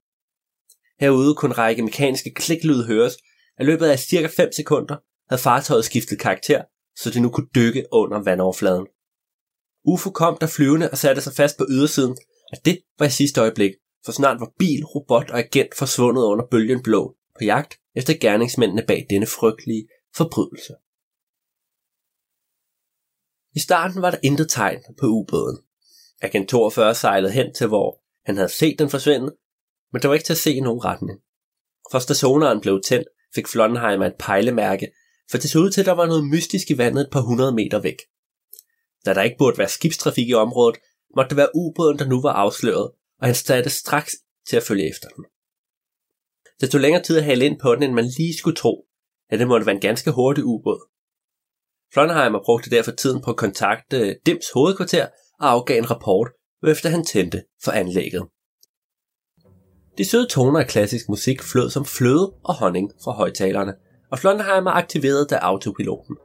Herude 0.99 1.35
kunne 1.35 1.51
en 1.51 1.57
række 1.57 1.83
mekaniske 1.83 2.33
kliklyd 2.33 2.85
høres, 2.85 3.17
at 3.57 3.65
løbet 3.65 3.85
af 3.85 3.99
cirka 3.99 4.27
5 4.27 4.51
sekunder 4.51 4.95
havde 5.29 5.41
fartøjet 5.41 5.85
skiftet 5.85 6.19
karakter, 6.19 6.63
så 6.97 7.09
det 7.09 7.21
nu 7.21 7.29
kunne 7.29 7.47
dykke 7.55 7.85
under 7.91 8.23
vandoverfladen. 8.23 8.87
UFO 9.85 10.09
kom 10.09 10.37
der 10.41 10.47
flyvende 10.47 10.91
og 10.91 10.97
satte 10.97 11.21
sig 11.21 11.33
fast 11.33 11.57
på 11.57 11.65
ydersiden, 11.69 12.17
og 12.51 12.57
det 12.65 12.79
var 12.99 13.05
i 13.05 13.09
sidste 13.09 13.41
øjeblik, 13.41 13.71
for 14.05 14.11
snart 14.11 14.39
var 14.39 14.51
bil, 14.59 14.83
robot 14.83 15.29
og 15.29 15.39
agent 15.39 15.75
forsvundet 15.75 16.23
under 16.23 16.45
bølgen 16.51 16.83
blå 16.83 17.15
på 17.39 17.43
jagt 17.43 17.73
efter 17.95 18.13
gerningsmændene 18.21 18.83
bag 18.87 19.07
denne 19.09 19.27
frygtelige 19.27 19.87
forbrydelse. 20.15 20.73
I 23.55 23.59
starten 23.59 24.01
var 24.01 24.11
der 24.11 24.17
intet 24.23 24.49
tegn 24.49 24.83
på 24.99 25.05
ubåden. 25.05 25.57
Agent 26.21 26.49
42 26.49 26.95
sejlede 26.95 27.33
hen 27.33 27.53
til, 27.53 27.67
hvor 27.67 28.01
han 28.25 28.35
havde 28.35 28.49
set 28.49 28.79
den 28.79 28.89
forsvinde, 28.89 29.35
men 29.91 30.01
der 30.01 30.07
var 30.07 30.15
ikke 30.15 30.25
til 30.25 30.33
at 30.33 30.37
se 30.37 30.59
nogen 30.59 30.85
retning. 30.85 31.19
For 31.91 31.99
stationeren 31.99 32.61
blev 32.61 32.81
tændt, 32.81 33.07
fik 33.35 33.47
Flonheimer 33.47 34.05
et 34.05 34.15
pejlemærke, 34.19 34.91
for 35.31 35.37
det 35.37 35.49
så 35.49 35.59
ud 35.59 35.71
til, 35.71 35.81
at 35.81 35.85
der 35.85 35.91
var 35.91 36.05
noget 36.05 36.25
mystisk 36.25 36.71
i 36.71 36.77
vandet 36.77 37.01
et 37.01 37.11
par 37.11 37.21
hundrede 37.21 37.55
meter 37.55 37.79
væk. 37.79 37.97
Da 39.05 39.13
der 39.13 39.21
ikke 39.21 39.37
burde 39.37 39.57
være 39.57 39.69
skibstrafik 39.69 40.29
i 40.29 40.33
området, 40.33 40.79
måtte 41.15 41.29
det 41.29 41.37
være 41.37 41.55
ubåden, 41.55 41.99
der 41.99 42.05
nu 42.05 42.21
var 42.21 42.33
afsløret, 42.33 42.91
og 43.19 43.27
han 43.27 43.35
satte 43.35 43.69
straks 43.69 44.15
til 44.47 44.57
at 44.57 44.63
følge 44.63 44.89
efter 44.89 45.07
den. 45.09 45.25
Det 46.63 46.71
tog 46.71 46.81
længere 46.81 47.03
tid 47.03 47.17
at 47.17 47.23
hale 47.23 47.45
ind 47.45 47.59
på 47.59 47.75
den, 47.75 47.83
end 47.83 47.93
man 47.93 48.05
lige 48.17 48.37
skulle 48.37 48.55
tro, 48.55 48.85
at 49.29 49.39
det 49.39 49.47
måtte 49.47 49.65
være 49.65 49.75
en 49.75 49.81
ganske 49.81 50.11
hurtig 50.11 50.43
ubåd. 50.43 50.89
Flonheimer 51.93 52.39
brugte 52.45 52.69
derfor 52.69 52.91
tiden 52.91 53.21
på 53.21 53.29
at 53.31 53.37
kontakte 53.37 54.15
Dims 54.25 54.45
hovedkvarter 54.53 55.07
og 55.39 55.51
afgav 55.51 55.77
en 55.77 55.91
rapport, 55.91 56.29
efter 56.67 56.89
han 56.89 57.05
tændte 57.05 57.43
for 57.63 57.71
anlægget. 57.71 58.23
De 59.97 60.05
søde 60.05 60.27
toner 60.27 60.59
af 60.59 60.67
klassisk 60.67 61.09
musik 61.09 61.41
flød 61.41 61.69
som 61.69 61.85
fløde 61.85 62.33
og 62.43 62.53
honning 62.53 62.91
fra 63.03 63.11
højtalerne, 63.11 63.73
og 64.11 64.19
Flonheimer 64.19 64.71
aktiverede 64.71 65.27
da 65.29 65.35
autopiloten. 65.35 66.17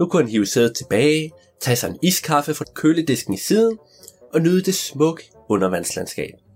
Nu 0.00 0.06
kunne 0.06 0.22
han 0.22 0.30
hive 0.30 0.46
sædet 0.46 0.76
tilbage, 0.76 1.32
tage 1.60 1.76
sig 1.76 1.90
en 1.90 1.98
iskaffe 2.02 2.54
fra 2.54 2.64
køledisken 2.74 3.34
i 3.34 3.38
siden 3.38 3.78
og 4.34 4.40
nyde 4.40 4.62
det 4.62 4.74
smukke 4.74 5.22
undervandslandskab. 5.48 6.47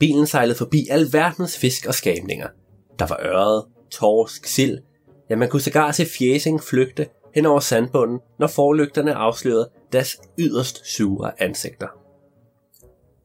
Bilen 0.00 0.26
sejlede 0.26 0.58
forbi 0.58 0.86
alverdens 0.90 1.58
fisk 1.58 1.86
og 1.86 1.94
skabninger. 1.94 2.48
Der 2.98 3.06
var 3.06 3.20
øret, 3.22 3.64
torsk, 3.90 4.46
sild. 4.46 4.78
Ja, 5.30 5.36
man 5.36 5.48
kunne 5.48 5.60
sågar 5.60 5.92
se 5.92 6.06
fjæsing 6.06 6.62
flygte 6.62 7.06
hen 7.34 7.46
over 7.46 7.60
sandbunden, 7.60 8.20
når 8.38 8.46
forlygterne 8.46 9.14
afslørede 9.14 9.70
deres 9.92 10.16
yderst 10.38 10.96
sure 10.96 11.42
ansigter. 11.42 11.88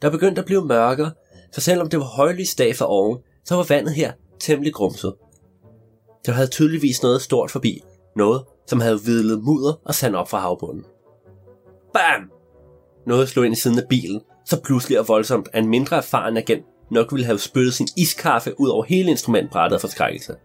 Der 0.02 0.10
begyndte 0.10 0.40
at 0.40 0.46
blive 0.46 0.66
mørkere, 0.66 1.12
så 1.52 1.62
selvom 1.62 1.90
det 1.90 2.00
var 2.00 2.06
højlys 2.06 2.56
dag 2.56 2.76
for 2.76 2.86
oven, 2.86 3.18
så 3.46 3.56
var 3.56 3.66
vandet 3.70 3.94
her 3.94 4.12
temmelig 4.40 4.74
grumset. 4.74 5.14
Der 6.26 6.32
havde 6.32 6.48
tydeligvis 6.48 7.04
noget 7.04 7.22
stort 7.22 7.52
forbi, 7.52 7.82
noget, 8.16 8.44
som 8.68 8.82
havde 8.82 9.02
vidlet 9.06 9.44
mudder 9.44 9.82
og 9.86 9.96
sand 9.96 10.16
op 10.16 10.30
fra 10.30 10.40
havbunden. 10.40 10.86
Bam! 11.94 12.32
Noget 13.08 13.30
slog 13.30 13.46
ind 13.46 13.54
i 13.54 13.60
siden 13.60 13.80
af 13.80 13.88
bilen, 13.90 14.22
så 14.50 14.62
pludselig 14.62 15.00
og 15.00 15.08
voldsomt, 15.08 15.50
at 15.54 15.64
en 15.64 15.70
mindre 15.70 15.98
erfaren 15.98 16.38
agent 16.38 16.66
nok 16.92 17.12
ville 17.12 17.26
have 17.26 17.40
spyttet 17.40 17.74
sin 17.74 17.88
iskaffe 17.98 18.60
ud 18.60 18.70
over 18.70 18.84
hele 18.84 19.12
instrumentbrættet 19.12 19.76
af 19.76 19.82
forskrækkelse. 19.82 20.36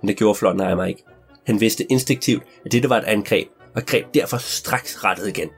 Men 0.00 0.08
det 0.08 0.16
gjorde 0.16 0.38
Flottenheimer 0.38 0.84
ikke. 0.84 1.02
Han 1.46 1.60
vidste 1.60 1.92
instinktivt, 1.92 2.42
at 2.64 2.72
dette 2.72 2.90
var 2.90 2.98
et 2.98 3.04
angreb, 3.04 3.48
og 3.74 3.82
greb 3.86 4.14
derfor 4.14 4.36
straks 4.36 5.04
rettet 5.04 5.28
igen. 5.28 5.48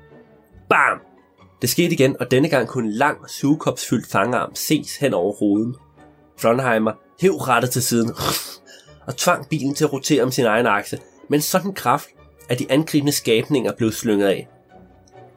Bam! 0.69 1.01
Det 1.63 1.71
skete 1.71 1.93
igen, 1.93 2.17
og 2.21 2.31
denne 2.31 2.49
gang 2.49 2.69
kunne 2.69 2.89
en 2.89 2.93
lang, 2.93 3.31
sugekopsfyldt 3.31 4.07
fangarm 4.07 4.55
ses 4.55 4.97
hen 4.97 5.15
over 5.15 5.33
ruden. 5.33 5.77
Flonheimer 6.39 6.93
hæv 7.21 7.33
rettet 7.33 7.71
til 7.71 7.83
siden 7.83 8.11
og 9.07 9.17
tvang 9.17 9.49
bilen 9.49 9.75
til 9.75 9.85
at 9.85 9.93
rotere 9.93 10.23
om 10.23 10.31
sin 10.31 10.47
egen 10.47 10.67
akse, 10.67 10.99
men 11.29 11.41
sådan 11.41 11.73
kraft, 11.73 12.09
at 12.49 12.59
de 12.59 12.67
angribende 12.71 13.13
skabninger 13.13 13.73
blev 13.73 13.93
slynget 13.93 14.27
af. 14.27 14.49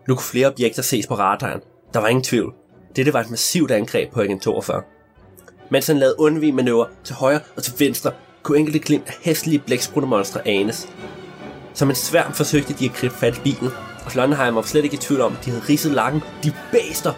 Nu 0.07 0.15
kunne 0.15 0.23
flere 0.23 0.47
objekter 0.47 0.81
ses 0.81 1.07
på 1.07 1.15
radaren. 1.15 1.61
Der 1.95 2.01
var 2.01 2.07
ingen 2.07 2.23
tvivl. 2.23 2.53
Dette 2.95 3.13
var 3.13 3.21
et 3.21 3.29
massivt 3.29 3.71
angreb 3.71 4.11
på 4.11 4.21
Agent 4.21 4.41
42. 4.41 4.81
Mens 5.71 5.87
han 5.87 5.97
lavede 5.97 6.19
undvig 6.19 6.53
manøvre 6.53 6.87
til 7.03 7.15
højre 7.15 7.39
og 7.55 7.63
til 7.63 7.73
venstre, 7.79 8.11
kunne 8.43 8.57
enkelte 8.57 8.79
glimt 8.79 9.07
af 9.07 9.13
hæslige 9.21 9.59
blæksprutemonstre 9.59 10.47
anes. 10.47 10.89
Som 11.73 11.89
en 11.89 11.95
sværm 11.95 12.33
forsøgte 12.33 12.73
de 12.73 12.85
at 12.85 12.93
gribe 12.93 13.13
fat 13.13 13.37
i 13.37 13.41
bilen, 13.41 13.69
og 14.05 14.11
Flonheim 14.11 14.55
var 14.55 14.61
slet 14.61 14.83
ikke 14.83 14.93
i 14.93 14.97
tvivl 14.97 15.21
om, 15.21 15.33
at 15.39 15.45
de 15.45 15.51
havde 15.51 15.63
ridset 15.69 15.91
lakken. 15.91 16.21
De 16.43 16.53
bæster! 16.71 17.13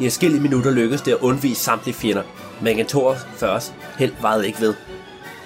I 0.00 0.04
forskellige 0.04 0.42
minutter 0.42 0.70
lykkedes 0.70 1.02
det 1.02 1.12
at 1.12 1.18
undvige 1.18 1.54
samtlige 1.54 1.94
fjender, 1.94 2.22
men 2.60 2.68
Agent 2.68 2.88
42 2.88 3.60
held 3.98 4.12
vejede 4.20 4.46
ikke 4.46 4.60
ved. 4.60 4.74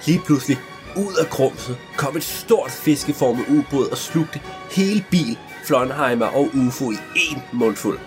Lige 0.06 0.20
pludselig, 0.26 0.58
ud 0.96 1.14
af 1.20 1.26
krumset 1.26 1.76
kom 1.96 2.16
et 2.16 2.24
stort 2.24 2.70
fiskeformet 2.70 3.44
ubåd 3.48 3.90
og 3.90 3.98
slugte 3.98 4.40
hele 4.70 5.04
bil, 5.10 5.38
Flonheimer 5.66 6.26
og 6.26 6.48
UFO 6.54 6.90
i 6.90 6.96
én 7.16 7.38
mundfuld. 7.52 7.98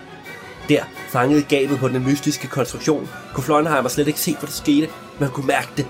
Der, 0.69 0.83
fanget 1.09 1.39
i 1.39 1.55
gabet 1.55 1.79
på 1.79 1.87
den 1.87 2.05
mystiske 2.05 2.47
konstruktion, 2.47 3.09
kunne 3.33 3.43
Flonheimer 3.43 3.89
slet 3.89 4.07
ikke 4.07 4.19
se, 4.19 4.31
hvad 4.31 4.47
der 4.47 4.53
skete, 4.53 4.87
men 4.87 5.23
han 5.23 5.31
kunne 5.31 5.47
mærke 5.47 5.69
det. 5.77 5.87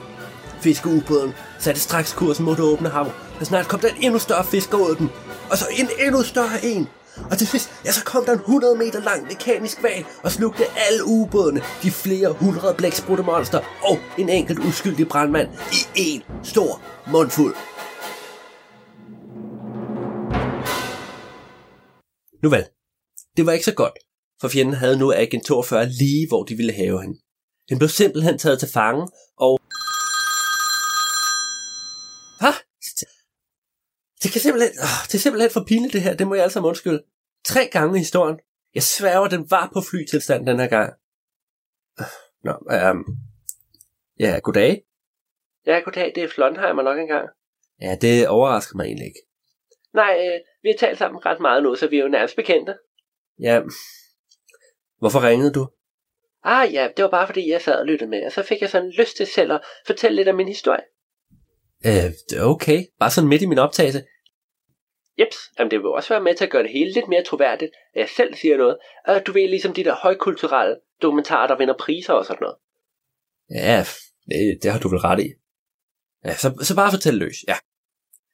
Fiskeubåden 0.61 1.33
satte 1.59 1.81
straks 1.81 2.13
kursen 2.13 2.45
mod 2.45 2.55
det 2.55 2.63
åbne 2.63 2.89
hav, 2.89 3.11
og 3.39 3.45
snart 3.45 3.67
kom 3.67 3.79
der 3.79 3.87
en 3.87 3.95
endnu 3.99 4.19
større 4.19 4.43
fisk 4.43 4.73
ud 4.73 4.89
af 4.89 4.95
den, 4.95 5.09
og 5.51 5.57
så 5.57 5.65
en 5.71 5.89
endnu 6.05 6.23
større 6.23 6.65
en. 6.65 6.87
Og 7.31 7.37
til 7.37 7.47
sidst, 7.47 7.71
ja, 7.85 7.91
så 7.91 8.03
kom 8.03 8.25
der 8.25 8.33
en 8.33 8.39
100 8.39 8.75
meter 8.75 8.99
lang 8.99 9.23
mekanisk 9.23 9.83
val 9.83 10.05
og 10.23 10.31
slugte 10.31 10.63
alle 10.89 11.05
ubådene, 11.05 11.61
de 11.83 11.91
flere 11.91 12.31
hundrede 12.31 12.73
blæksprutte 12.73 13.23
monster 13.23 13.59
og 13.83 13.99
en 14.17 14.29
enkelt 14.29 14.59
uskyldig 14.59 15.07
brandmand 15.07 15.47
i 15.71 15.85
en 15.95 16.23
stor 16.43 16.81
mundfuld. 17.11 17.55
Nu 22.43 22.49
vel, 22.49 22.65
det 23.37 23.45
var 23.45 23.51
ikke 23.51 23.65
så 23.65 23.73
godt, 23.73 23.97
for 24.41 24.47
fjenden 24.47 24.75
havde 24.75 24.99
nu 24.99 25.13
Agent 25.13 25.45
42 25.45 25.85
lige, 25.85 26.27
hvor 26.27 26.43
de 26.43 26.55
ville 26.55 26.73
have 26.73 27.01
hende. 27.01 27.19
Den 27.69 27.77
blev 27.77 27.89
simpelthen 27.89 28.37
taget 28.37 28.59
til 28.59 28.69
fange, 28.73 29.07
og... 29.37 29.59
Hvad? 32.39 32.55
Det 34.23 34.31
kan 34.31 34.41
simpelthen... 34.41 34.71
Oh, 34.87 34.99
det 35.07 35.15
er 35.15 35.23
simpelthen 35.25 35.51
for 35.51 35.63
pinligt, 35.67 35.93
det 35.93 36.01
her. 36.01 36.15
Det 36.15 36.27
må 36.27 36.35
jeg 36.35 36.43
altså 36.43 36.59
undskylde. 36.59 37.03
Tre 37.45 37.69
gange 37.71 37.95
i 37.95 37.99
historien. 37.99 38.39
Jeg 38.75 38.83
sværger, 38.83 39.27
den 39.27 39.51
var 39.51 39.69
på 39.73 39.81
flytilstand 39.89 40.45
den 40.45 40.59
her 40.59 40.67
gang. 40.67 40.93
Nå, 42.45 42.53
um, 42.91 43.05
ja, 44.19 44.39
goddag. 44.43 44.83
Ja, 45.65 45.79
goddag. 45.79 46.11
Det 46.15 46.23
er 46.23 46.29
Flonheimer 46.35 46.83
nok 46.83 46.99
engang. 46.99 47.29
Ja, 47.81 47.95
det 48.01 48.27
overrasker 48.27 48.75
mig 48.77 48.85
egentlig 48.85 49.05
ikke. 49.05 49.19
Nej, 49.93 50.13
øh, 50.27 50.39
vi 50.61 50.69
har 50.69 50.77
talt 50.77 50.97
sammen 50.97 51.25
ret 51.25 51.39
meget 51.39 51.63
nu, 51.63 51.75
så 51.75 51.87
vi 51.87 51.97
er 51.97 52.01
jo 52.01 52.07
nærmest 52.07 52.35
bekendte. 52.35 52.77
Ja. 53.39 53.61
Hvorfor 54.99 55.27
ringede 55.27 55.53
du? 55.53 55.67
Ah 56.43 56.73
ja, 56.73 56.89
det 56.97 57.03
var 57.03 57.09
bare 57.09 57.27
fordi, 57.27 57.49
jeg 57.49 57.61
sad 57.61 57.79
og 57.79 57.85
lyttede 57.85 58.09
med, 58.09 58.25
og 58.25 58.31
så 58.31 58.43
fik 58.43 58.61
jeg 58.61 58.69
sådan 58.69 58.89
lyst 58.89 59.17
til 59.17 59.27
selv 59.27 59.51
at 59.51 59.61
fortælle 59.85 60.15
lidt 60.15 60.27
om 60.27 60.35
min 60.35 60.47
historie. 60.47 60.83
Øh, 61.85 62.11
det 62.29 62.37
er 62.39 62.43
okay. 62.43 62.83
Bare 62.99 63.11
sådan 63.11 63.27
midt 63.27 63.41
i 63.41 63.45
min 63.45 63.57
optagelse. 63.57 64.03
Jeps, 65.19 65.37
jamen 65.59 65.71
det 65.71 65.79
vil 65.79 65.87
også 65.87 66.09
være 66.13 66.23
med 66.23 66.35
til 66.35 66.45
at 66.45 66.51
gøre 66.51 66.63
det 66.63 66.71
hele 66.71 66.93
lidt 66.93 67.07
mere 67.07 67.23
troværdigt, 67.23 67.71
at 67.93 67.99
jeg 67.99 68.09
selv 68.09 68.33
siger 68.35 68.57
noget. 68.57 68.77
Og 69.07 69.27
du 69.27 69.31
ved, 69.31 69.47
ligesom 69.49 69.73
de 69.73 69.83
der 69.83 69.95
højkulturelle 69.95 70.75
dokumentarer, 71.01 71.47
der 71.47 71.57
vinder 71.57 71.77
priser 71.77 72.13
og 72.13 72.25
sådan 72.25 72.37
noget. 72.41 72.57
Ja, 73.49 73.83
det, 74.25 74.63
det 74.63 74.71
har 74.71 74.79
du 74.79 74.89
vel 74.89 74.99
ret 74.99 75.19
i. 75.19 75.33
Ja, 76.25 76.35
så, 76.35 76.59
så 76.63 76.75
bare 76.75 76.91
fortæl 76.91 77.13
løs, 77.13 77.35
ja. 77.47 77.55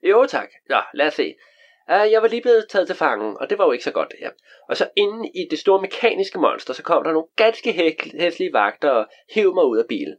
Jo 0.10 0.26
tak. 0.30 0.50
Ja, 0.70 0.80
lad 0.94 1.08
os 1.08 1.14
se. 1.14 1.36
Uh, 1.90 2.12
jeg 2.12 2.22
var 2.22 2.28
lige 2.28 2.42
blevet 2.42 2.66
taget 2.70 2.88
til 2.88 2.96
fangen, 2.96 3.38
og 3.40 3.50
det 3.50 3.58
var 3.58 3.66
jo 3.66 3.72
ikke 3.72 3.84
så 3.84 3.92
godt. 3.92 4.14
Ja. 4.22 4.30
Og 4.70 4.78
så 4.78 4.90
inde 4.96 5.30
i 5.30 5.48
det 5.52 5.60
store 5.60 5.82
mekaniske 5.82 6.40
monster, 6.40 6.74
så 6.74 6.84
kom 6.84 7.04
der 7.04 7.12
nogle 7.12 7.28
ganske 7.36 7.72
hæslige 8.20 8.54
vagter 8.54 8.90
og 8.90 9.06
hæv 9.32 9.54
mig 9.54 9.66
ud 9.66 9.78
af 9.78 9.88
bilen. 9.88 10.18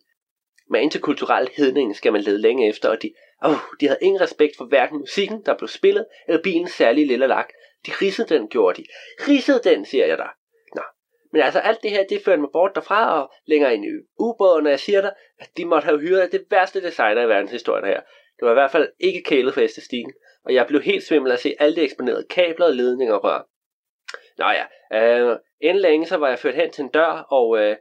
Men 0.70 0.82
interkulturel 0.82 1.50
hedning 1.56 1.96
skal 1.96 2.12
man 2.12 2.20
lede 2.20 2.40
længe 2.40 2.68
efter, 2.68 2.88
og 2.88 3.02
de, 3.02 3.12
oh, 3.42 3.56
de 3.80 3.86
havde 3.86 3.98
ingen 4.02 4.20
respekt 4.20 4.56
for 4.56 4.64
hverken 4.64 4.98
musikken, 4.98 5.42
der 5.46 5.58
blev 5.58 5.68
spillet, 5.68 6.06
eller 6.28 6.42
bilens 6.42 6.72
særlige 6.72 7.06
lille 7.06 7.26
lak. 7.26 7.48
De 7.86 7.92
ridsede 8.02 8.34
den, 8.34 8.48
gjorde 8.48 8.82
de. 8.82 8.86
Ridsede 9.28 9.60
den, 9.64 9.84
siger 9.84 10.06
jeg 10.06 10.18
dig. 10.18 10.28
Nå. 10.74 10.82
Men 11.32 11.42
altså 11.42 11.58
alt 11.58 11.82
det 11.82 11.90
her, 11.90 12.04
det 12.04 12.22
førte 12.24 12.40
mig 12.40 12.50
bort 12.52 12.74
derfra 12.74 13.22
og 13.22 13.32
længere 13.46 13.74
ind 13.74 13.84
i 13.84 13.88
ubåden, 14.18 14.66
og 14.66 14.70
jeg 14.70 14.80
siger 14.80 15.00
dig, 15.00 15.12
at 15.38 15.50
de 15.56 15.64
måtte 15.64 15.84
have 15.84 16.00
hyret 16.00 16.32
det 16.32 16.44
værste 16.50 16.82
designer 16.82 17.22
i 17.22 17.28
verdenshistorien 17.28 17.84
her. 17.84 18.00
Det 18.36 18.46
var 18.46 18.50
i 18.50 18.54
hvert 18.60 18.70
fald 18.70 18.88
ikke 19.00 19.22
kælet 19.22 19.54
for 19.54 19.60
æstestikken 19.60 20.12
og 20.46 20.54
jeg 20.54 20.66
blev 20.68 20.82
helt 20.82 21.04
svimmel 21.04 21.32
at 21.32 21.40
se 21.40 21.54
alle 21.58 21.76
de 21.76 21.80
eksponerede 21.80 22.26
kabler, 22.30 22.68
ledninger 22.68 23.14
og 23.14 23.24
rør. 23.24 23.40
Nå 24.38 24.48
ja, 24.58 24.66
øh, 24.98 25.38
inden 25.60 25.82
længe 25.82 26.06
så 26.06 26.16
var 26.16 26.28
jeg 26.28 26.38
ført 26.38 26.54
hen 26.54 26.70
til 26.70 26.84
en 26.84 26.90
dør, 26.90 27.12
og... 27.38 27.58
Øh, 27.58 27.76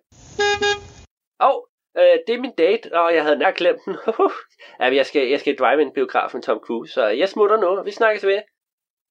oh, 1.39 1.61
øh, 1.97 2.17
det 2.27 2.35
er 2.35 2.41
min 2.41 2.55
date, 2.57 2.93
og 2.93 3.15
jeg 3.15 3.23
havde 3.23 3.37
nær 3.37 3.51
glemt 3.51 3.79
den. 3.85 3.95
ja, 4.79 4.95
jeg 4.95 5.05
skal, 5.05 5.27
jeg 5.27 5.39
skal 5.39 5.57
drive 5.57 5.81
en 5.81 5.93
biograf 5.93 6.33
med 6.33 6.41
Tom 6.41 6.59
Cruise, 6.65 6.93
så 6.93 7.07
jeg 7.07 7.29
smutter 7.29 7.57
nu, 7.57 7.83
vi 7.83 7.91
snakkes 7.91 8.25
ved. 8.25 8.41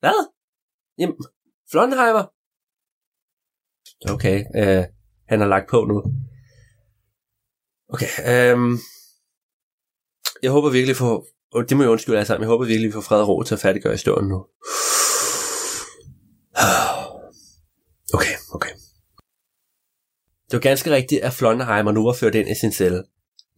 Hvad? 0.00 0.20
Jamen, 0.98 1.16
Flonheimer? 1.70 2.24
Okay, 4.14 4.38
øh, 4.60 4.84
han 5.28 5.40
har 5.40 5.46
lagt 5.46 5.70
på 5.70 5.84
nu. 5.84 5.96
Okay, 7.88 8.12
øh, 8.30 8.58
jeg 10.42 10.50
håber 10.50 10.70
virkelig 10.70 10.96
for, 10.96 11.24
og 11.54 11.68
det 11.68 11.76
må 11.76 11.82
jeg 11.82 11.90
undskylde 11.90 12.18
alle 12.18 12.26
sammen, 12.26 12.42
jeg 12.42 12.48
håber 12.48 12.64
virkelig, 12.64 12.88
vi 12.88 12.92
får 12.92 13.00
fred 13.00 13.20
og 13.20 13.28
ro 13.28 13.42
til 13.42 13.54
at 13.54 13.60
færdiggøre 13.60 13.92
historien 13.92 14.28
nu. 14.28 14.44
Okay, 18.14 18.34
okay. 18.54 18.70
Det 20.50 20.52
var 20.52 20.58
ganske 20.58 20.90
rigtigt, 20.90 21.22
at 21.22 21.32
Flonderheimer 21.32 21.92
nu 21.92 22.04
var 22.04 22.12
ført 22.12 22.34
ind 22.34 22.48
i 22.48 22.54
sin 22.60 22.72
celle. 22.72 23.04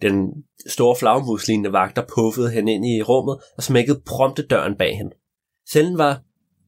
Den 0.02 0.44
store 0.66 0.96
flagmuslignende 0.96 1.72
vagter 1.72 2.02
puffede 2.14 2.50
hende 2.50 2.72
ind 2.72 2.86
i 2.86 3.02
rummet 3.02 3.36
og 3.56 3.62
smækkede 3.62 4.02
prompte 4.06 4.46
døren 4.46 4.76
bag 4.76 4.96
hende. 4.96 5.10
Cellen 5.72 5.98
var, 5.98 6.20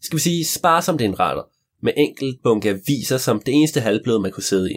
skal 0.03 0.17
vi 0.17 0.21
sige, 0.21 0.47
sparsomt 0.47 1.01
indrettet, 1.01 1.45
med 1.83 1.93
enkelt 1.97 2.43
bunke 2.43 2.69
aviser 2.69 3.19
som 3.19 3.41
det 3.41 3.55
eneste 3.55 3.81
halvblød, 3.81 4.19
man 4.19 4.33
kunne 4.33 4.43
sidde 4.43 4.73
i. 4.73 4.77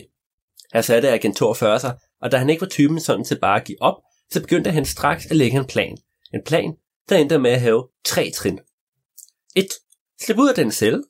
Her 0.73 0.81
satte 0.81 1.09
agent 1.09 1.37
42 1.37 1.79
sig, 1.79 1.97
og 2.21 2.31
da 2.31 2.37
han 2.37 2.49
ikke 2.49 2.61
var 2.61 2.67
typen 2.67 2.99
sådan 2.99 3.25
til 3.25 3.39
bare 3.39 3.59
at 3.59 3.67
give 3.67 3.81
op, 3.81 3.95
så 4.31 4.41
begyndte 4.41 4.71
han 4.71 4.85
straks 4.85 5.25
at 5.25 5.35
lægge 5.35 5.57
en 5.57 5.65
plan. 5.65 5.97
En 6.34 6.43
plan, 6.45 6.73
der 7.09 7.17
endte 7.17 7.39
med 7.39 7.51
at 7.51 7.61
have 7.61 7.88
tre 8.05 8.32
trin. 8.32 8.59
1. 9.55 9.67
Slip 10.21 10.38
ud 10.38 10.49
af 10.49 10.55
den 10.55 10.71
celle. 10.71 11.03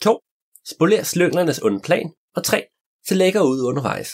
2. 0.00 0.20
Spoler 0.66 1.02
slynglernes 1.02 1.62
onde 1.62 1.80
plan. 1.80 2.12
Og 2.34 2.44
3. 2.44 2.66
Så 3.06 3.14
lægger 3.14 3.40
ud 3.42 3.62
undervejs. 3.62 4.10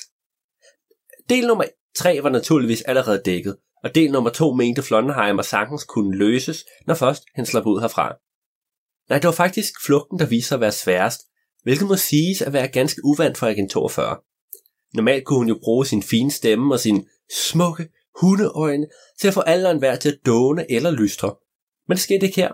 Del 1.28 1.46
nummer 1.46 1.64
3 1.96 2.22
var 2.22 2.30
naturligvis 2.30 2.82
allerede 2.82 3.22
dækket, 3.24 3.56
og 3.84 3.94
del 3.94 4.12
nummer 4.12 4.30
2 4.30 4.54
mente 4.54 4.82
Flonheimer 4.82 5.42
sagtens 5.42 5.84
kunne 5.84 6.18
løses, 6.18 6.64
når 6.86 6.94
først 6.94 7.22
han 7.34 7.46
slap 7.46 7.66
ud 7.66 7.80
herfra. 7.80 8.16
Nej, 9.08 9.18
det 9.18 9.26
var 9.26 9.32
faktisk 9.32 9.72
flugten, 9.86 10.18
der 10.18 10.26
viste 10.26 10.48
sig 10.48 10.54
at 10.54 10.60
være 10.60 10.72
sværest, 10.72 11.20
hvilket 11.62 11.88
må 11.88 11.96
siges 11.96 12.42
at 12.42 12.52
være 12.52 12.68
ganske 12.68 13.00
uvandt 13.04 13.38
for 13.38 13.46
Agent 13.46 13.70
42. 13.70 14.16
Normalt 14.94 15.24
kunne 15.24 15.38
hun 15.38 15.48
jo 15.48 15.58
bruge 15.62 15.86
sin 15.86 16.02
fine 16.02 16.30
stemme 16.30 16.74
og 16.74 16.80
sin 16.80 17.08
smukke, 17.48 17.88
hundeøjne 18.20 18.86
til 19.20 19.28
at 19.28 19.34
få 19.34 19.40
alderen 19.40 19.80
værd 19.80 19.98
til 19.98 20.08
at 20.08 20.26
dåne 20.26 20.70
eller 20.70 20.90
lystre. 20.90 21.34
Men 21.88 21.94
det 21.94 22.02
skete 22.02 22.26
ikke 22.26 22.40
her. 22.40 22.52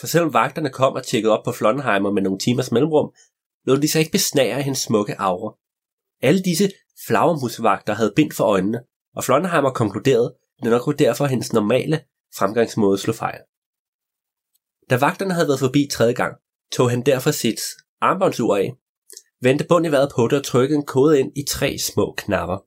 For 0.00 0.06
selvom 0.06 0.32
vagterne 0.32 0.70
kom 0.70 0.92
og 0.92 1.06
tjekkede 1.06 1.38
op 1.38 1.44
på 1.44 1.52
Flonheimer 1.52 2.12
med 2.12 2.22
nogle 2.22 2.38
timers 2.38 2.72
mellemrum, 2.72 3.12
lod 3.64 3.78
de 3.78 3.88
sig 3.88 3.98
ikke 3.98 4.12
besnære 4.12 4.62
hendes 4.62 4.80
smukke 4.80 5.20
aura. 5.20 5.56
Alle 6.22 6.42
disse 6.42 6.70
flagermusvagter 7.06 7.94
havde 7.94 8.12
bind 8.16 8.32
for 8.32 8.44
øjnene, 8.44 8.80
og 9.16 9.24
Flonheimer 9.24 9.70
konkluderede, 9.70 10.34
at 10.58 10.64
det 10.64 10.70
nok 10.70 10.86
var 10.86 10.92
derfor 10.92 11.26
hendes 11.26 11.52
normale 11.52 12.00
fremgangsmåde 12.36 12.98
slog 12.98 13.14
fejl. 13.14 13.40
Da 14.90 14.96
vagterne 14.96 15.34
havde 15.34 15.48
været 15.48 15.60
forbi 15.60 15.88
tredje 15.92 16.12
gang, 16.12 16.36
tog 16.72 16.90
han 16.90 17.02
derfor 17.02 17.30
sit 17.30 17.60
armbåndsur 18.00 18.56
af, 18.56 18.74
vendte 19.40 19.66
bund 19.68 19.86
i 19.86 19.90
vejret 19.90 20.12
på 20.14 20.28
det 20.28 20.38
og 20.38 20.44
trykkede 20.44 20.78
en 20.78 20.86
kode 20.86 21.20
ind 21.20 21.32
i 21.36 21.44
tre 21.48 21.78
små 21.78 22.14
knapper. 22.16 22.58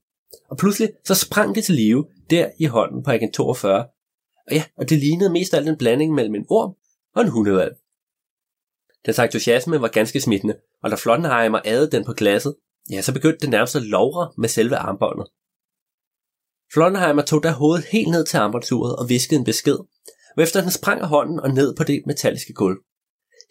Og 0.49 0.57
pludselig 0.57 0.89
så 1.05 1.15
sprang 1.15 1.55
det 1.55 1.63
til 1.63 1.75
live 1.75 2.05
der 2.29 2.49
i 2.59 2.65
hånden 2.65 3.03
på 3.03 3.11
Agent 3.11 3.33
42. 3.33 3.85
Og 4.47 4.53
ja, 4.53 4.63
og 4.77 4.89
det 4.89 4.99
lignede 4.99 5.29
mest 5.29 5.53
af 5.53 5.57
alt 5.57 5.69
en 5.69 5.77
blanding 5.77 6.13
mellem 6.13 6.35
en 6.35 6.45
orm 6.49 6.75
og 7.15 7.21
en 7.21 7.27
hundevalg. 7.27 7.75
Dens 9.05 9.19
entusiasme 9.19 9.81
var 9.81 9.87
ganske 9.87 10.21
smittende, 10.21 10.57
og 10.83 10.91
da 10.91 10.95
Flottenheimer 10.95 11.59
adede 11.65 11.91
den 11.91 12.05
på 12.05 12.13
glasset, 12.13 12.55
ja, 12.91 13.01
så 13.01 13.13
begyndte 13.13 13.39
det 13.39 13.49
nærmest 13.49 13.75
at 13.75 13.81
lovre 13.81 14.31
med 14.37 14.49
selve 14.49 14.75
armbåndet. 14.75 15.27
Flottenheimer 16.73 17.21
tog 17.21 17.43
da 17.43 17.51
hovedet 17.51 17.85
helt 17.85 18.07
ned 18.07 18.25
til 18.25 18.37
armbåndsuret 18.37 18.95
og 18.95 19.09
viskede 19.09 19.39
en 19.39 19.45
besked, 19.45 19.77
efter 20.37 20.61
den 20.61 20.71
sprang 20.71 21.01
af 21.01 21.07
hånden 21.07 21.39
og 21.39 21.49
ned 21.49 21.75
på 21.75 21.83
det 21.83 22.03
metalliske 22.05 22.53
gulv. 22.53 22.77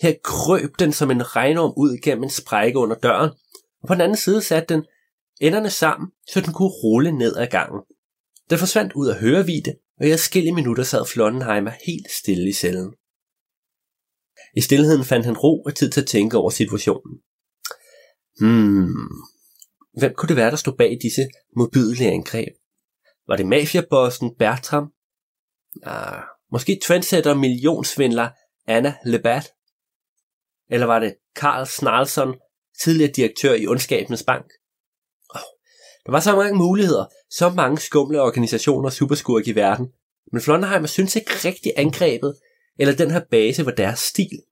Her 0.00 0.14
krøb 0.24 0.70
den 0.78 0.92
som 0.92 1.10
en 1.10 1.36
regnorm 1.36 1.72
ud 1.76 1.98
gennem 2.02 2.24
en 2.24 2.30
sprække 2.30 2.78
under 2.78 2.96
døren, 2.96 3.30
og 3.82 3.88
på 3.88 3.94
den 3.94 4.00
anden 4.00 4.16
side 4.16 4.42
satte 4.42 4.74
den 4.74 4.84
enderne 5.40 5.70
sammen, 5.70 6.08
så 6.32 6.40
den 6.40 6.52
kunne 6.52 6.68
rulle 6.68 7.12
ned 7.12 7.36
ad 7.36 7.46
gangen. 7.46 7.80
Den 8.50 8.58
forsvandt 8.58 8.92
ud 8.92 9.08
af 9.08 9.20
hørevide, 9.20 9.74
og 10.00 10.06
i 10.06 10.10
adskillige 10.10 10.54
minutter 10.54 10.84
sad 10.84 11.06
Flondenheimer 11.06 11.72
helt 11.86 12.10
stille 12.10 12.48
i 12.48 12.52
cellen. 12.52 12.94
I 14.56 14.60
stillheden 14.60 15.04
fandt 15.04 15.26
han 15.26 15.36
ro 15.36 15.62
og 15.62 15.74
tid 15.74 15.90
til 15.90 16.00
at 16.00 16.06
tænke 16.06 16.36
over 16.36 16.50
situationen. 16.50 17.20
Hmm, 18.40 19.10
hvem 19.98 20.14
kunne 20.14 20.28
det 20.28 20.36
være, 20.36 20.50
der 20.50 20.56
stod 20.56 20.76
bag 20.76 20.98
disse 21.02 21.28
modbydelige 21.56 22.10
angreb? 22.10 22.52
Var 23.28 23.36
det 23.36 23.46
mafiabossen 23.46 24.34
Bertram? 24.38 24.92
Ah, 25.82 26.22
måske 26.52 26.80
trendsetter 26.84 27.34
millionsvindler 27.34 28.28
Anna 28.66 28.94
Lebat? 29.04 29.52
Eller 30.70 30.86
var 30.86 30.98
det 30.98 31.16
Karl 31.36 31.66
Snarlson, 31.66 32.34
tidligere 32.80 33.12
direktør 33.12 33.54
i 33.54 33.66
Ondskabens 33.66 34.22
Bank? 34.22 34.46
Der 36.06 36.12
var 36.12 36.20
så 36.20 36.36
mange 36.36 36.58
muligheder, 36.58 37.04
så 37.30 37.50
mange 37.50 37.78
skumle 37.78 38.22
organisationer 38.22 38.84
og 38.84 38.92
superskurk 38.92 39.46
i 39.46 39.54
verden, 39.54 39.86
men 40.32 40.42
Flonderheimer 40.42 40.86
synes 40.86 41.16
ikke 41.16 41.30
rigtig 41.44 41.72
angrebet, 41.76 42.36
eller 42.78 42.94
den 42.94 43.10
her 43.10 43.20
base 43.30 43.66
var 43.66 43.72
deres 43.72 43.98
stil. 43.98 44.42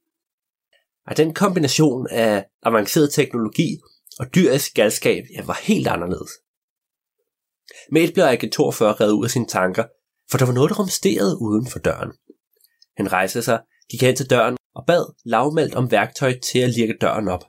Og 1.07 1.17
den 1.17 1.35
kombination 1.35 2.07
af 2.11 2.47
avanceret 2.63 3.13
teknologi 3.13 3.79
og 4.19 4.35
dyrisk 4.35 4.75
galskab 4.75 5.25
ja, 5.37 5.45
var 5.45 5.61
helt 5.63 5.87
anderledes. 5.87 6.31
Med 7.93 8.03
et 8.03 8.15
blev 8.15 8.33
Ike 8.33 8.51
42 8.51 8.93
reddet 8.93 9.15
ud 9.15 9.25
af 9.25 9.31
sine 9.31 9.47
tanker, 9.47 9.85
for 10.31 10.39
der 10.39 10.47
var 10.47 10.53
noget, 10.53 10.71
der 10.71 10.77
rumsterede 10.77 11.39
uden 11.41 11.67
for 11.71 11.79
døren. 11.79 12.13
Han 12.97 13.13
rejste 13.13 13.43
sig, 13.43 13.61
gik 13.91 14.03
hen 14.03 14.17
til 14.17 14.31
døren 14.31 14.57
og 14.75 14.85
bad 14.87 15.15
lavmældt 15.25 15.75
om 15.75 15.91
værktøj 15.91 16.39
til 16.39 16.59
at 16.59 16.71
lirke 16.71 16.97
døren 17.01 17.29
op. 17.29 17.45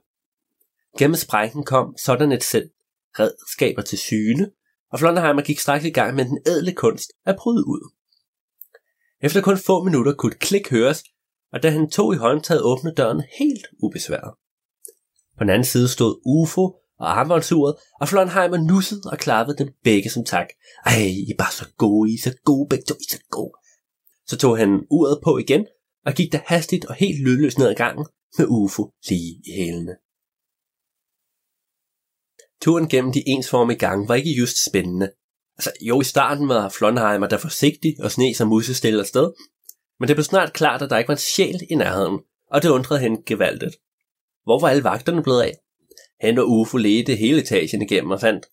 Gennem 0.97 1.15
sprækken 1.15 1.63
kom 1.63 1.95
sådan 1.97 2.31
et 2.31 2.43
sæt 2.43 2.74
redskaber 3.19 3.81
til 3.81 3.97
syne, 3.97 4.51
og 4.91 4.99
Flonderheimer 4.99 5.41
gik 5.41 5.59
straks 5.59 5.85
i 5.85 5.89
gang 5.89 6.15
med 6.15 6.25
den 6.25 6.39
ædle 6.47 6.73
kunst 6.73 7.11
at 7.25 7.35
bryde 7.35 7.67
ud. 7.67 7.91
Efter 9.21 9.41
kun 9.41 9.57
få 9.57 9.83
minutter 9.83 10.13
kunne 10.13 10.31
et 10.31 10.39
klik 10.39 10.69
høres, 10.69 11.03
og 11.53 11.63
da 11.63 11.69
han 11.69 11.89
tog 11.89 12.13
i 12.13 12.17
håndtaget 12.17 12.61
åbnede 12.61 12.95
døren 12.95 13.23
helt 13.39 13.67
ubesværet. 13.83 14.33
På 15.37 15.43
den 15.43 15.49
anden 15.49 15.65
side 15.65 15.87
stod 15.87 16.21
UFO 16.25 16.75
og 16.99 17.19
armbåndsuret, 17.19 17.75
og 18.01 18.07
Flonheimer 18.07 18.57
nussede 18.57 19.01
og 19.11 19.17
klappede 19.17 19.57
dem 19.57 19.73
begge 19.83 20.09
som 20.09 20.25
tak. 20.25 20.47
Ej, 20.85 20.93
I 21.01 21.31
er 21.31 21.37
bare 21.37 21.51
så 21.51 21.65
gode, 21.77 22.11
I 22.11 22.13
er 22.13 22.21
så 22.23 22.35
gode, 22.45 22.69
begge 22.69 22.85
to, 22.85 22.93
I 22.93 23.05
er 23.11 23.15
så 23.17 23.23
gode. 23.29 23.53
Så 24.27 24.37
tog 24.37 24.57
han 24.57 24.85
uret 24.89 25.19
på 25.23 25.37
igen, 25.37 25.65
og 26.05 26.13
gik 26.13 26.31
der 26.31 26.39
hastigt 26.45 26.85
og 26.85 26.95
helt 26.95 27.23
lydløst 27.23 27.57
ned 27.57 27.67
ad 27.67 27.75
gangen 27.75 28.05
med 28.37 28.45
UFO 28.49 28.91
lige 29.09 29.41
i 29.45 29.51
hælene. 29.55 29.95
Turen 32.61 32.89
gennem 32.89 33.11
de 33.11 33.29
ensformige 33.29 33.77
gange 33.77 34.07
var 34.07 34.15
ikke 34.15 34.31
just 34.31 34.65
spændende. 34.65 35.11
Altså, 35.57 35.71
jo, 35.81 36.01
i 36.01 36.03
starten 36.03 36.47
var 36.47 36.69
Flonheimer 36.69 37.27
der 37.27 37.37
forsigtig 37.37 37.95
og 37.99 38.11
sne 38.11 38.33
som 38.33 38.47
musestille 38.47 38.99
afsted, 38.99 39.31
men 39.99 40.07
det 40.07 40.15
blev 40.15 40.23
snart 40.23 40.53
klart, 40.53 40.81
at 40.81 40.89
der 40.89 40.97
ikke 40.97 41.07
var 41.07 41.13
en 41.13 41.19
sjæl 41.19 41.61
i 41.69 41.75
nærheden, 41.75 42.19
og 42.51 42.63
det 42.63 42.69
undrede 42.69 42.99
hende 42.99 43.23
gevaldigt. 43.25 43.75
Hvor 44.43 44.59
var 44.59 44.69
alle 44.69 44.83
vagterne 44.83 45.23
blevet 45.23 45.41
af? 45.41 45.53
Han 46.21 46.37
og 46.37 46.49
Ufo 46.49 46.77
ledte 46.77 47.15
hele 47.15 47.41
etagen 47.41 47.81
igennem 47.81 48.11
og 48.11 48.21
fandt 48.21 48.45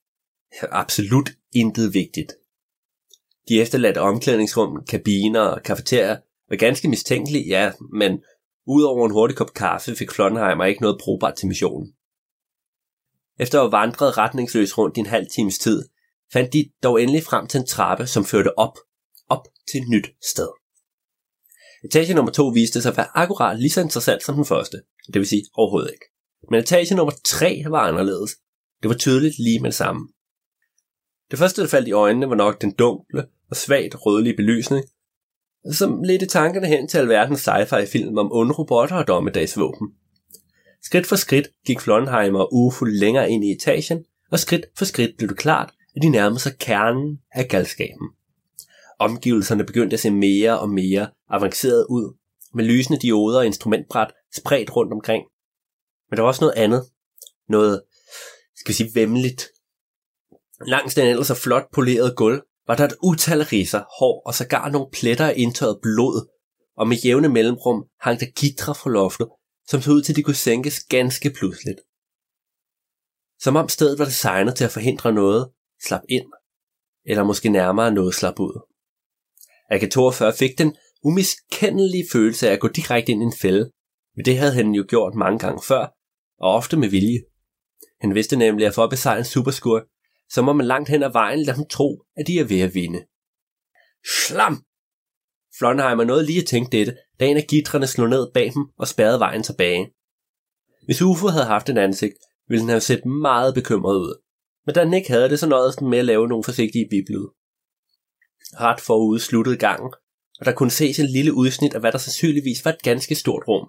absolut 0.62 1.30
intet 1.52 1.94
vigtigt. 1.94 2.32
De 3.48 3.60
efterladte 3.60 4.00
omklædningsrum, 4.00 4.84
kabiner 4.88 5.40
og 5.40 5.62
kafeterier 5.62 6.16
var 6.48 6.56
ganske 6.56 6.88
mistænkelige, 6.88 7.48
ja, 7.48 7.72
men 7.92 8.22
udover 8.66 9.06
en 9.06 9.12
hurtig 9.12 9.36
kop 9.36 9.54
kaffe 9.54 9.96
fik 9.96 10.10
Flonheimer 10.10 10.64
ikke 10.64 10.82
noget 10.82 11.00
brugbart 11.00 11.34
til 11.34 11.48
missionen. 11.48 11.94
Efter 13.42 13.58
at 13.58 13.64
have 13.64 13.72
vandret 13.72 14.18
retningsløst 14.18 14.78
rundt 14.78 14.96
i 14.96 15.00
en 15.00 15.06
halv 15.06 15.26
times 15.26 15.58
tid, 15.58 15.88
fandt 16.32 16.52
de 16.52 16.70
dog 16.82 17.02
endelig 17.02 17.22
frem 17.22 17.46
til 17.46 17.60
en 17.60 17.66
trappe, 17.66 18.06
som 18.06 18.24
førte 18.24 18.58
op, 18.58 18.78
op 19.28 19.44
til 19.70 19.80
et 19.80 19.88
nyt 19.88 20.08
sted. 20.32 20.48
Etage 21.84 22.14
nummer 22.14 22.32
2 22.32 22.48
viste 22.48 22.82
sig 22.82 22.90
at 22.90 22.96
være 22.96 23.16
akkurat 23.16 23.58
lige 23.58 23.70
så 23.70 23.80
interessant 23.80 24.22
som 24.22 24.34
den 24.34 24.44
første, 24.44 24.76
det 25.06 25.18
vil 25.20 25.26
sige 25.26 25.44
overhovedet 25.54 25.90
ikke. 25.90 26.04
Men 26.50 26.60
etage 26.60 26.94
nummer 26.94 27.12
3 27.24 27.62
var 27.68 27.78
anderledes. 27.78 28.30
Det 28.82 28.88
var 28.88 28.96
tydeligt 28.96 29.38
lige 29.38 29.60
med 29.60 29.70
det 29.70 29.76
samme. 29.76 30.08
Det 31.30 31.38
første, 31.38 31.62
der 31.62 31.68
faldt 31.68 31.88
i 31.88 31.92
øjnene, 31.92 32.28
var 32.28 32.34
nok 32.34 32.60
den 32.60 32.72
dunkle 32.72 33.26
og 33.50 33.56
svagt 33.56 34.06
rødlige 34.06 34.36
belysning, 34.36 34.84
som 35.72 36.02
ledte 36.02 36.26
tankerne 36.26 36.66
hen 36.66 36.88
til 36.88 36.98
alverdens 36.98 37.48
sci-fi 37.48 37.86
film 37.86 38.18
om 38.18 38.32
onde 38.32 38.52
robotter 38.52 38.96
og 38.96 39.08
dommedagsvåben. 39.08 39.88
Skridt 40.84 41.06
for 41.06 41.16
skridt 41.16 41.48
gik 41.66 41.80
Flonheimer 41.80 42.40
og 42.40 42.54
UFO 42.54 42.84
længere 42.84 43.30
ind 43.30 43.44
i 43.44 43.52
etagen, 43.52 44.04
og 44.30 44.38
skridt 44.38 44.66
for 44.76 44.84
skridt 44.84 45.16
blev 45.16 45.28
det 45.28 45.38
klart, 45.38 45.72
at 45.96 46.02
de 46.02 46.08
nærmede 46.08 46.40
sig 46.40 46.58
kernen 46.58 47.18
af 47.32 47.48
galskaben. 47.48 48.08
Omgivelserne 48.98 49.64
begyndte 49.64 49.94
at 49.94 50.00
se 50.00 50.10
mere 50.10 50.60
og 50.60 50.70
mere 50.70 51.10
avanceret 51.30 51.86
ud, 51.90 52.16
med 52.54 52.64
lysende 52.64 53.00
dioder 53.00 53.38
og 53.38 53.46
instrumentbræt 53.46 54.12
spredt 54.36 54.76
rundt 54.76 54.92
omkring. 54.92 55.24
Men 56.10 56.16
der 56.16 56.22
var 56.22 56.28
også 56.28 56.44
noget 56.44 56.54
andet. 56.56 56.84
Noget, 57.48 57.82
skal 58.56 58.68
vi 58.68 58.74
sige, 58.74 58.90
vemmeligt. 58.94 59.48
Langs 60.66 60.94
den 60.94 61.06
ellers 61.06 61.26
så 61.26 61.34
flot 61.34 61.70
polerede 61.72 62.14
gulv, 62.16 62.42
var 62.66 62.76
der 62.76 62.84
et 62.84 62.94
utal 63.02 63.40
af 63.40 63.52
riser, 63.52 63.82
hår 63.98 64.22
og 64.26 64.34
sågar 64.34 64.68
nogle 64.68 64.90
pletter 64.92 65.26
af 65.26 65.34
indtørret 65.36 65.78
blod, 65.82 66.28
og 66.76 66.88
med 66.88 66.96
jævne 66.96 67.28
mellemrum 67.28 67.84
hang 68.00 68.20
der 68.20 68.26
gitre 68.26 68.74
fra 68.74 68.90
loftet, 68.90 69.28
som 69.68 69.80
så 69.82 69.90
ud 69.90 70.02
til, 70.02 70.12
at 70.12 70.16
de 70.16 70.22
kunne 70.22 70.34
sænkes 70.34 70.84
ganske 70.84 71.30
pludseligt. 71.30 71.80
Som 73.40 73.56
om 73.56 73.68
stedet 73.68 73.98
var 73.98 74.04
designet 74.04 74.56
til 74.56 74.64
at 74.64 74.70
forhindre 74.70 75.12
noget 75.12 75.52
slap 75.86 76.02
ind, 76.08 76.26
eller 77.04 77.24
måske 77.24 77.48
nærmere 77.48 77.92
noget 77.92 78.14
slap 78.14 78.40
ud. 78.40 78.60
AK-42 79.70 80.38
fik 80.38 80.58
den 80.58 80.76
umiskendelige 81.02 82.04
følelse 82.12 82.48
af 82.48 82.52
at 82.52 82.60
gå 82.60 82.68
direkte 82.68 83.12
ind 83.12 83.22
i 83.22 83.24
en 83.24 83.34
fælde, 83.42 83.70
men 84.16 84.24
det 84.24 84.38
havde 84.38 84.52
han 84.52 84.70
jo 84.74 84.84
gjort 84.88 85.14
mange 85.14 85.38
gange 85.38 85.62
før, 85.68 85.82
og 86.38 86.54
ofte 86.54 86.76
med 86.76 86.88
vilje. 86.88 87.20
Han 88.00 88.14
vidste 88.14 88.36
nemlig, 88.36 88.66
at 88.66 88.74
for 88.74 88.84
at 88.84 88.90
besejre 88.90 89.18
en 89.18 89.24
superskur, 89.24 89.86
så 90.30 90.42
må 90.42 90.52
man 90.52 90.66
langt 90.66 90.88
hen 90.88 91.02
ad 91.02 91.12
vejen 91.12 91.42
lade 91.42 91.56
dem 91.56 91.68
tro, 91.68 92.04
at 92.16 92.26
de 92.26 92.38
er 92.38 92.44
ved 92.44 92.60
at 92.60 92.74
vinde. 92.74 93.06
Slam! 94.26 94.64
Flonheimer 95.58 96.04
nåede 96.04 96.26
lige 96.26 96.40
at 96.40 96.46
tænke 96.46 96.76
dette, 96.76 96.96
da 97.22 97.26
en 97.26 97.36
af 97.36 97.46
gitrene 97.48 97.86
slog 97.86 98.08
ned 98.08 98.32
bag 98.34 98.52
dem 98.54 98.64
og 98.78 98.88
spærrede 98.88 99.20
vejen 99.20 99.42
tilbage. 99.42 99.92
Hvis 100.84 101.02
UFO 101.02 101.26
havde 101.28 101.44
haft 101.44 101.68
en 101.68 101.78
ansigt, 101.78 102.14
ville 102.48 102.60
den 102.60 102.68
have 102.68 102.80
set 102.80 103.06
meget 103.06 103.54
bekymret 103.54 103.96
ud. 103.96 104.22
Men 104.66 104.74
da 104.74 104.84
den 104.84 104.94
ikke 104.94 105.10
havde 105.10 105.28
det, 105.28 105.38
så 105.38 105.48
nåede 105.48 105.72
den 105.78 105.90
med 105.90 105.98
at 105.98 106.04
lave 106.04 106.28
nogle 106.28 106.44
forsigtige 106.44 106.88
biblyde. 106.90 107.28
Ret 108.60 108.80
forude 108.80 109.20
sluttede 109.20 109.56
gangen, 109.56 109.92
og 110.40 110.46
der 110.46 110.52
kunne 110.52 110.70
ses 110.70 110.98
en 110.98 111.06
lille 111.06 111.34
udsnit 111.34 111.74
af 111.74 111.80
hvad 111.80 111.92
der 111.92 111.98
sandsynligvis 111.98 112.64
var 112.64 112.72
et 112.72 112.82
ganske 112.82 113.14
stort 113.14 113.42
rum. 113.48 113.68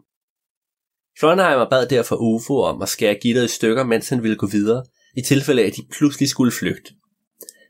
Flonheimer 1.19 1.69
bad 1.69 1.87
derfor 1.87 2.15
UFO 2.15 2.61
om 2.61 2.81
at 2.81 2.89
skære 2.89 3.19
gitteret 3.21 3.45
i 3.45 3.55
stykker, 3.55 3.83
mens 3.83 4.09
han 4.09 4.23
ville 4.23 4.37
gå 4.37 4.47
videre, 4.47 4.83
i 5.17 5.21
tilfælde 5.21 5.61
af, 5.61 5.67
at 5.67 5.75
de 5.75 5.87
pludselig 5.91 6.29
skulle 6.29 6.51
flygte. 6.51 6.93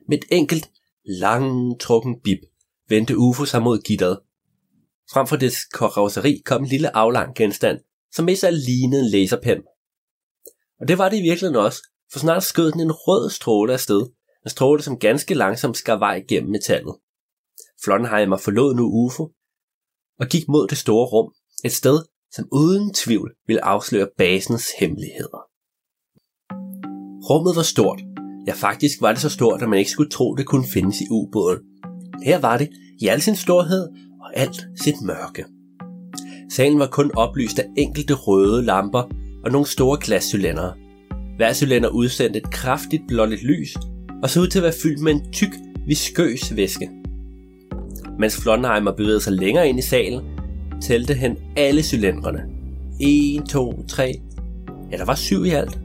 Med 0.09 0.17
et 0.17 0.25
enkelt, 0.31 0.71
langtrukken 1.05 2.21
bip 2.23 2.39
vendte 2.89 3.17
UFO 3.17 3.45
sig 3.45 3.61
mod 3.61 3.81
gitteret. 3.81 4.19
Frem 5.11 5.27
for 5.27 5.35
dets 5.35 5.65
karosseri 5.65 6.41
kom 6.45 6.63
en 6.63 6.69
lille 6.69 6.95
aflang 6.95 7.35
genstand, 7.35 7.79
som 8.13 8.25
mest 8.25 8.43
af 8.43 8.65
lignede 8.65 9.01
en 9.01 9.11
laserpen. 9.11 9.61
Og 10.79 10.87
det 10.87 10.97
var 10.97 11.09
det 11.09 11.17
i 11.17 11.21
virkeligheden 11.21 11.65
også, 11.65 11.81
for 12.11 12.19
snart 12.19 12.43
skød 12.43 12.71
den 12.71 12.81
en 12.81 12.91
rød 12.91 13.29
stråle 13.29 13.73
afsted, 13.73 14.01
en 14.45 14.49
stråle, 14.49 14.81
som 14.81 14.99
ganske 14.99 15.33
langsomt 15.33 15.77
skar 15.77 15.97
vej 15.97 16.23
gennem 16.29 16.51
metallet. 16.51 16.95
Flonheimer 17.83 18.37
forlod 18.37 18.75
nu 18.75 18.83
UFO 18.83 19.23
og 20.19 20.27
gik 20.27 20.47
mod 20.47 20.67
det 20.67 20.77
store 20.77 21.05
rum, 21.05 21.33
et 21.65 21.71
sted, 21.71 21.99
som 22.31 22.47
uden 22.51 22.93
tvivl 22.93 23.35
ville 23.47 23.63
afsløre 23.63 24.07
basens 24.17 24.65
hemmeligheder. 24.79 25.41
Rummet 27.29 27.55
var 27.55 27.63
stort. 27.63 28.01
Ja, 28.47 28.53
faktisk 28.53 29.01
var 29.01 29.11
det 29.11 29.21
så 29.21 29.29
stort, 29.29 29.61
at 29.61 29.69
man 29.69 29.79
ikke 29.79 29.91
skulle 29.91 30.09
tro, 30.09 30.35
det 30.35 30.45
kunne 30.47 30.67
findes 30.73 31.01
i 31.01 31.07
ubåden. 31.11 31.59
Her 32.23 32.39
var 32.39 32.57
det 32.57 32.69
i 33.01 33.07
al 33.07 33.21
sin 33.21 33.35
storhed 33.35 33.89
alt 34.33 34.67
sit 34.83 35.01
mørke. 35.01 35.45
Salen 36.51 36.79
var 36.79 36.87
kun 36.87 37.11
oplyst 37.15 37.59
af 37.59 37.65
enkelte 37.77 38.13
røde 38.13 38.65
lamper 38.65 39.03
og 39.45 39.51
nogle 39.51 39.67
store 39.67 39.97
glascylindere. 40.01 40.73
Hver 41.37 41.53
cylinder 41.53 41.89
udsendte 41.89 42.39
et 42.39 42.51
kraftigt 42.51 43.03
blåligt 43.07 43.43
lys 43.43 43.75
og 44.23 44.29
så 44.29 44.41
ud 44.41 44.47
til 44.47 44.59
at 44.59 44.63
være 44.63 44.73
fyldt 44.83 45.01
med 45.01 45.11
en 45.11 45.31
tyk, 45.31 45.53
viskøs 45.87 46.55
væske. 46.55 46.89
Mens 48.19 48.41
Flonheimer 48.41 48.91
bevægede 48.91 49.19
sig 49.19 49.33
længere 49.33 49.69
ind 49.69 49.79
i 49.79 49.81
salen, 49.81 50.21
tælte 50.81 51.13
han 51.13 51.37
alle 51.57 51.83
cylindrene. 51.83 52.43
1, 52.99 53.43
2, 53.49 53.83
3. 53.87 54.21
Ja, 54.91 54.97
der 54.97 55.05
var 55.05 55.15
syv 55.15 55.45
i 55.45 55.49
alt. 55.49 55.79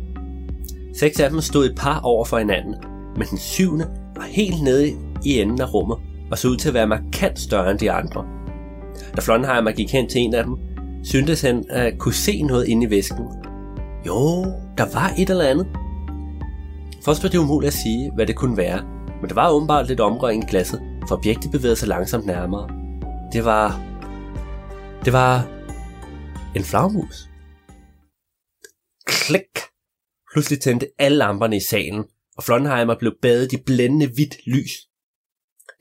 Seks 0.94 1.20
af 1.20 1.30
dem 1.30 1.40
stod 1.40 1.66
et 1.66 1.76
par 1.76 2.00
over 2.00 2.24
for 2.24 2.38
hinanden, 2.38 2.74
men 3.16 3.26
den 3.30 3.38
syvende 3.38 3.86
var 4.16 4.22
helt 4.22 4.62
nede 4.62 4.88
i 5.24 5.40
enden 5.40 5.60
af 5.60 5.74
rummet 5.74 5.98
og 6.30 6.38
så 6.38 6.48
ud 6.48 6.56
til 6.56 6.68
at 6.68 6.74
være 6.74 6.86
markant 6.86 7.38
større 7.38 7.70
end 7.70 7.78
de 7.78 7.92
andre. 7.92 8.37
Da 9.16 9.20
Flonheimer 9.20 9.72
gik 9.72 9.92
hen 9.92 10.08
til 10.08 10.20
en 10.20 10.34
af 10.34 10.44
dem, 10.44 10.56
syntes 11.04 11.40
han 11.40 11.64
at 11.70 11.98
kunne 11.98 12.14
se 12.14 12.42
noget 12.42 12.68
inde 12.68 12.86
i 12.86 12.90
væsken. 12.90 13.24
Jo, 14.06 14.44
der 14.78 14.92
var 14.92 15.14
et 15.18 15.30
eller 15.30 15.44
andet. 15.44 15.66
Først 17.04 17.22
var 17.22 17.28
det 17.28 17.38
umuligt 17.38 17.66
at 17.66 17.78
sige, 17.78 18.12
hvad 18.14 18.26
det 18.26 18.36
kunne 18.36 18.56
være, 18.56 18.82
men 19.20 19.28
der 19.28 19.34
var 19.34 19.50
åbenbart 19.50 19.88
lidt 19.88 20.00
omrøring 20.00 20.44
i 20.44 20.46
glasset, 20.50 20.80
for 21.08 21.16
objektet 21.16 21.50
bevægede 21.50 21.76
sig 21.76 21.88
langsomt 21.88 22.26
nærmere. 22.26 22.68
Det 23.32 23.44
var... 23.44 23.82
Det 25.04 25.12
var... 25.12 25.48
En 26.56 26.64
flagmus. 26.64 27.28
Klik! 29.06 29.58
Pludselig 30.32 30.60
tændte 30.60 30.86
alle 30.98 31.18
lamperne 31.18 31.56
i 31.56 31.60
salen, 31.60 32.04
og 32.36 32.44
Flonheimer 32.44 32.98
blev 32.98 33.12
badet 33.22 33.52
i 33.52 33.56
blændende 33.66 34.06
hvidt 34.06 34.46
lys. 34.46 34.70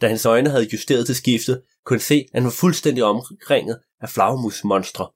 Da 0.01 0.07
hans 0.07 0.25
øjne 0.25 0.49
havde 0.49 0.67
justeret 0.73 1.05
til 1.05 1.15
skiftet, 1.15 1.61
kunne 1.87 1.99
se, 1.99 2.15
at 2.15 2.29
han 2.33 2.43
var 2.43 2.49
fuldstændig 2.49 3.03
omringet 3.03 3.79
af 4.01 4.09
flagmusmonstre. 4.09 5.09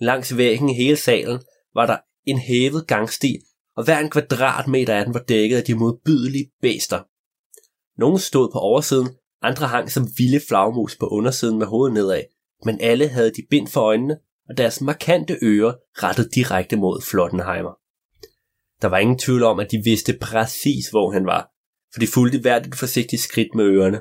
Langs 0.00 0.36
væggen 0.36 0.68
i 0.68 0.74
hele 0.74 0.96
salen 0.96 1.40
var 1.74 1.86
der 1.86 1.98
en 2.26 2.38
hævet 2.38 2.86
gangsti, 2.86 3.38
og 3.76 3.84
hver 3.84 3.98
en 3.98 4.10
kvadratmeter 4.10 4.94
af 4.94 5.04
den 5.04 5.14
var 5.14 5.20
dækket 5.20 5.56
af 5.56 5.64
de 5.64 5.74
modbydelige 5.74 6.50
bæster. 6.62 7.02
Nogle 8.00 8.18
stod 8.18 8.50
på 8.52 8.58
oversiden, 8.58 9.08
andre 9.42 9.66
hang 9.66 9.90
som 9.90 10.08
vilde 10.18 10.40
flagmus 10.48 10.96
på 10.96 11.06
undersiden 11.06 11.58
med 11.58 11.66
hovedet 11.66 11.94
nedad, 11.94 12.22
men 12.64 12.80
alle 12.80 13.08
havde 13.08 13.30
de 13.30 13.46
bind 13.50 13.68
for 13.68 13.80
øjnene, 13.80 14.18
og 14.48 14.56
deres 14.56 14.80
markante 14.80 15.38
ører 15.42 15.74
rettet 16.02 16.34
direkte 16.34 16.76
mod 16.76 17.02
Flottenheimer. 17.02 17.74
Der 18.82 18.88
var 18.88 18.98
ingen 18.98 19.18
tvivl 19.18 19.42
om, 19.42 19.60
at 19.60 19.70
de 19.70 19.82
vidste 19.84 20.18
præcis, 20.20 20.90
hvor 20.90 21.12
han 21.12 21.26
var, 21.26 21.50
for 21.92 22.00
de 22.00 22.06
fulgte 22.06 22.40
hvert 22.40 22.66
et 22.66 22.74
forsigtigt 22.74 23.22
skridt 23.22 23.54
med 23.54 23.64
ørerne. 23.64 24.00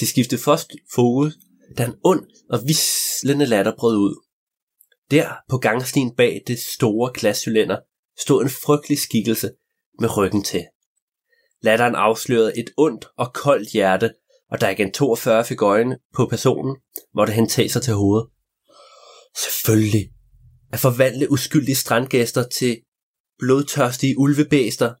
De 0.00 0.06
skiftede 0.06 0.40
først 0.40 0.72
fokus, 0.94 1.32
da 1.78 1.84
en 1.84 1.94
ond 2.04 2.26
og 2.50 2.60
vislende 2.66 3.46
latter 3.46 3.72
brød 3.78 3.96
ud. 3.96 4.24
Der 5.10 5.34
på 5.48 5.58
gangstien 5.58 6.16
bag 6.16 6.42
det 6.46 6.58
store 6.58 7.10
glascylinder 7.14 7.78
stod 8.18 8.42
en 8.42 8.50
frygtelig 8.50 8.98
skikkelse 8.98 9.50
med 10.00 10.16
ryggen 10.16 10.44
til. 10.44 10.64
Latteren 11.62 11.94
afslørede 11.94 12.58
et 12.58 12.70
ondt 12.76 13.06
og 13.16 13.32
koldt 13.34 13.68
hjerte, 13.68 14.14
og 14.50 14.60
da 14.60 14.68
igen 14.68 14.92
42 14.92 15.44
fik 15.44 15.62
øjne 15.62 15.98
på 16.14 16.26
personen, 16.26 16.76
måtte 17.14 17.32
han 17.32 17.48
tage 17.48 17.68
sig 17.68 17.82
til 17.82 17.94
hovedet. 17.94 18.28
Selvfølgelig. 19.36 20.10
At 20.72 20.80
forvandle 20.80 21.30
uskyldige 21.30 21.76
strandgæster 21.76 22.48
til 22.48 22.80
blodtørstige 23.38 24.18
ulvebæster. 24.18 24.94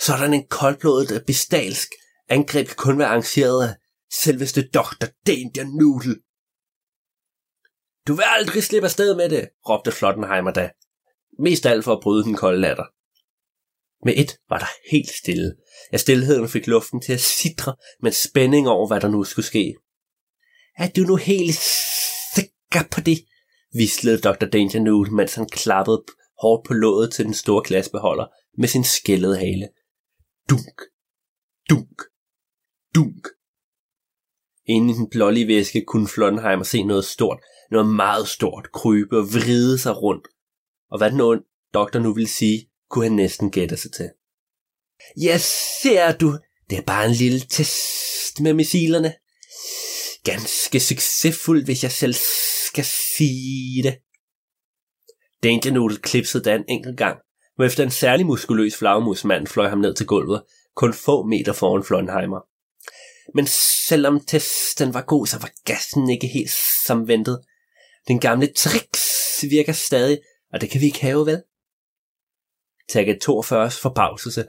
Sådan 0.00 0.34
en 0.34 0.46
koldblodet 0.46 1.24
bestalsk 1.26 1.88
angreb 2.28 2.66
kan 2.66 2.76
kun 2.76 2.98
være 2.98 3.08
arrangeret 3.08 3.68
af 3.68 3.74
selveste 4.22 4.68
Dr. 4.68 5.06
Danger 5.26 5.64
Noodle. 5.80 6.16
Du 8.06 8.14
vil 8.14 8.24
aldrig 8.26 8.62
slippe 8.62 8.86
afsted 8.86 9.16
med 9.16 9.30
det, 9.30 9.48
råbte 9.68 9.92
Flottenheimer 9.92 10.50
da. 10.50 10.70
Mest 11.38 11.66
alt 11.66 11.84
for 11.84 11.92
at 11.92 12.02
bryde 12.02 12.24
den 12.24 12.34
kolde 12.34 12.60
latter. 12.60 12.84
Med 14.04 14.14
et 14.16 14.38
var 14.48 14.58
der 14.58 14.66
helt 14.90 15.10
stille. 15.10 15.56
Ja, 15.92 15.96
stillheden 15.96 16.48
fik 16.48 16.66
luften 16.66 17.00
til 17.00 17.12
at 17.12 17.20
sidre 17.20 17.76
med 18.02 18.12
spænding 18.12 18.68
over, 18.68 18.86
hvad 18.86 19.00
der 19.00 19.08
nu 19.08 19.24
skulle 19.24 19.46
ske. 19.46 19.74
Er 20.78 20.88
du 20.88 21.00
nu 21.00 21.16
helt 21.16 21.54
sikker 22.34 22.88
på 22.90 23.00
det? 23.00 23.18
vislede 23.72 24.20
Dr. 24.20 24.46
Danger 24.46 24.80
Noodle, 24.80 25.14
mens 25.14 25.34
han 25.34 25.48
klappede 25.48 26.04
hårdt 26.42 26.66
på 26.66 26.74
låget 26.74 27.12
til 27.12 27.24
den 27.24 27.34
store 27.34 27.62
glasbeholder 27.66 28.26
med 28.58 28.68
sin 28.68 28.84
skældede 28.84 29.38
hale. 29.38 29.68
Dunk, 30.50 30.80
dunk, 31.70 32.02
dunk. 32.94 33.26
Inde 34.66 34.90
i 34.92 34.96
den 34.96 35.10
blålige 35.10 35.46
væske 35.46 35.84
kunne 35.86 36.08
Flottenheimer 36.08 36.64
se 36.64 36.82
noget 36.82 37.04
stort, 37.04 37.38
noget 37.70 37.86
meget 37.86 38.28
stort, 38.28 38.72
krybe 38.72 39.18
og 39.18 39.24
vride 39.24 39.78
sig 39.78 40.02
rundt. 40.02 40.28
Og 40.90 40.98
hvad 40.98 41.10
den 41.10 41.20
ond 41.20 41.44
doktor 41.74 42.00
nu 42.00 42.14
ville 42.14 42.28
sige, 42.28 42.68
kunne 42.90 43.04
han 43.04 43.12
næsten 43.12 43.50
gætte 43.50 43.76
sig 43.76 43.92
til. 43.92 44.10
Ja, 45.22 45.38
ser 45.82 46.12
du, 46.12 46.38
det 46.70 46.78
er 46.78 46.82
bare 46.82 47.06
en 47.06 47.12
lille 47.12 47.40
test 47.40 48.40
med 48.40 48.54
missilerne. 48.54 49.14
Ganske 50.24 50.80
succesfuld, 50.80 51.64
hvis 51.64 51.82
jeg 51.82 51.92
selv 51.92 52.14
skal 52.68 52.84
sige 52.84 53.82
det. 53.82 53.98
Danger 55.42 55.72
Noodle 55.72 55.96
klipsede 55.96 56.44
Dan 56.44 56.60
en 56.60 56.64
enkelt 56.68 56.98
gang, 56.98 57.18
hvor 57.56 57.64
efter 57.64 57.84
en 57.84 57.90
særlig 57.90 58.26
muskuløs 58.26 58.76
flagmusmand 58.76 59.46
fløj 59.46 59.68
ham 59.68 59.78
ned 59.78 59.94
til 59.94 60.06
gulvet, 60.06 60.42
kun 60.74 60.92
få 60.92 61.26
meter 61.26 61.52
foran 61.52 61.84
Flonheimer. 61.84 62.40
Men 63.34 63.46
selvom 63.88 64.20
testen 64.20 64.94
var 64.94 65.02
god, 65.02 65.26
så 65.26 65.38
var 65.38 65.50
gassen 65.64 66.10
ikke 66.10 66.26
helt 66.26 66.50
som 66.86 67.08
ventet. 67.08 67.40
Den 68.08 68.20
gamle 68.20 68.46
tricks 68.56 69.44
virker 69.50 69.72
stadig, 69.72 70.18
og 70.52 70.60
det 70.60 70.70
kan 70.70 70.80
vi 70.80 70.86
ikke 70.86 71.00
have, 71.00 71.26
vel? 71.26 71.42
Tagget 72.90 73.20
42 73.20 73.70
forbavselse 73.70 74.44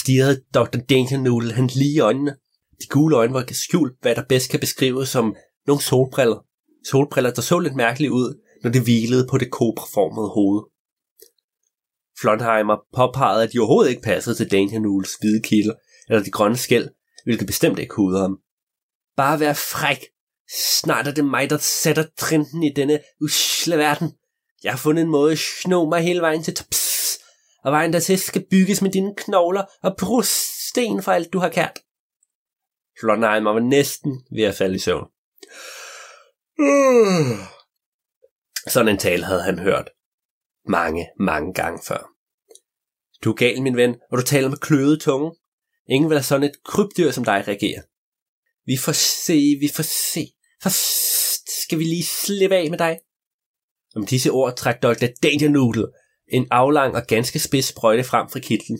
stirrede 0.00 0.42
Dr. 0.54 0.78
Danger 0.78 1.18
Noodle 1.18 1.52
han 1.52 1.66
lige 1.66 1.94
i 1.94 2.00
øjnene. 2.00 2.36
De 2.80 2.86
gule 2.90 3.16
øjne 3.16 3.34
var 3.34 3.44
skjult, 3.52 3.96
hvad 4.00 4.14
der 4.14 4.24
bedst 4.28 4.50
kan 4.50 4.60
beskrives 4.60 5.08
som 5.08 5.36
nogle 5.66 5.82
solbriller. 5.82 6.44
Solbriller, 6.90 7.30
der 7.30 7.42
så 7.42 7.58
lidt 7.58 7.74
mærkeligt 7.74 8.12
ud, 8.12 8.40
når 8.62 8.70
det 8.70 8.82
hvilede 8.82 9.26
på 9.30 9.38
det 9.38 9.50
kobraformede 9.50 10.28
hoved. 10.28 10.62
Flonheimer 12.20 12.76
påpegede, 12.94 13.42
at 13.42 13.52
de 13.52 13.58
overhovedet 13.58 13.90
ikke 13.90 14.02
passede 14.02 14.36
til 14.36 14.50
Danger 14.50 14.80
Noodles 14.80 15.14
hvide 15.20 15.42
kilder 15.42 15.74
eller 16.08 16.22
de 16.22 16.30
grønne 16.30 16.56
skæld, 16.56 16.88
hvilket 17.28 17.46
bestemt 17.46 17.78
ikke 17.78 17.94
huder 17.94 18.20
ham. 18.20 18.38
Bare 19.16 19.40
vær 19.40 19.52
fræk. 19.52 20.04
Snart 20.78 21.06
er 21.06 21.14
det 21.14 21.24
mig, 21.24 21.50
der 21.50 21.58
sætter 21.58 22.04
trinten 22.16 22.62
i 22.62 22.72
denne 22.76 23.00
usle 23.20 23.78
verden. 23.78 24.12
Jeg 24.64 24.72
har 24.72 24.78
fundet 24.78 25.02
en 25.02 25.10
måde 25.10 25.32
at 25.32 25.38
sno 25.38 25.84
mig 25.84 26.02
hele 26.02 26.20
vejen 26.20 26.42
til 26.42 26.54
tops, 26.54 27.18
og 27.64 27.72
vejen 27.72 27.92
dertil 27.92 28.18
skal 28.18 28.46
bygges 28.50 28.82
med 28.82 28.90
dine 28.90 29.14
knogler 29.16 29.64
og 29.82 29.96
brusten 29.98 31.02
for 31.02 31.12
alt, 31.12 31.32
du 31.32 31.38
har 31.38 31.48
kært. 31.48 31.78
Flonheimer 33.00 33.52
var 33.52 33.60
næsten 33.60 34.22
ved 34.36 34.44
at 34.44 34.54
falde 34.54 34.74
i 34.74 34.78
søvn. 34.78 35.06
Sådan 38.72 38.88
en 38.88 38.98
tale 38.98 39.24
havde 39.24 39.42
han 39.42 39.58
hørt 39.58 39.90
mange, 40.68 41.08
mange 41.18 41.54
gange 41.54 41.80
før. 41.88 42.10
Du 43.24 43.30
er 43.30 43.34
gal, 43.34 43.62
min 43.62 43.76
ven, 43.76 43.96
og 44.10 44.18
du 44.18 44.22
taler 44.22 44.48
med 44.48 44.56
kløede 44.56 44.98
tunge. 44.98 45.32
Ingen 45.88 46.10
vil 46.10 46.18
have 46.18 46.24
sådan 46.24 46.48
et 46.48 46.64
krybdyr 46.64 47.10
som 47.10 47.24
dig 47.24 47.44
reagere. 47.48 47.82
Vi 48.66 48.76
får 48.76 48.92
se, 48.92 49.56
vi 49.60 49.70
får 49.74 49.82
se. 49.82 50.32
Først 50.62 51.62
skal 51.62 51.78
vi 51.78 51.84
lige 51.84 52.04
slippe 52.04 52.56
af 52.56 52.70
med 52.70 52.78
dig. 52.78 52.98
Om 53.96 54.06
disse 54.06 54.30
ord 54.30 54.56
trak 54.56 54.82
Dr. 54.82 55.06
Danger 55.22 55.48
Noodle 55.48 55.86
en 56.28 56.46
aflang 56.50 56.94
og 56.94 57.02
ganske 57.06 57.38
spids 57.38 57.64
sprøjte 57.64 58.04
frem 58.04 58.28
fra 58.28 58.38
kitlen. 58.38 58.78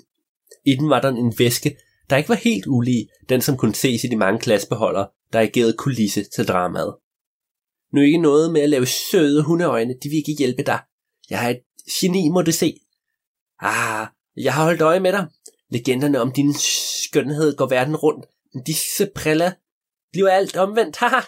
I 0.67 0.75
den 0.75 0.91
var 0.91 1.01
der 1.01 1.09
en 1.09 1.35
væske, 1.39 1.77
der 2.11 2.17
ikke 2.17 2.29
var 2.29 2.35
helt 2.35 2.67
ulig 2.67 3.09
den, 3.29 3.43
som 3.43 3.57
kunne 3.57 3.75
ses 3.75 4.05
i 4.05 4.07
de 4.07 4.17
mange 4.17 4.41
glasbeholdere, 4.41 5.09
der 5.33 5.41
agerede 5.41 5.77
kulisse 5.79 6.25
til 6.25 6.49
dramaet. 6.49 6.97
Nu 7.93 8.01
ikke 8.01 8.19
noget 8.19 8.53
med 8.53 8.61
at 8.61 8.71
lave 8.71 8.87
søde 8.87 9.43
hundeøjne, 9.43 9.95
de 10.03 10.09
vil 10.09 10.19
ikke 10.19 10.35
hjælpe 10.39 10.63
dig. 10.63 10.81
Jeg 11.31 11.45
er 11.45 11.49
et 11.49 11.61
geni, 12.01 12.29
må 12.29 12.43
du 12.43 12.53
se. 12.53 12.81
Ah, 13.61 14.07
jeg 14.37 14.55
har 14.55 14.65
holdt 14.65 14.81
øje 14.81 15.01
med 15.01 15.13
dig. 15.13 15.27
Legenderne 15.71 16.21
om 16.21 16.33
din 16.33 16.55
skønhed 16.55 17.57
går 17.57 17.67
verden 17.67 17.97
rundt. 17.97 18.27
Men 18.55 18.65
disse 18.65 19.11
briller 19.15 19.53
bliver 20.13 20.31
alt 20.31 20.57
omvendt. 20.57 20.97
Haha! 20.97 21.21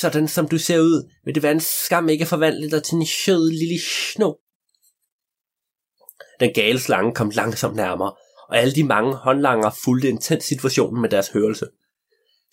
Sådan 0.00 0.28
som 0.28 0.48
du 0.48 0.58
ser 0.58 0.80
ud, 0.80 1.10
vil 1.24 1.34
det 1.34 1.42
være 1.42 1.52
en 1.52 1.60
skam 1.60 2.08
ikke 2.08 2.22
at 2.22 2.28
forvandle 2.28 2.70
dig 2.70 2.82
til 2.82 2.94
en 2.94 3.06
sød 3.06 3.50
lille 3.50 3.80
sno. 3.80 4.32
Den 6.40 6.52
gale 6.54 6.80
slange 6.80 7.14
kom 7.14 7.30
langsomt 7.30 7.76
nærmere, 7.76 8.12
og 8.48 8.58
alle 8.58 8.74
de 8.74 8.84
mange 8.84 9.14
håndlanger 9.14 9.70
fulgte 9.84 10.08
intens 10.08 10.44
situationen 10.44 11.02
med 11.02 11.10
deres 11.10 11.28
hørelse. 11.28 11.66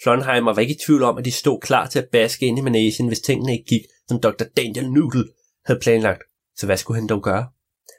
Flonheimer 0.04 0.54
var 0.54 0.62
ikke 0.62 0.74
i 0.74 0.80
tvivl 0.86 1.04
om, 1.04 1.18
at 1.18 1.26
de 1.26 1.32
stod 1.32 1.60
klar 1.62 1.88
til 1.88 2.00
at 2.00 2.10
baske 2.12 2.46
ind 2.46 2.58
i 2.58 2.62
managen, 2.62 3.08
hvis 3.08 3.20
tingene 3.20 3.52
ikke 3.52 3.66
gik, 3.66 3.82
som 4.08 4.22
Dr. 4.22 4.44
Daniel 4.58 4.92
Noodle 4.92 5.26
havde 5.66 5.80
planlagt. 5.80 6.24
Så 6.56 6.66
hvad 6.66 6.78
skulle 6.78 7.00
han 7.00 7.10
dog 7.10 7.24
gøre? 7.24 7.48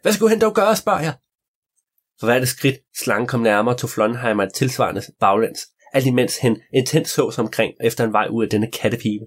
Hvad 0.02 0.12
skulle 0.12 0.30
han 0.30 0.40
dog 0.40 0.54
gøre, 0.54 0.76
spørger 0.76 1.00
jeg? 1.00 1.14
For 2.20 2.26
hvert 2.26 2.48
skridt 2.48 2.76
slangen 2.96 3.26
kom 3.26 3.40
nærmere, 3.40 3.76
tog 3.76 3.90
Flonheimer 3.90 4.42
et 4.42 4.54
tilsvarende 4.54 5.02
baglæns, 5.20 5.60
alt 5.92 6.06
imens 6.06 6.38
han 6.38 6.60
intens 6.74 7.10
så 7.10 7.30
sig 7.30 7.44
omkring 7.44 7.74
efter 7.80 8.04
en 8.04 8.12
vej 8.12 8.28
ud 8.30 8.44
af 8.44 8.50
denne 8.50 8.70
kattepibe. 8.70 9.24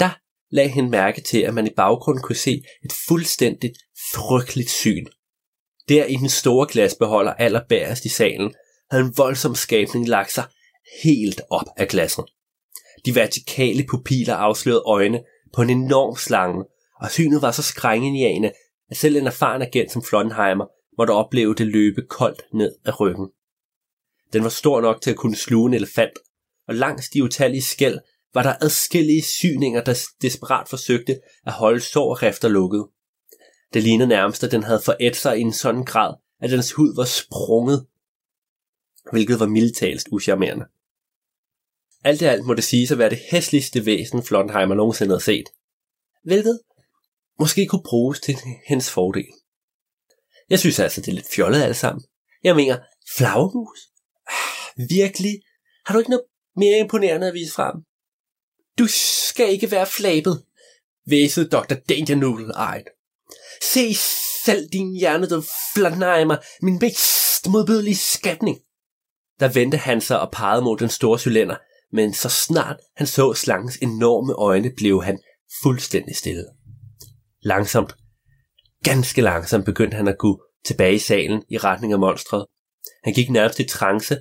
Der 0.00 0.10
lagde 0.50 0.70
han 0.70 0.90
mærke 0.90 1.20
til, 1.20 1.40
at 1.40 1.54
man 1.54 1.66
i 1.66 1.74
baggrunden 1.76 2.22
kunne 2.22 2.36
se 2.36 2.62
et 2.84 2.92
fuldstændigt 3.08 3.78
frygteligt 4.14 4.70
syn. 4.70 5.06
Der 5.88 6.04
i 6.04 6.14
den 6.14 6.28
store 6.28 6.66
glasbeholder 6.70 7.32
allerbærest 7.32 8.04
i 8.04 8.08
salen, 8.08 8.54
havde 8.90 9.04
en 9.04 9.14
voldsom 9.16 9.54
skabning 9.54 10.08
lagt 10.08 10.32
sig 10.32 10.44
helt 11.02 11.40
op 11.50 11.66
af 11.76 11.88
glasset. 11.88 12.24
De 13.04 13.14
vertikale 13.14 13.86
pupiller 13.90 14.34
afslørede 14.34 14.82
øjne 14.86 15.22
på 15.54 15.62
en 15.62 15.70
enorm 15.70 16.16
slange, 16.16 16.64
og 17.02 17.10
synet 17.10 17.42
var 17.42 17.50
så 17.50 17.62
skrængende, 17.62 18.52
at 18.90 18.96
selv 18.96 19.16
en 19.16 19.26
erfaren 19.26 19.62
agent 19.62 19.92
som 19.92 20.02
Flonheimer 20.02 20.66
måtte 20.98 21.10
opleve 21.10 21.54
det 21.54 21.66
løbe 21.66 22.02
koldt 22.02 22.42
ned 22.52 22.74
ad 22.84 23.00
ryggen. 23.00 23.28
Den 24.32 24.42
var 24.42 24.48
stor 24.48 24.80
nok 24.80 25.00
til 25.02 25.10
at 25.10 25.16
kunne 25.16 25.36
sluge 25.36 25.68
en 25.68 25.74
elefant, 25.74 26.18
og 26.68 26.74
langs 26.74 27.10
de 27.10 27.24
utallige 27.24 27.62
skæld 27.62 27.98
var 28.34 28.42
der 28.42 28.54
adskillige 28.60 29.22
syninger, 29.22 29.84
der 29.84 30.08
desperat 30.22 30.68
forsøgte 30.68 31.20
at 31.46 31.52
holde 31.52 31.80
sår 31.80 32.10
og 32.10 32.22
rifter 32.22 32.48
lukket. 32.48 32.86
Det 33.74 33.82
lignede 33.82 34.08
nærmest, 34.08 34.44
at 34.44 34.50
den 34.50 34.62
havde 34.62 34.80
forædt 34.84 35.16
sig 35.16 35.38
i 35.38 35.40
en 35.40 35.52
sådan 35.52 35.84
grad, 35.84 36.14
at 36.40 36.50
dens 36.50 36.72
hud 36.72 36.96
var 36.96 37.04
sprunget, 37.04 37.86
hvilket 39.12 39.40
var 39.40 39.46
mildtalst 39.46 40.08
uscharmerende. 40.12 40.64
Alt 42.04 42.22
i 42.22 42.24
alt 42.24 42.46
må 42.46 42.54
det 42.54 42.64
sige 42.64 42.92
at 42.92 42.98
være 42.98 43.10
det 43.10 43.20
hæsligste 43.30 43.86
væsen, 43.86 44.22
Flottenheimer 44.22 44.74
nogensinde 44.74 45.10
havde 45.10 45.24
set. 45.24 45.48
Hvilket 46.24 46.60
måske 47.38 47.66
kunne 47.66 47.82
bruges 47.84 48.20
til 48.20 48.36
hendes 48.68 48.90
fordel. 48.90 49.32
Jeg 50.50 50.58
synes 50.58 50.78
altså, 50.78 51.00
det 51.00 51.08
er 51.08 51.12
lidt 51.12 51.34
fjollet 51.34 51.62
alt 51.62 51.76
sammen. 51.76 52.04
Jeg 52.44 52.56
mener, 52.56 52.78
flagermus? 53.16 53.78
Ah, 54.28 54.88
virkelig? 54.88 55.40
Har 55.86 55.92
du 55.94 55.98
ikke 55.98 56.10
noget 56.10 56.24
mere 56.56 56.78
imponerende 56.78 57.28
at 57.28 57.34
vise 57.34 57.52
frem? 57.52 57.74
Du 58.78 58.86
skal 58.86 59.52
ikke 59.52 59.70
være 59.70 59.86
flabet, 59.86 60.44
væsede 61.06 61.48
Dr. 61.48 61.74
Danger 61.88 62.14
Noodle 62.14 62.52
ejet. 62.52 62.86
Se 63.62 63.94
selv 64.44 64.68
din 64.72 64.96
hjerne, 64.96 65.26
hjernede 65.76 66.26
mig, 66.26 66.38
min 66.62 66.78
mest 66.80 67.48
modbydelige 67.48 67.96
skabning. 67.96 68.58
Der 69.40 69.48
vendte 69.48 69.78
han 69.78 70.00
sig 70.00 70.20
og 70.20 70.30
pegede 70.32 70.62
mod 70.62 70.78
den 70.78 70.88
store 70.88 71.18
cylinder, 71.18 71.56
men 71.92 72.14
så 72.14 72.28
snart 72.28 72.76
han 72.96 73.06
så 73.06 73.34
slangens 73.34 73.76
enorme 73.76 74.32
øjne, 74.32 74.72
blev 74.76 75.02
han 75.02 75.18
fuldstændig 75.62 76.16
stille. 76.16 76.44
Langsomt, 77.42 77.92
ganske 78.90 79.22
langsomt 79.22 79.64
begyndte 79.64 79.96
han 79.96 80.08
at 80.08 80.18
gå 80.18 80.42
tilbage 80.64 80.94
i 80.94 80.98
salen 80.98 81.42
i 81.48 81.58
retning 81.58 81.92
af 81.92 81.98
monstret. 81.98 82.46
Han 83.04 83.12
gik 83.14 83.30
nærmest 83.30 83.60
i 83.60 83.64
trance, 83.64 84.18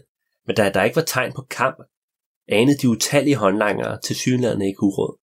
men 0.47 0.55
da 0.55 0.71
der 0.71 0.83
ikke 0.83 0.95
var 0.95 1.01
tegn 1.01 1.33
på 1.33 1.41
kamp, 1.49 1.77
anede 2.47 2.77
de 2.77 2.89
utallige 2.89 3.35
håndlangere 3.35 3.99
til 4.01 4.15
synlædende 4.15 4.67
ikke 4.67 4.83
uråd. 4.83 5.19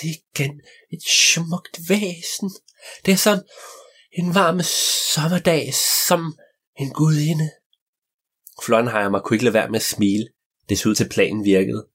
Sikken 0.00 0.60
et 0.92 1.02
smukt 1.02 1.78
væsen. 1.88 2.50
Det 3.06 3.12
er 3.12 3.16
som 3.16 3.38
en 4.12 4.34
varm 4.34 4.60
sommerdag, 5.14 5.74
som 6.08 6.38
en 6.78 6.90
gudinde. 6.90 7.50
Flonheimer 8.64 9.20
kunne 9.20 9.34
ikke 9.34 9.44
lade 9.44 9.54
være 9.54 9.70
med 9.70 9.76
at 9.76 9.82
smile. 9.82 10.28
Det 10.68 10.78
så 10.78 10.88
ud 10.88 10.94
til 10.94 11.08
planen 11.08 11.44
virkede. 11.44 11.88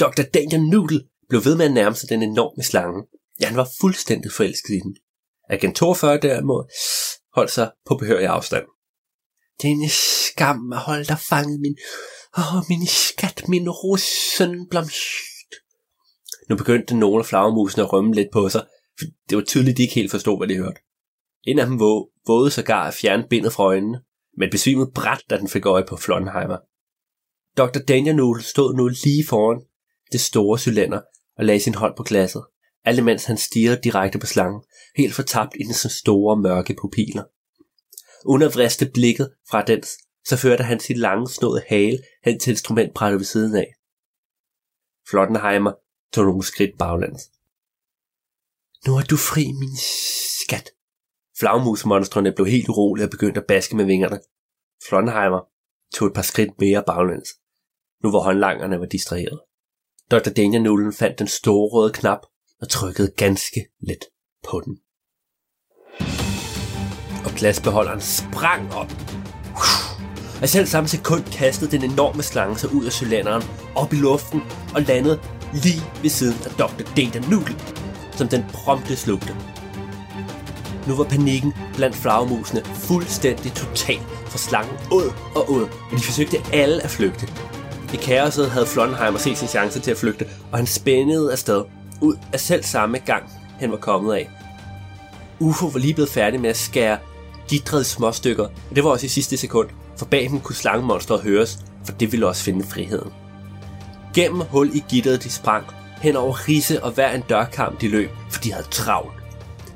Dr. 0.00 0.22
Daniel 0.34 0.62
Noodle 0.62 1.08
blev 1.28 1.44
ved 1.44 1.56
med 1.56 1.64
at 1.64 1.72
nærme 1.72 1.96
sig 1.96 2.08
den 2.08 2.22
enorme 2.22 2.62
slange. 2.62 3.06
Ja, 3.40 3.46
han 3.46 3.56
var 3.56 3.68
fuldstændig 3.80 4.32
forelsket 4.32 4.74
i 4.74 4.80
den. 4.80 4.96
Agent 5.48 5.76
42 5.76 6.18
derimod 6.18 6.64
holdt 7.34 7.50
sig 7.50 7.70
på 7.86 7.96
behørig 7.96 8.26
afstand. 8.26 8.64
Denne 9.62 9.88
skam 9.88 10.72
at 10.72 10.78
holde 10.78 11.04
dig 11.04 11.18
fanget, 11.28 11.60
min... 11.60 11.76
Åh, 12.38 12.56
oh, 12.56 12.62
min 12.68 12.86
skat, 12.86 13.48
min 13.48 13.70
russenblomst. 13.70 14.96
Nu 16.48 16.56
begyndte 16.56 16.96
nogle 16.96 17.18
af 17.18 17.26
flagermusene 17.26 17.84
at 17.84 17.92
rømme 17.92 18.14
lidt 18.14 18.28
på 18.32 18.48
sig, 18.48 18.66
for 18.98 19.04
det 19.28 19.36
var 19.36 19.44
tydeligt, 19.44 19.76
de 19.76 19.82
ikke 19.82 19.94
helt 19.94 20.10
forstod, 20.10 20.38
hvad 20.38 20.48
de 20.48 20.56
hørte. 20.56 20.80
En 21.46 21.58
af 21.58 21.66
dem 21.66 21.80
vågede 22.26 22.50
sågar 22.50 22.88
at 22.88 22.94
fjerne 22.94 23.26
bindet 23.30 23.52
fra 23.52 23.64
øjnene, 23.64 24.00
men 24.38 24.50
besvimede 24.50 24.90
bræt, 24.94 25.22
da 25.30 25.38
den 25.38 25.48
fik 25.48 25.66
øje 25.66 25.84
på 25.88 25.96
Flonheimer. 25.96 26.58
Dr. 27.56 27.78
Daniel 27.88 28.16
Noodle 28.16 28.42
stod 28.42 28.74
nu 28.74 28.88
lige 28.88 29.26
foran 29.28 29.62
det 30.12 30.20
store 30.20 30.58
cylinder 30.58 31.00
og 31.38 31.44
lagde 31.44 31.60
sin 31.60 31.74
hånd 31.74 31.96
på 31.96 32.02
glasset, 32.02 32.44
alt 32.84 32.98
imens 32.98 33.24
han 33.24 33.36
stirrede 33.36 33.80
direkte 33.84 34.18
på 34.18 34.26
slangen, 34.26 34.62
helt 34.96 35.14
fortabt 35.14 35.54
i 35.60 35.62
dens 35.62 35.86
store 35.90 36.36
mørke 36.36 36.76
pupiller. 36.80 37.24
Uden 38.26 38.42
at 38.42 38.54
vriste 38.54 38.90
blikket 38.94 39.34
fra 39.50 39.62
dens, 39.62 39.98
så 40.24 40.36
førte 40.36 40.64
han 40.64 40.80
sit 40.80 40.98
lange 40.98 41.28
snåede 41.28 41.62
hale 41.68 41.98
hen 42.24 42.40
til 42.40 42.50
instrumentbrættet 42.50 43.18
ved 43.18 43.24
siden 43.24 43.56
af. 43.56 43.74
Flottenheimer 45.10 45.72
tog 46.12 46.24
nogle 46.24 46.44
skridt 46.44 46.78
baglæns. 46.78 47.22
Nu 48.86 48.96
er 48.96 49.02
du 49.02 49.16
fri, 49.16 49.44
min 49.52 49.76
skat. 50.42 50.70
Flagmusmonstrene 51.38 52.32
blev 52.32 52.46
helt 52.46 52.68
urolige 52.68 53.06
og 53.06 53.10
begyndte 53.10 53.40
at 53.40 53.46
baske 53.46 53.76
med 53.76 53.84
vingerne. 53.84 54.20
Flottenheimer 54.88 55.40
tog 55.94 56.08
et 56.08 56.14
par 56.14 56.22
skridt 56.22 56.60
mere 56.60 56.84
baglæns, 56.86 57.28
nu 58.02 58.10
hvor 58.10 58.20
håndlangerne 58.20 58.80
var 58.80 58.86
distraheret. 58.86 59.40
Dr. 60.10 60.30
Daniel 60.36 60.62
Nullen 60.62 60.92
fandt 60.92 61.18
den 61.18 61.28
store 61.28 61.68
røde 61.68 61.92
knap 61.92 62.20
og 62.60 62.68
trykkede 62.68 63.12
ganske 63.16 63.66
let 63.80 64.04
på 64.50 64.62
den. 64.64 64.78
Og 67.24 67.30
glasbeholderen 67.36 68.00
sprang 68.00 68.72
op. 68.74 68.92
Og 70.38 70.44
i 70.44 70.46
selv 70.46 70.66
samme 70.66 70.88
sekund 70.88 71.24
kastede 71.24 71.70
den 71.70 71.90
enorme 71.90 72.22
slange 72.22 72.58
sig 72.58 72.74
ud 72.74 72.84
af 72.84 72.92
cylinderen, 72.92 73.42
op 73.74 73.92
i 73.92 73.96
luften 73.96 74.40
og 74.74 74.82
landede 74.82 75.20
lige 75.52 75.82
ved 76.02 76.10
siden 76.10 76.38
af 76.44 76.50
Dr. 76.50 76.94
Data 76.96 77.20
Noodle, 77.30 77.56
som 78.16 78.28
den 78.28 78.44
prompte 78.52 78.96
slugte. 78.96 79.36
Nu 80.88 80.96
var 80.96 81.04
panikken 81.04 81.52
blandt 81.74 81.96
flagermusene 81.96 82.64
fuldstændig 82.64 83.52
total, 83.52 84.00
for 84.26 84.38
slangen 84.38 84.76
ud 84.92 85.12
og 85.34 85.50
ud, 85.50 85.62
og 85.62 85.98
de 85.98 86.02
forsøgte 86.02 86.36
alle 86.52 86.82
at 86.84 86.90
flygte. 86.90 87.26
I 87.94 87.96
kaoset 87.96 88.50
havde 88.50 88.66
Flonheimer 88.66 89.18
set 89.18 89.38
sin 89.38 89.48
chance 89.48 89.80
til 89.80 89.90
at 89.90 89.96
flygte, 89.96 90.26
og 90.52 90.58
han 90.58 90.66
spændede 90.66 91.32
afsted, 91.32 91.64
ud 92.00 92.16
af 92.32 92.40
selv 92.40 92.62
samme 92.64 92.98
gang, 92.98 93.32
han 93.60 93.70
var 93.70 93.76
kommet 93.76 94.14
af. 94.14 94.30
UFO 95.40 95.66
var 95.66 95.78
lige 95.78 95.94
blevet 95.94 96.10
færdig 96.10 96.40
med 96.40 96.50
at 96.50 96.56
skære 96.56 96.98
gitrede 97.48 97.84
små 97.84 98.12
stykker, 98.12 98.44
og 98.44 98.76
det 98.76 98.84
var 98.84 98.90
også 98.90 99.06
i 99.06 99.08
sidste 99.08 99.36
sekund, 99.36 99.68
for 99.96 100.06
bag 100.06 100.30
dem 100.30 100.40
kunne 100.40 100.56
slangemonstret 100.56 101.22
høres, 101.22 101.58
for 101.84 101.92
det 101.92 102.12
ville 102.12 102.26
også 102.26 102.44
finde 102.44 102.64
friheden. 102.64 103.12
Gennem 104.14 104.40
hul 104.40 104.70
i 104.74 104.84
gitteret 104.88 105.24
de 105.24 105.30
sprang, 105.30 105.66
hen 106.02 106.16
over 106.16 106.48
risse 106.48 106.84
og 106.84 106.90
hver 106.90 107.12
en 107.12 107.22
dørkamp 107.28 107.80
de 107.80 107.88
løb, 107.88 108.10
for 108.30 108.40
de 108.40 108.52
havde 108.52 108.66
travlt. 108.70 109.12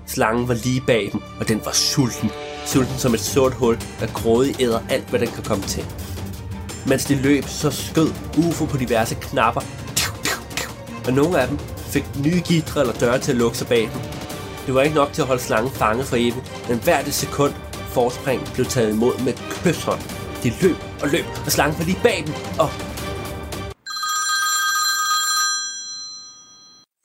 Slangen 0.06 0.48
var 0.48 0.54
lige 0.54 0.80
bag 0.86 1.08
dem, 1.12 1.20
og 1.40 1.48
den 1.48 1.60
var 1.64 1.72
sulten. 1.72 2.30
Sulten 2.66 2.98
som 2.98 3.14
et 3.14 3.20
sort 3.20 3.54
hul, 3.54 3.78
der 4.00 4.06
grådigt 4.06 4.60
æder 4.60 4.80
alt, 4.90 5.10
hvad 5.10 5.20
den 5.20 5.28
kan 5.28 5.44
komme 5.44 5.64
til. 5.64 5.84
Mens 6.86 7.04
de 7.04 7.14
løb, 7.14 7.44
så 7.44 7.70
skød 7.70 8.10
UFO 8.38 8.64
på 8.64 8.76
diverse 8.76 9.14
knapper, 9.14 9.60
og 11.06 11.12
nogle 11.12 11.40
af 11.40 11.48
dem 11.48 11.58
fik 11.92 12.06
nye 12.24 12.40
gitre 12.48 12.80
eller 12.80 12.94
døre 13.02 13.18
til 13.18 13.32
at 13.32 13.38
lukke 13.38 13.58
sig 13.58 13.68
bag 13.68 13.82
dem. 13.92 14.00
Det 14.66 14.74
var 14.74 14.82
ikke 14.82 14.94
nok 14.94 15.12
til 15.12 15.22
at 15.22 15.28
holde 15.28 15.42
slangen 15.42 15.72
fanget 15.72 16.06
for 16.06 16.16
evigt, 16.16 16.68
men 16.68 16.78
hvert 16.84 17.08
et 17.08 17.14
sekund 17.14 17.54
forspring 17.96 18.40
blev 18.54 18.66
taget 18.66 18.90
imod 18.94 19.14
med 19.24 19.34
kysshånd. 19.50 20.02
De 20.42 20.48
løb 20.62 20.76
og 21.02 21.08
løb, 21.08 21.26
og 21.46 21.52
slangen 21.52 21.78
var 21.78 21.84
lige 21.84 22.02
bag 22.02 22.18
dem, 22.26 22.34
og... 22.62 22.68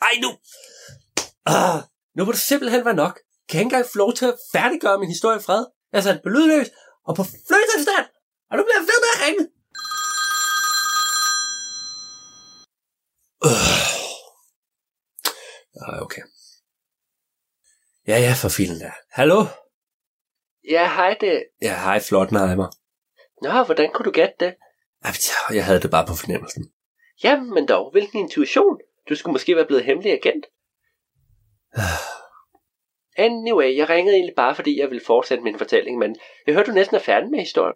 Ej 0.07 0.13
nu! 0.23 0.29
Ah, 1.45 1.79
nu 2.15 2.25
må 2.25 2.31
det 2.31 2.39
simpelthen 2.39 2.85
være 2.85 3.01
nok. 3.03 3.15
Kan 3.49 3.57
jeg 3.57 3.61
ikke 3.61 3.75
engang 3.75 3.85
få 3.93 3.97
lov 3.97 4.13
til 4.13 4.25
at 4.25 4.35
færdiggøre 4.53 4.99
min 4.99 5.09
historie 5.09 5.39
i 5.39 5.43
fred? 5.47 5.65
Jeg 5.93 6.03
satte 6.03 6.21
på 6.23 6.29
lydløs 6.29 6.69
og 7.07 7.15
på 7.15 7.23
flyttestand, 7.23 8.07
og 8.49 8.57
nu 8.57 8.63
bliver 8.63 8.79
jeg 8.79 8.87
ved 8.91 8.99
med 9.03 9.11
at 9.15 9.19
ringe. 9.25 9.43
Uh. 13.45 13.96
Ah, 15.87 16.01
okay. 16.01 16.21
Ja, 18.07 18.17
ja, 18.19 18.33
for 18.41 18.49
filen 18.49 18.79
der. 18.79 18.91
Hallo? 19.09 19.39
Ja, 20.69 20.85
hej 20.95 21.17
det. 21.21 21.43
Ja, 21.61 21.75
hej 21.75 21.99
Flottenheimer. 21.99 22.67
Nå, 23.41 23.63
hvordan 23.63 23.91
kunne 23.93 24.05
du 24.05 24.11
gætte 24.11 24.35
det? 24.39 24.55
Jeg 25.53 25.65
havde 25.65 25.81
det 25.81 25.91
bare 25.91 26.05
på 26.07 26.13
fornemmelsen. 26.13 26.71
Jamen, 27.23 27.53
men 27.53 27.67
dog, 27.67 27.91
hvilken 27.91 28.19
intuition. 28.19 28.77
Du 29.09 29.15
skulle 29.15 29.33
måske 29.33 29.55
være 29.55 29.65
blevet 29.65 29.85
hemmelig 29.85 30.11
agent. 30.11 30.45
Anyway, 33.19 33.77
jeg 33.77 33.89
ringede 33.89 34.15
egentlig 34.15 34.35
bare, 34.35 34.55
fordi 34.55 34.79
jeg 34.79 34.89
ville 34.89 35.05
fortsætte 35.05 35.43
min 35.43 35.57
fortælling, 35.57 35.97
men 35.97 36.15
jeg 36.47 36.55
hørte, 36.55 36.71
du 36.71 36.75
næsten 36.75 36.95
er 36.95 36.99
færdig 36.99 37.29
med 37.29 37.39
historien. 37.39 37.75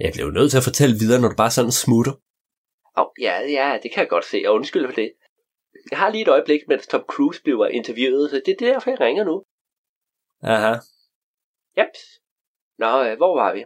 Jeg 0.00 0.12
blev 0.14 0.30
nødt 0.30 0.50
til 0.50 0.58
at 0.58 0.64
fortælle 0.64 0.98
videre, 0.98 1.20
når 1.20 1.28
du 1.28 1.36
bare 1.36 1.50
sådan 1.50 1.72
smutter. 1.72 2.12
Åh, 2.12 3.04
oh, 3.04 3.10
ja, 3.20 3.40
ja, 3.40 3.78
det 3.82 3.92
kan 3.92 4.00
jeg 4.00 4.08
godt 4.08 4.24
se, 4.24 4.42
og 4.46 4.54
undskyld 4.54 4.86
for 4.86 4.94
det. 4.94 5.12
Jeg 5.90 5.98
har 5.98 6.10
lige 6.10 6.22
et 6.22 6.28
øjeblik, 6.28 6.60
mens 6.68 6.86
Tom 6.86 7.02
Cruise 7.02 7.42
bliver 7.42 7.66
interviewet, 7.66 8.30
så 8.30 8.42
det 8.46 8.52
er 8.52 8.72
derfor, 8.72 8.90
jeg 8.90 9.00
ringer 9.00 9.24
nu. 9.24 9.44
Aha. 10.42 10.74
Jeps. 11.78 12.00
Nå, 12.78 13.04
øh, 13.04 13.16
hvor 13.16 13.34
var 13.40 13.54
vi? 13.54 13.64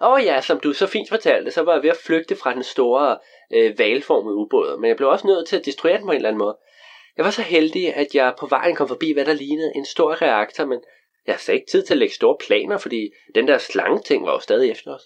Åh 0.00 0.12
oh, 0.12 0.24
ja, 0.24 0.40
som 0.40 0.60
du 0.60 0.72
så 0.72 0.86
fint 0.86 1.08
fortalte, 1.08 1.50
så 1.50 1.62
var 1.62 1.72
jeg 1.72 1.82
ved 1.82 1.90
at 1.90 1.96
flygte 1.96 2.36
fra 2.36 2.54
den 2.54 2.62
store 2.62 3.18
øh, 3.52 3.78
valformede 3.78 4.36
ubåd, 4.36 4.80
men 4.80 4.88
jeg 4.88 4.96
blev 4.96 5.08
også 5.08 5.26
nødt 5.26 5.48
til 5.48 5.56
at 5.56 5.64
destruere 5.64 5.98
den 5.98 6.06
på 6.06 6.10
en 6.10 6.16
eller 6.16 6.28
anden 6.28 6.38
måde. 6.38 6.56
Jeg 7.16 7.24
var 7.24 7.30
så 7.30 7.42
heldig, 7.42 7.94
at 7.94 8.14
jeg 8.14 8.34
på 8.38 8.46
vejen 8.46 8.76
kom 8.76 8.88
forbi, 8.88 9.12
hvad 9.12 9.24
der 9.24 9.32
lignede 9.32 9.72
en 9.74 9.84
stor 9.84 10.22
reaktor, 10.22 10.64
men 10.64 10.80
jeg 11.26 11.38
havde 11.46 11.58
ikke 11.58 11.70
tid 11.70 11.82
til 11.82 11.94
at 11.94 11.98
lægge 11.98 12.14
store 12.14 12.36
planer, 12.46 12.78
fordi 12.78 13.10
den 13.34 13.48
der 13.48 13.58
slange 13.58 14.02
ting 14.02 14.26
var 14.26 14.32
jo 14.32 14.38
stadig 14.38 14.70
efter 14.70 14.94
os. 14.94 15.02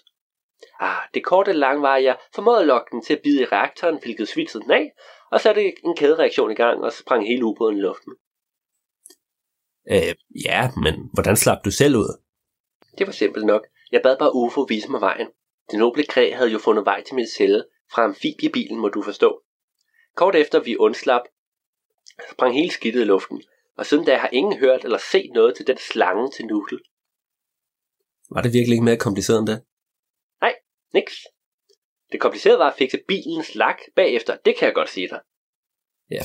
Ah, 0.79 1.01
det 1.13 1.23
korte 1.23 1.53
lange 1.53 1.81
var, 1.81 1.95
at 1.95 2.03
jeg 2.03 2.17
formåede 2.35 2.59
at 2.59 2.67
lokke 2.67 2.91
den 2.91 3.01
til 3.01 3.13
at 3.13 3.21
bide 3.23 3.41
i 3.41 3.45
reaktoren, 3.45 3.99
hvilket 4.01 4.27
svitsede 4.27 4.63
den 4.63 4.71
af, 4.71 4.91
og 5.33 5.41
satte 5.41 5.61
en 5.85 5.95
kædereaktion 5.95 6.51
i 6.51 6.55
gang, 6.55 6.83
og 6.83 6.93
sprang 6.93 7.27
hele 7.27 7.45
ubåden 7.45 7.77
i 7.77 7.81
luften. 7.81 8.13
Øh, 9.91 10.15
ja, 10.45 10.71
men 10.83 11.09
hvordan 11.13 11.37
slap 11.37 11.65
du 11.65 11.71
selv 11.71 11.95
ud? 11.95 12.19
Det 12.97 13.07
var 13.07 13.13
simpelt 13.13 13.45
nok. 13.45 13.67
Jeg 13.91 14.01
bad 14.03 14.17
bare 14.17 14.35
UFO 14.35 14.61
vise 14.61 14.91
mig 14.91 15.01
vejen. 15.01 15.27
Det 15.71 15.79
noble 15.79 16.03
kræ 16.03 16.33
havde 16.33 16.51
jo 16.51 16.59
fundet 16.59 16.85
vej 16.85 17.03
til 17.03 17.15
min 17.15 17.27
celle 17.27 17.65
fra 17.93 18.03
amfibiebilen, 18.03 18.79
må 18.79 18.87
du 18.89 19.01
forstå. 19.01 19.41
Kort 20.15 20.35
efter 20.35 20.59
vi 20.59 20.77
undslap, 20.77 21.21
sprang 22.31 22.53
hele 22.53 22.71
skidtet 22.71 23.01
i 23.01 23.03
luften, 23.03 23.43
og 23.77 23.85
siden 23.85 24.05
da 24.05 24.17
har 24.17 24.29
ingen 24.33 24.59
hørt 24.59 24.85
eller 24.85 24.97
set 25.11 25.31
noget 25.33 25.55
til 25.55 25.67
den 25.67 25.77
slange 25.77 26.31
til 26.31 26.45
Noodle. 26.45 26.79
Var 28.29 28.41
det 28.41 28.53
virkelig 28.53 28.73
ikke 28.73 28.85
mere 28.85 28.97
kompliceret 28.97 29.39
end 29.39 29.47
det? 29.47 29.63
Nej, 30.41 30.55
niks. 30.93 31.15
Det 32.13 32.21
komplicerede 32.21 32.59
var 32.59 32.67
at 32.67 32.73
fikse 32.77 32.99
bilens 33.07 33.55
lak 33.55 33.77
bagefter, 33.95 34.37
det 34.45 34.53
kan 34.59 34.65
jeg 34.65 34.73
godt 34.73 34.89
sige 34.89 35.07
dig. 35.07 35.19
Ja, 36.11 36.21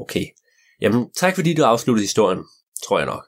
okay. 0.00 0.24
Jamen, 0.80 1.10
tak 1.16 1.34
fordi 1.34 1.54
du 1.54 1.64
afsluttede 1.64 2.04
historien, 2.04 2.44
tror 2.84 2.98
jeg 2.98 3.06
nok. 3.06 3.24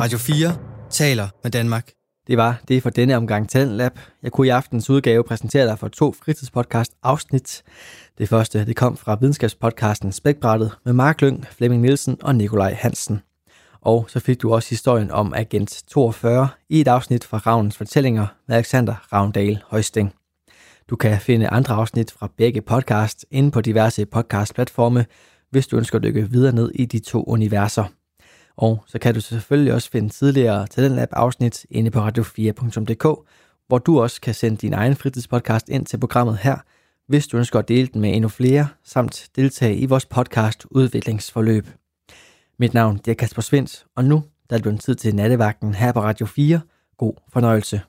Radio 0.00 0.18
4 0.18 0.58
taler 0.90 1.28
med 1.42 1.50
Danmark. 1.50 1.92
Det 2.26 2.36
var 2.36 2.60
det 2.68 2.82
for 2.82 2.90
denne 2.90 3.16
omgang 3.16 3.48
Talentlab. 3.48 3.92
Jeg 4.22 4.32
kunne 4.32 4.46
i 4.46 4.50
aftens 4.50 4.90
udgave 4.90 5.24
præsentere 5.24 5.66
dig 5.66 5.78
for 5.78 5.88
to 5.88 6.12
fritidspodcast 6.12 6.92
afsnit. 7.02 7.62
Det 8.18 8.28
første 8.28 8.66
det 8.66 8.76
kom 8.76 8.96
fra 8.96 9.16
videnskabspodcasten 9.20 10.12
Spækbrættet 10.12 10.72
med 10.84 10.92
Mark 10.92 11.20
Lyng, 11.20 11.46
Flemming 11.46 11.82
Nielsen 11.82 12.18
og 12.22 12.34
Nikolaj 12.34 12.72
Hansen. 12.72 13.22
Og 13.80 14.06
så 14.08 14.20
fik 14.20 14.42
du 14.42 14.54
også 14.54 14.70
historien 14.70 15.10
om 15.10 15.34
Agent 15.34 15.82
42 15.88 16.48
i 16.68 16.80
et 16.80 16.88
afsnit 16.88 17.24
fra 17.24 17.38
Ravnens 17.38 17.76
Fortællinger 17.76 18.26
med 18.48 18.56
Alexander 18.56 18.94
Ravndal 19.12 19.62
Højsting. 19.66 20.14
Du 20.90 20.96
kan 20.96 21.20
finde 21.20 21.48
andre 21.48 21.74
afsnit 21.74 22.10
fra 22.10 22.30
begge 22.36 22.60
podcast 22.60 23.26
inde 23.30 23.50
på 23.50 23.60
diverse 23.60 24.06
podcastplatforme, 24.06 25.06
hvis 25.50 25.66
du 25.66 25.76
ønsker 25.76 25.98
at 25.98 26.04
dykke 26.04 26.30
videre 26.30 26.54
ned 26.54 26.70
i 26.74 26.84
de 26.84 26.98
to 26.98 27.24
universer. 27.26 27.84
Og 28.56 28.84
så 28.86 28.98
kan 28.98 29.14
du 29.14 29.20
selvfølgelig 29.20 29.74
også 29.74 29.90
finde 29.90 30.08
tidligere 30.08 30.66
Talentlab 30.66 31.08
afsnit 31.12 31.66
inde 31.70 31.90
på 31.90 32.08
radio4.dk, 32.08 33.28
hvor 33.66 33.78
du 33.78 34.00
også 34.00 34.20
kan 34.20 34.34
sende 34.34 34.56
din 34.56 34.72
egen 34.72 34.96
fritidspodcast 34.96 35.68
ind 35.68 35.86
til 35.86 35.98
programmet 35.98 36.38
her, 36.38 36.56
hvis 37.08 37.26
du 37.26 37.36
ønsker 37.36 37.58
at 37.58 37.68
dele 37.68 37.88
den 37.92 38.00
med 38.00 38.14
endnu 38.14 38.28
flere, 38.28 38.68
samt 38.84 39.28
deltage 39.36 39.76
i 39.76 39.86
vores 39.86 40.06
podcast 40.06 40.66
Udviklingsforløb. 40.70 41.66
Mit 42.58 42.74
navn 42.74 43.00
er 43.08 43.14
Kasper 43.14 43.42
Svendt, 43.42 43.86
og 43.96 44.04
nu 44.04 44.22
der 44.50 44.56
er 44.56 44.58
det 44.58 44.62
blevet 44.62 44.80
tid 44.80 44.94
til 44.94 45.14
nattevagten 45.14 45.74
her 45.74 45.92
på 45.92 46.00
Radio 46.00 46.26
4. 46.26 46.60
God 46.96 47.12
fornøjelse. 47.32 47.80